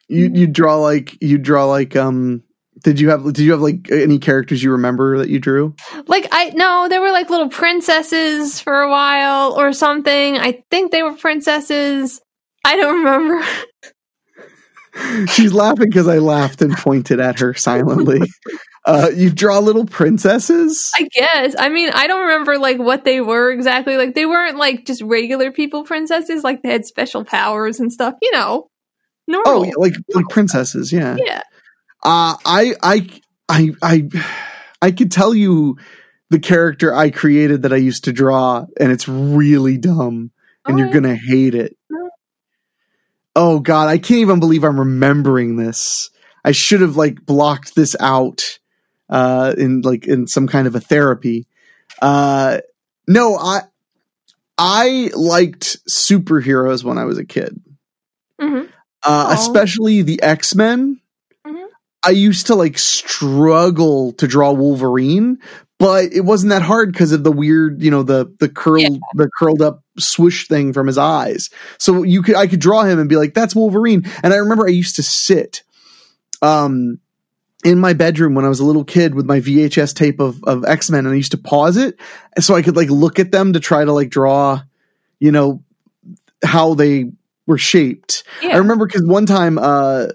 You 0.08 0.30
you 0.34 0.48
draw 0.48 0.78
like 0.78 1.18
you 1.22 1.38
draw 1.38 1.66
like 1.66 1.96
um 1.96 2.42
did 2.84 3.00
you 3.00 3.10
have 3.10 3.24
did 3.24 3.40
you 3.40 3.52
have 3.52 3.62
like 3.62 3.90
any 3.92 4.18
characters 4.20 4.62
you 4.64 4.72
remember 4.72 5.18
that 5.20 5.30
you 5.30 5.40
drew? 5.40 5.76
like 6.08 6.28
I 6.32 6.50
no, 6.56 6.88
there 6.90 7.00
were 7.02 7.12
like 7.12 7.30
little 7.30 7.50
princesses 7.50 8.60
for 8.60 8.82
a 8.82 8.90
while 8.90 9.54
or 9.60 9.72
something. 9.74 10.38
I 10.38 10.64
think 10.72 10.92
they 10.92 11.04
were 11.04 11.14
princesses. 11.14 12.22
I 12.64 12.76
don't 12.76 12.98
remember. 13.04 13.46
She's 15.28 15.54
laughing 15.54 15.90
because 15.90 16.08
I 16.08 16.18
laughed 16.20 16.62
and 16.62 16.74
pointed 16.74 17.20
at 17.20 17.40
her 17.40 17.54
silently. 17.54 18.22
Uh, 18.86 19.10
you 19.16 19.32
draw 19.32 19.58
little 19.58 19.86
princesses? 19.86 20.92
I 20.96 21.08
guess. 21.12 21.56
I 21.58 21.70
mean, 21.70 21.90
I 21.90 22.06
don't 22.06 22.22
remember 22.22 22.60
like 22.60 22.78
what 22.78 23.04
they 23.04 23.20
were 23.20 23.52
exactly. 23.52 23.98
Like 23.98 24.14
they 24.14 24.28
weren't 24.28 24.58
like 24.58 24.86
just 24.86 25.02
regular 25.02 25.52
people 25.52 25.84
princesses. 25.84 26.44
Like 26.44 26.62
they 26.62 26.72
had 26.72 26.86
special 26.86 27.26
powers 27.26 27.80
and 27.80 27.92
stuff. 27.92 28.14
You 28.22 28.32
know, 28.32 28.70
normal. 29.28 29.52
Oh, 29.52 29.64
yeah, 29.64 29.74
like 29.78 29.94
like 30.14 30.30
princesses, 30.30 30.94
yeah. 30.94 31.18
yeah. 31.18 31.42
Uh, 32.04 32.36
I 32.46 32.76
I 32.84 33.10
I 33.50 33.72
I 33.82 34.08
I 34.84 34.92
could 34.92 35.12
tell 35.12 35.34
you 35.34 35.78
the 36.30 36.40
character 36.40 36.94
I 36.94 37.10
created 37.10 37.64
that 37.64 37.74
I 37.74 37.78
used 37.78 38.04
to 38.04 38.14
draw, 38.14 38.66
and 38.80 38.92
it's 38.92 39.08
really 39.08 39.78
dumb, 39.78 40.32
and 40.66 40.76
Oh, 40.76 40.78
you're 40.78 40.94
gonna 40.94 41.16
hate 41.16 41.56
it. 41.56 41.76
Oh 43.36 43.60
God, 43.60 43.90
I 43.90 43.98
can't 43.98 44.20
even 44.20 44.40
believe 44.40 44.64
I'm 44.64 44.80
remembering 44.80 45.56
this. 45.56 46.12
I 46.44 46.52
should 46.52 46.82
have 46.82 46.96
like 46.96 47.26
blocked 47.26 47.76
this 47.76 47.96
out 48.00 48.60
uh, 49.10 49.54
in 49.58 49.82
like 49.82 50.08
in 50.08 50.28
some 50.28 50.48
kind 50.48 50.68
of 50.68 50.76
a 50.76 50.80
therapy. 50.80 51.48
Uh, 52.02 52.60
no, 53.08 53.36
I 53.38 53.62
I 54.58 55.12
liked 55.16 55.78
superheroes 55.90 56.84
when 56.84 56.98
I 56.98 57.06
was 57.06 57.18
a 57.18 57.26
kid 57.26 57.60
Mhm. 58.42 58.70
uh, 59.04 59.28
especially 59.32 60.02
the 60.02 60.22
X 60.22 60.56
Men. 60.56 61.00
Mhm. 61.46 61.66
I 62.06 62.10
used 62.12 62.48
to 62.48 62.56
like 62.56 62.78
struggle 62.80 64.14
to 64.14 64.28
draw 64.28 64.52
Wolverine, 64.52 65.40
but 65.78 66.14
it 66.14 66.22
wasn't 66.22 66.50
that 66.52 66.62
hard 66.62 66.92
because 66.92 67.12
of 67.12 67.24
the 67.24 67.32
weird, 67.32 67.82
you 67.84 67.92
know, 67.92 68.04
the 68.04 68.34
the 68.40 68.50
curled 68.50 68.82
Yeah. 68.84 68.98
the 69.14 69.30
curled 69.38 69.62
up 69.62 69.82
swoosh 70.00 70.48
thing 70.48 70.74
from 70.74 70.88
his 70.88 70.98
eyes. 70.98 71.50
So 71.78 72.04
you 72.04 72.22
could 72.24 72.36
I 72.36 72.48
could 72.48 72.60
draw 72.60 72.84
him 72.84 73.00
and 73.00 73.10
be 73.10 73.18
like, 73.18 73.34
that's 73.34 73.56
Wolverine. 73.56 74.04
And 74.24 74.34
I 74.34 74.38
remember 74.38 74.66
I 74.68 74.72
used 74.72 74.96
to 74.98 75.04
sit 75.04 75.64
um 76.42 77.00
in 77.66 77.80
my 77.80 77.92
bedroom 77.94 78.36
when 78.36 78.46
I 78.46 78.50
was 78.50 78.62
a 78.62 78.66
little 78.66 78.86
kid 78.86 79.14
with 79.16 79.26
my 79.26 79.42
VHS 79.42 79.94
tape 79.94 80.22
of 80.22 80.42
of 80.46 80.64
X 80.64 80.90
Men, 80.90 81.06
and 81.06 81.14
I 81.14 81.18
used 81.18 81.32
to 81.32 81.38
pause 81.38 81.76
it 81.76 82.00
so 82.40 82.56
I 82.56 82.62
could 82.62 82.78
like 82.78 82.90
look 82.90 83.20
at 83.20 83.32
them 83.34 83.52
to 83.54 83.60
try 83.60 83.84
to 83.84 83.92
like 83.92 84.10
draw, 84.10 84.62
you 85.20 85.32
know, 85.32 85.64
how 86.44 86.76
they 86.76 87.12
were 87.48 87.58
shaped. 87.58 88.24
Yeah. 88.42 88.56
I 88.56 88.58
remember 88.58 88.86
because 88.88 89.04
one 89.04 89.26
time, 89.26 89.58
uh, 89.58 90.08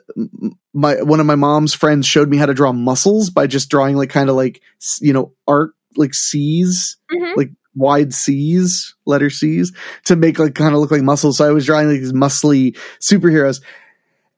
my 0.72 1.02
one 1.02 1.20
of 1.20 1.26
my 1.26 1.34
mom's 1.34 1.74
friends 1.74 2.06
showed 2.06 2.28
me 2.30 2.36
how 2.36 2.46
to 2.46 2.54
draw 2.54 2.72
muscles 2.72 3.28
by 3.30 3.46
just 3.46 3.68
drawing 3.68 3.96
like 3.96 4.10
kind 4.10 4.30
of 4.30 4.36
like 4.36 4.62
you 5.00 5.12
know 5.12 5.32
art 5.46 5.72
like 5.96 6.14
C's, 6.14 6.96
Mhm. 7.12 7.36
like 7.36 7.50
wide 7.74 8.14
C's, 8.14 8.94
letter 9.06 9.28
C's, 9.30 9.72
to 10.04 10.14
make 10.14 10.38
like 10.38 10.54
kind 10.54 10.72
of 10.74 10.80
look 10.80 10.92
like 10.92 11.02
muscles. 11.02 11.38
So 11.38 11.48
I 11.48 11.50
was 11.50 11.66
drawing 11.66 11.88
like 11.88 12.00
these 12.00 12.12
muscly 12.12 12.76
superheroes. 13.00 13.60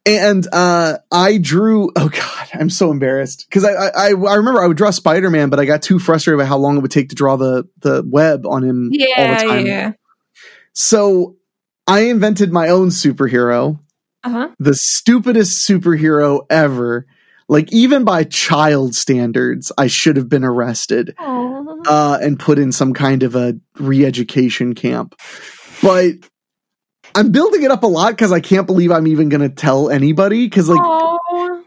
And 0.04 0.46
uh, 0.52 0.98
I 1.12 1.38
drew. 1.38 1.90
Oh 1.94 2.08
God, 2.08 2.41
I'm 2.54 2.70
so 2.70 2.90
embarrassed 2.90 3.46
because 3.48 3.64
I, 3.64 3.72
I 3.72 4.06
I 4.08 4.34
remember 4.34 4.62
I 4.62 4.66
would 4.66 4.76
draw 4.76 4.90
Spider 4.90 5.30
Man, 5.30 5.48
but 5.50 5.58
I 5.58 5.64
got 5.64 5.82
too 5.82 5.98
frustrated 5.98 6.38
by 6.38 6.44
how 6.44 6.58
long 6.58 6.76
it 6.76 6.80
would 6.80 6.90
take 6.90 7.08
to 7.10 7.14
draw 7.14 7.36
the 7.36 7.64
the 7.78 8.02
web 8.06 8.46
on 8.46 8.62
him 8.62 8.90
all 8.92 9.26
the 9.26 9.32
Yeah. 9.32 9.36
time. 9.36 9.66
Yeah. 9.66 9.92
So 10.74 11.36
I 11.86 12.00
invented 12.00 12.52
my 12.52 12.68
own 12.68 12.88
superhero, 12.88 13.78
Uh 14.24 14.30
huh. 14.30 14.48
the 14.58 14.74
stupidest 14.74 15.68
superhero 15.68 16.46
ever. 16.50 17.06
Like 17.48 17.72
even 17.72 18.04
by 18.04 18.24
child 18.24 18.94
standards, 18.94 19.72
I 19.76 19.86
should 19.88 20.16
have 20.16 20.28
been 20.28 20.44
arrested 20.44 21.14
uh, 21.18 22.18
and 22.22 22.38
put 22.38 22.58
in 22.58 22.72
some 22.72 22.94
kind 22.94 23.22
of 23.24 23.34
a 23.36 23.58
re-education 23.78 24.74
camp. 24.74 25.14
But 25.82 26.12
I'm 27.14 27.30
building 27.32 27.62
it 27.62 27.70
up 27.70 27.82
a 27.82 27.86
lot 27.88 28.12
because 28.12 28.32
I 28.32 28.40
can't 28.40 28.66
believe 28.66 28.90
I'm 28.90 29.06
even 29.06 29.28
going 29.28 29.42
to 29.42 29.48
tell 29.54 29.90
anybody. 29.90 30.46
Because 30.46 30.68
like. 30.70 30.80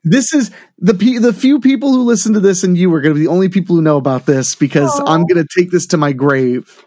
This 0.05 0.33
is 0.33 0.51
the 0.77 0.93
pe- 0.93 1.17
the 1.17 1.33
few 1.33 1.59
people 1.59 1.91
who 1.91 2.03
listen 2.03 2.33
to 2.33 2.39
this 2.39 2.63
and 2.63 2.77
you 2.77 2.93
are 2.93 3.01
going 3.01 3.13
to 3.13 3.19
be 3.19 3.25
the 3.25 3.31
only 3.31 3.49
people 3.49 3.75
who 3.75 3.81
know 3.81 3.97
about 3.97 4.25
this 4.25 4.55
because 4.55 4.91
Aw. 4.99 5.03
I'm 5.05 5.25
going 5.25 5.43
to 5.43 5.59
take 5.59 5.71
this 5.71 5.87
to 5.87 5.97
my 5.97 6.13
grave. 6.13 6.85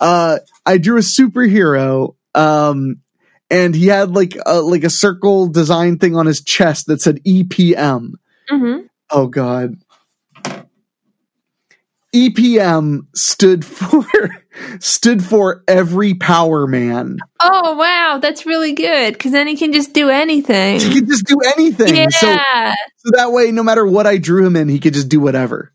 Uh, 0.00 0.40
I 0.66 0.76
drew 0.78 0.98
a 0.98 1.00
superhero, 1.00 2.16
um, 2.34 2.96
and 3.48 3.74
he 3.74 3.86
had 3.86 4.10
like 4.10 4.36
a, 4.44 4.60
like 4.60 4.82
a 4.82 4.90
circle 4.90 5.46
design 5.46 5.98
thing 5.98 6.16
on 6.16 6.26
his 6.26 6.42
chest 6.42 6.86
that 6.88 7.00
said 7.00 7.20
EPM. 7.24 8.14
hmm 8.50 8.78
Oh 9.10 9.28
God. 9.28 9.76
EPM 12.12 13.06
stood 13.14 13.64
for 13.64 14.04
stood 14.80 15.24
for 15.24 15.62
every 15.68 16.14
power 16.14 16.66
man. 16.66 17.18
Oh 17.40 17.76
wow, 17.76 18.18
that's 18.20 18.46
really 18.46 18.72
good 18.72 19.12
because 19.12 19.32
then 19.32 19.46
he 19.46 19.56
can 19.56 19.72
just 19.72 19.92
do 19.92 20.08
anything. 20.10 20.80
He 20.80 20.94
could 20.94 21.08
just 21.08 21.26
do 21.26 21.38
anything. 21.56 21.94
Yeah. 21.94 22.08
So 22.10 22.36
So 22.98 23.10
that 23.12 23.32
way, 23.32 23.52
no 23.52 23.62
matter 23.62 23.86
what 23.86 24.06
I 24.06 24.18
drew 24.18 24.46
him 24.46 24.56
in, 24.56 24.68
he 24.68 24.78
could 24.78 24.94
just 24.94 25.08
do 25.08 25.20
whatever. 25.20 25.72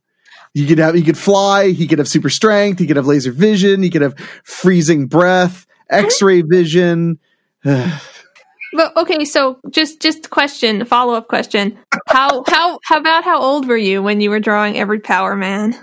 He 0.53 0.67
could 0.67 0.79
have, 0.79 0.95
he 0.95 1.03
could 1.03 1.17
fly, 1.17 1.69
he 1.69 1.87
could 1.87 1.99
have 1.99 2.09
super 2.09 2.29
strength, 2.29 2.79
he 2.79 2.87
could 2.87 2.97
have 2.97 3.07
laser 3.07 3.31
vision, 3.31 3.81
he 3.81 3.89
could 3.89 4.01
have 4.01 4.17
freezing 4.43 5.07
breath, 5.07 5.65
X-ray 5.89 6.41
vision. 6.41 7.19
But 8.73 8.95
okay, 8.95 9.25
so 9.25 9.59
just 9.69 10.01
just 10.01 10.29
question, 10.29 10.85
follow 10.85 11.13
up 11.13 11.27
question. 11.27 11.77
How 12.07 12.45
how 12.47 12.79
how 12.85 12.97
about 12.97 13.25
how 13.25 13.41
old 13.41 13.67
were 13.67 13.75
you 13.75 14.01
when 14.01 14.21
you 14.21 14.29
were 14.29 14.39
drawing 14.39 14.77
every 14.77 15.01
Power 15.01 15.35
Man? 15.35 15.77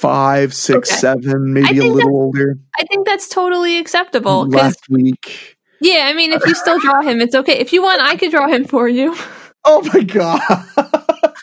Five, 0.00 0.54
six, 0.54 0.90
Okay. 0.90 0.98
seven, 1.00 1.52
maybe 1.52 1.78
a 1.78 1.84
little 1.84 2.16
older. 2.16 2.56
I 2.78 2.84
think 2.84 3.06
that's 3.06 3.28
totally 3.28 3.76
acceptable. 3.76 4.48
Last 4.48 4.80
week. 4.88 5.56
yeah, 5.82 6.06
I 6.08 6.14
mean, 6.14 6.32
if 6.32 6.44
you 6.46 6.54
still 6.54 6.78
draw 6.80 7.02
him, 7.02 7.20
it's 7.20 7.34
okay. 7.34 7.58
If 7.58 7.72
you 7.74 7.82
want, 7.82 8.00
I 8.00 8.16
could 8.16 8.30
draw 8.30 8.48
him 8.48 8.64
for 8.64 8.88
you. 8.88 9.14
Oh 9.62 9.82
my 9.92 10.00
god. 10.00 10.40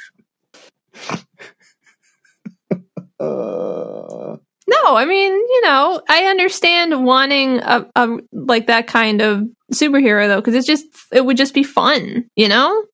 uh, 3.20 4.38
No, 4.68 4.96
I 4.96 5.06
mean, 5.06 5.32
you 5.32 5.62
know, 5.64 6.02
I 6.10 6.26
understand 6.26 7.06
wanting 7.06 7.60
a, 7.60 7.88
a 7.96 8.18
like 8.34 8.68
that 8.68 8.88
kind 8.88 9.22
of 9.22 9.44
superhero 9.74 10.28
though, 10.28 10.38
because 10.42 10.56
it's 10.56 10.68
just 10.68 10.86
it 11.12 11.26
would 11.26 11.38
just 11.38 11.54
be 11.54 11.64
fun, 11.64 12.26
you 12.36 12.48
know. 12.48 12.86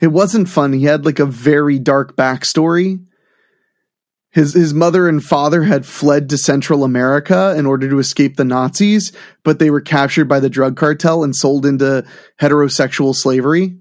it 0.00 0.08
wasn't 0.08 0.48
fun. 0.48 0.72
He 0.72 0.84
had 0.84 1.04
like 1.04 1.18
a 1.20 1.26
very 1.26 1.78
dark 1.78 2.16
backstory. 2.16 2.98
His 4.34 4.52
his 4.52 4.74
mother 4.74 5.08
and 5.08 5.22
father 5.24 5.62
had 5.62 5.86
fled 5.86 6.28
to 6.30 6.36
Central 6.38 6.82
America 6.82 7.54
in 7.56 7.66
order 7.66 7.88
to 7.88 8.00
escape 8.00 8.36
the 8.36 8.44
Nazis, 8.44 9.12
but 9.44 9.60
they 9.60 9.70
were 9.70 9.80
captured 9.80 10.24
by 10.28 10.40
the 10.40 10.50
drug 10.50 10.76
cartel 10.76 11.22
and 11.22 11.34
sold 11.36 11.64
into 11.64 12.04
heterosexual 12.40 13.14
slavery. 13.14 13.76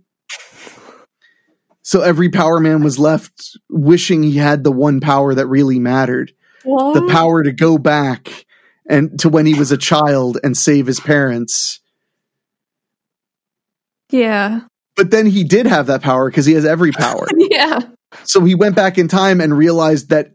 So 1.82 2.01
every 2.01 2.30
Power 2.30 2.60
Man 2.60 2.84
was 2.84 2.99
left 2.99 3.58
wishing 3.70 4.22
he 4.24 4.38
had 4.38 4.64
the 4.64 4.72
one 4.72 5.01
power 5.01 5.34
that 5.34 5.47
really 5.47 5.80
mattered 5.80 6.32
What? 6.64 6.93
the 6.93 7.08
power 7.12 7.41
to 7.43 7.51
go 7.51 7.78
back 7.80 8.45
and 8.88 9.20
to 9.20 9.30
when 9.30 9.45
he 9.47 9.56
was 9.56 9.72
a 9.72 9.78
child 9.78 10.38
and 10.43 10.56
save 10.56 10.86
his 10.86 10.99
parents. 10.99 11.82
Yeah. 14.12 14.62
But 14.95 15.10
then 15.12 15.26
he 15.26 15.43
did 15.43 15.66
have 15.66 15.88
that 15.88 16.04
power 16.04 16.30
because 16.30 16.45
he 16.45 16.54
has 16.54 16.66
every 16.66 16.91
power. 16.91 17.28
Yeah. 17.38 17.80
so 18.26 18.45
he 18.45 18.54
went 18.56 18.76
back 18.76 18.97
in 18.99 19.08
time 19.08 19.41
and 19.41 19.58
realized 19.58 20.10
that 20.10 20.33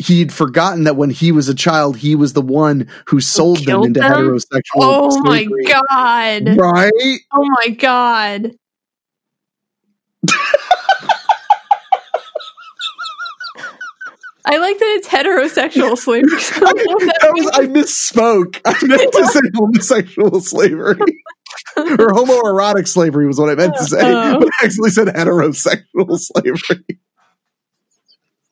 he'd 0.00 0.32
forgotten 0.32 0.84
that 0.84 0.96
when 0.96 1.10
he 1.10 1.32
was 1.32 1.48
a 1.48 1.54
child, 1.54 1.96
he 1.98 2.14
was 2.14 2.32
the 2.32 2.42
one 2.42 2.88
who 3.06 3.20
sold 3.20 3.58
them 3.64 3.84
into 3.84 4.00
them? 4.00 4.12
heterosexual. 4.12 4.62
Oh 4.76 5.20
my 5.22 5.44
god. 5.66 6.56
Right? 6.56 7.20
Oh 7.32 7.46
my 7.58 7.68
god. 7.68 8.52
I 14.46 14.56
like 14.56 14.78
that 14.78 14.96
it's 14.98 15.08
heterosexual 15.08 15.96
slavery. 15.98 16.30
That 17.20 17.32
was, 17.34 17.50
I 17.52 17.66
misspoke. 17.66 18.60
I 18.64 18.86
meant 18.86 19.12
to 19.12 19.26
say 19.26 19.40
homosexual 19.54 20.40
slavery. 20.40 21.22
or 21.76 22.08
homoerotic 22.08 22.88
slavery 22.88 23.26
was 23.26 23.38
what 23.38 23.50
I 23.50 23.54
meant 23.54 23.74
to 23.74 23.80
uh, 23.80 23.84
say. 23.84 24.00
Oh. 24.02 24.38
But 24.40 24.48
I 24.60 24.64
actually 24.64 24.90
said 24.90 25.08
heterosexual 25.08 26.18
slavery. 26.18 26.98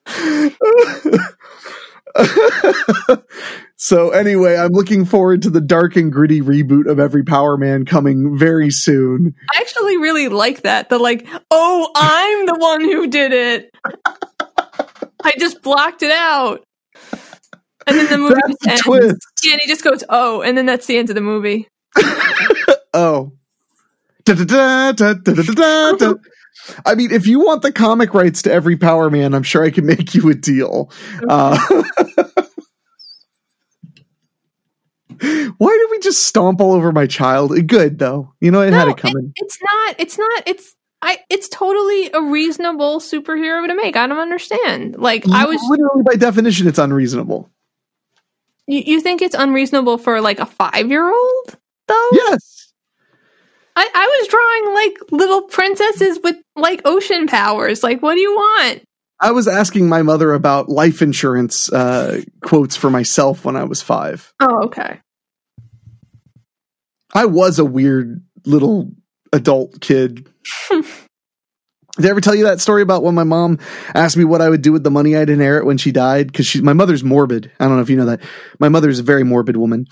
so 3.77 4.11
anyway, 4.11 4.57
I'm 4.57 4.73
looking 4.73 5.05
forward 5.05 5.43
to 5.43 5.51
the 5.51 5.61
dark 5.61 5.97
and 5.97 6.13
gritty 6.13 6.41
reboot 6.41 6.91
of 6.91 6.99
Every 6.99 7.23
Power 7.23 7.57
Man 7.57 7.85
coming 7.85 8.37
very 8.37 8.71
soon. 8.71 9.35
I 9.55 9.61
actually 9.61 9.99
really 9.99 10.29
like 10.29 10.63
that. 10.63 10.89
The 10.89 10.99
like, 10.99 11.27
oh, 11.51 11.91
I'm 11.95 12.47
the 12.47 12.57
one 12.57 12.81
who 12.81 13.07
did 13.09 13.33
it. 13.33 13.71
I 15.23 15.33
just 15.39 15.63
blocked 15.63 16.03
it 16.03 16.13
out. 16.13 16.65
And 17.87 17.97
then 17.97 18.11
the 18.11 18.19
movie 18.19 18.35
That's 18.63 18.67
just 18.67 18.85
the 18.85 18.93
ends. 18.93 19.27
Yeah, 19.43 19.53
and 19.53 19.61
he 19.63 19.69
just 19.69 19.83
goes, 19.83 20.05
oh, 20.09 20.43
and 20.43 20.59
then 20.59 20.67
that's 20.67 20.87
the 20.87 20.99
end 20.99 21.09
of 21.09 21.15
the 21.15 21.21
movie. 21.21 21.69
Oh. 22.95 23.33
Da-da-da, 24.25 24.93
da-da-da-da-da. 24.93 26.15
I 26.85 26.95
mean, 26.95 27.11
if 27.11 27.27
you 27.27 27.41
want 27.41 27.63
the 27.63 27.73
comic 27.73 28.15
rights 28.15 28.43
to 28.43 28.53
every 28.53 28.77
Power 28.77 29.11
Man, 29.11 29.35
I'm 29.35 29.43
sure 29.43 29.65
I 29.65 29.71
can 29.71 29.87
make 29.87 30.15
you 30.15 30.29
a 30.31 30.35
deal. 30.35 30.91
Uh, 31.29 31.59
why 35.59 35.79
did 35.79 35.91
we 35.91 35.99
just 36.01 36.27
stomp 36.27 36.61
all 36.61 36.73
over 36.73 36.93
my 36.93 37.07
child? 37.07 37.53
Good 37.67 37.99
though, 37.99 38.35
you 38.41 38.51
know 38.51 38.61
it 38.61 38.73
had 38.73 38.89
it 38.89 38.97
coming. 38.97 39.33
It's 39.37 39.59
not. 39.63 39.97
It's 39.99 40.19
not. 40.19 40.43
It's. 40.47 40.75
I. 41.03 41.19
It's 41.31 41.49
totally 41.49 42.11
a 42.13 42.23
reasonable 42.23 43.01
superhero 43.01 43.67
to 43.67 43.75
make. 43.75 43.97
I 43.97 44.07
don't 44.07 44.19
understand. 44.19 44.97
Like 44.97 45.29
I 45.29 45.47
was. 45.47 45.61
literally 45.69 46.03
by 46.05 46.15
definition, 46.17 46.67
it's 46.67 46.79
unreasonable. 46.79 47.51
You, 48.67 48.83
you 48.85 49.01
think 49.01 49.23
it's 49.23 49.35
unreasonable 49.35 49.99
for 49.99 50.21
like 50.21 50.41
a 50.41 50.47
five 50.47 50.89
year 50.89 51.11
old 51.11 51.57
though? 51.87 52.09
Yes, 52.13 52.68
I, 53.79 53.89
I 53.95 54.07
was 54.19 54.29
drawing 54.29 54.75
like 54.75 54.99
little 55.13 55.43
princesses 55.43 56.19
with 56.25 56.35
like 56.57 56.83
ocean 56.85 57.29
powers. 57.29 57.85
Like, 57.85 58.03
what 58.03 58.15
do 58.15 58.21
you 58.21 58.35
want? 58.35 58.83
I 59.21 59.31
was 59.31 59.47
asking 59.47 59.89
my 59.89 60.03
mother 60.03 60.33
about 60.33 60.69
life 60.69 61.01
insurance 61.01 61.73
uh, 61.73 62.23
quotes 62.43 62.75
for 62.75 62.91
myself 62.91 63.45
when 63.45 63.55
I 63.55 63.63
was 63.65 63.81
five. 63.81 64.33
Oh, 64.41 64.65
okay. 64.65 64.99
I 67.15 67.27
was 67.27 67.61
a 67.61 67.65
weird 67.65 68.25
little 68.45 68.91
adult 69.33 69.81
kid. 69.81 70.29
Did 71.99 72.07
I 72.07 72.11
ever 72.11 72.21
tell 72.21 72.35
you 72.35 72.45
that 72.45 72.61
story 72.61 72.83
about 72.83 73.03
when 73.03 73.17
my 73.17 73.25
mom 73.25 73.59
asked 73.93 74.17
me 74.17 74.23
what 74.23 74.41
I 74.41 74.49
would 74.49 74.63
do 74.63 74.73
with 74.73 74.85
the 74.85 74.91
money 74.91 75.17
I'd 75.17 75.31
inherit 75.31 75.67
when 75.67 75.79
she 75.79 75.91
died? 75.91 76.29
Because 76.29 76.55
my 76.63 76.73
mother's 76.73 77.03
morbid. 77.03 77.51
I 77.59 77.65
don't 77.65 77.75
know 77.75 77.83
if 77.83 77.91
you 77.91 77.97
know 77.97 78.07
that. 78.07 78.21
My 78.61 78.69
mother's 78.69 79.01
a 79.01 79.03
very 79.03 79.25
morbid 79.25 79.57
woman, 79.57 79.87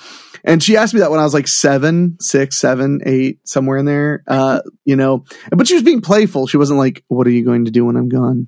and 0.44 0.62
she 0.62 0.76
asked 0.76 0.94
me 0.94 1.00
that 1.00 1.10
when 1.10 1.18
I 1.18 1.24
was 1.24 1.34
like 1.34 1.48
seven, 1.48 2.16
six, 2.20 2.60
seven, 2.60 3.00
eight, 3.04 3.40
somewhere 3.44 3.76
in 3.76 3.86
there. 3.86 4.22
Uh, 4.28 4.60
you 4.84 4.94
know, 4.94 5.24
but 5.50 5.66
she 5.66 5.74
was 5.74 5.82
being 5.82 6.00
playful. 6.00 6.46
She 6.46 6.58
wasn't 6.58 6.78
like, 6.78 7.02
"What 7.08 7.26
are 7.26 7.30
you 7.30 7.44
going 7.44 7.64
to 7.64 7.72
do 7.72 7.84
when 7.84 7.96
I'm 7.96 8.08
gone? 8.08 8.46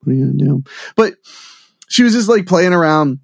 What 0.00 0.12
are 0.12 0.16
you 0.16 0.24
going 0.26 0.38
to 0.38 0.44
do?" 0.44 0.64
But 0.96 1.14
she 1.88 2.02
was 2.02 2.14
just 2.14 2.28
like 2.28 2.46
playing 2.46 2.72
around. 2.72 3.20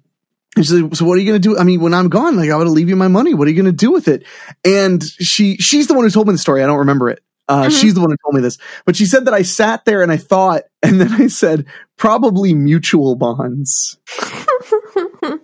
And 0.55 0.65
she's 0.65 0.73
like, 0.73 0.95
so 0.95 1.05
what 1.05 1.13
are 1.13 1.21
you 1.21 1.27
going 1.27 1.41
to 1.41 1.49
do? 1.49 1.57
I 1.57 1.63
mean, 1.63 1.81
when 1.81 1.93
I'm 1.93 2.09
gone, 2.09 2.35
like 2.35 2.49
I 2.49 2.55
would 2.55 2.67
leave 2.67 2.89
you 2.89 2.95
my 2.95 3.07
money. 3.07 3.33
What 3.33 3.47
are 3.47 3.51
you 3.51 3.61
going 3.61 3.71
to 3.71 3.85
do 3.85 3.91
with 3.91 4.07
it? 4.07 4.25
And 4.65 5.03
she, 5.03 5.57
she's 5.57 5.85
the 5.87 5.93
one 5.93 6.03
who 6.03 6.09
told 6.09 6.27
me 6.27 6.33
the 6.33 6.39
story. 6.39 6.63
I 6.63 6.65
don't 6.65 6.79
remember 6.79 7.09
it. 7.09 7.21
Uh, 7.49 7.65
Mhm. 7.67 7.79
She's 7.81 7.93
the 7.93 8.01
one 8.01 8.09
who 8.11 8.17
told 8.25 8.35
me 8.35 8.41
this, 8.41 8.57
but 8.85 8.95
she 8.95 9.05
said 9.05 9.25
that 9.25 9.33
I 9.33 9.41
sat 9.41 9.85
there 9.85 10.01
and 10.01 10.11
I 10.11 10.17
thought, 10.17 10.63
and 10.83 10.99
then 10.99 11.11
I 11.13 11.27
said, 11.27 11.65
probably 11.97 12.53
mutual 12.53 13.15
bonds. 13.15 13.97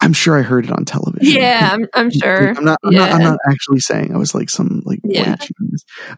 I'm 0.00 0.12
sure 0.12 0.38
I 0.38 0.42
heard 0.42 0.66
it 0.66 0.72
on 0.72 0.84
television. 0.84 1.40
yeah, 1.40 1.70
I'm, 1.72 1.86
I'm 1.94 2.10
sure. 2.22 2.48
I'm 2.56 2.64
not, 2.64 2.78
I'm 2.84 2.92
not. 2.92 3.12
I'm 3.12 3.22
not 3.22 3.38
actually 3.48 3.80
saying. 3.80 4.14
I 4.14 4.18
was 4.18 4.34
like 4.34 4.50
some 4.50 4.82
like 4.84 5.00
Yeah. 5.04 5.36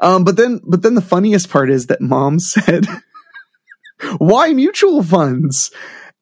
Um, 0.00 0.24
but 0.24 0.36
then, 0.36 0.60
but 0.66 0.82
then 0.82 0.94
the 0.94 1.00
funniest 1.00 1.50
part 1.50 1.70
is 1.70 1.86
that 1.86 2.00
mom 2.00 2.40
said, 2.40 2.86
"Why 4.18 4.52
mutual 4.52 5.02
funds?" 5.04 5.70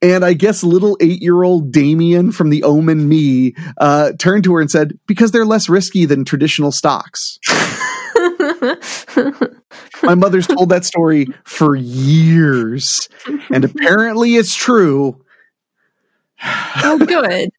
And 0.02 0.22
I 0.24 0.34
guess 0.34 0.62
little 0.62 0.98
eight 1.00 1.22
year 1.22 1.42
old 1.42 1.72
Damien 1.72 2.32
from 2.32 2.50
the 2.50 2.62
Omen 2.64 3.08
me 3.08 3.54
uh, 3.78 4.12
turned 4.18 4.44
to 4.44 4.52
her 4.54 4.60
and 4.60 4.70
said, 4.70 4.98
"Because 5.06 5.30
they're 5.32 5.46
less 5.46 5.68
risky 5.70 6.04
than 6.04 6.26
traditional 6.26 6.72
stocks." 6.72 7.38
My 10.02 10.14
mother's 10.14 10.46
told 10.46 10.68
that 10.70 10.84
story 10.84 11.26
for 11.44 11.74
years, 11.76 13.08
and 13.50 13.64
apparently 13.64 14.36
it's 14.36 14.54
true. 14.54 15.24
oh, 16.44 16.98
good. 16.98 17.50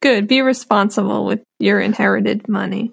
Good. 0.00 0.28
Be 0.28 0.42
responsible 0.42 1.24
with 1.24 1.42
your 1.58 1.80
inherited 1.80 2.48
money. 2.48 2.92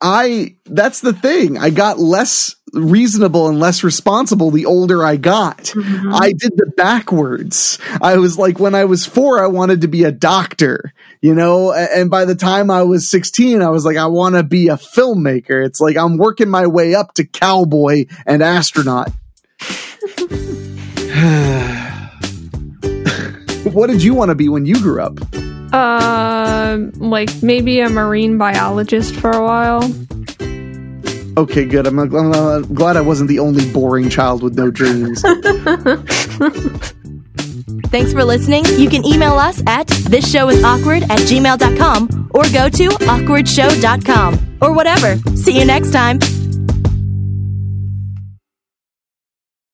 I 0.00 0.56
that's 0.64 1.00
the 1.00 1.12
thing. 1.12 1.58
I 1.58 1.70
got 1.70 1.98
less 1.98 2.54
reasonable 2.72 3.48
and 3.48 3.58
less 3.58 3.84
responsible 3.84 4.50
the 4.50 4.66
older 4.66 5.04
I 5.04 5.16
got. 5.16 5.72
I 5.76 6.32
did 6.36 6.52
the 6.56 6.72
backwards. 6.76 7.78
I 8.00 8.16
was 8.16 8.38
like 8.38 8.58
when 8.58 8.74
I 8.74 8.84
was 8.84 9.06
4 9.06 9.42
I 9.42 9.46
wanted 9.46 9.82
to 9.82 9.88
be 9.88 10.04
a 10.04 10.12
doctor, 10.12 10.92
you 11.20 11.34
know, 11.34 11.72
and 11.72 12.10
by 12.10 12.24
the 12.24 12.34
time 12.34 12.70
I 12.70 12.82
was 12.82 13.10
16 13.10 13.62
I 13.62 13.68
was 13.68 13.84
like 13.84 13.96
I 13.96 14.06
want 14.06 14.36
to 14.36 14.42
be 14.42 14.68
a 14.68 14.76
filmmaker. 14.76 15.64
It's 15.64 15.80
like 15.80 15.96
I'm 15.96 16.16
working 16.16 16.48
my 16.48 16.66
way 16.66 16.94
up 16.94 17.14
to 17.14 17.24
cowboy 17.24 18.06
and 18.26 18.42
astronaut. 18.42 19.08
what 23.72 23.88
did 23.88 24.02
you 24.02 24.14
want 24.14 24.30
to 24.30 24.34
be 24.34 24.48
when 24.48 24.66
you 24.66 24.80
grew 24.80 25.02
up? 25.02 25.18
Um, 25.74 26.92
like 26.92 27.42
maybe 27.42 27.80
a 27.80 27.90
marine 27.90 28.38
biologist 28.38 29.14
for 29.14 29.30
a 29.30 29.42
while. 29.42 29.82
Okay, 31.38 31.64
good. 31.66 31.86
I'm, 31.86 32.00
I'm, 32.00 32.34
I'm 32.34 32.74
glad 32.74 32.96
I 32.96 33.00
wasn't 33.00 33.28
the 33.28 33.38
only 33.38 33.72
boring 33.72 34.10
child 34.10 34.42
with 34.42 34.56
no 34.56 34.72
dreams. 34.72 35.22
Thanks 37.90 38.12
for 38.12 38.24
listening. 38.24 38.64
You 38.76 38.90
can 38.90 39.06
email 39.06 39.34
us 39.34 39.62
at 39.64 39.86
thisshowis.awkward 39.86 41.04
at 41.04 41.20
gmail.com 41.20 42.30
or 42.34 42.42
go 42.52 42.68
to 42.68 42.88
awkwardshow.com 42.88 44.58
or 44.60 44.74
whatever. 44.74 45.16
See 45.36 45.56
you 45.56 45.64
next 45.64 45.92
time. 45.92 46.18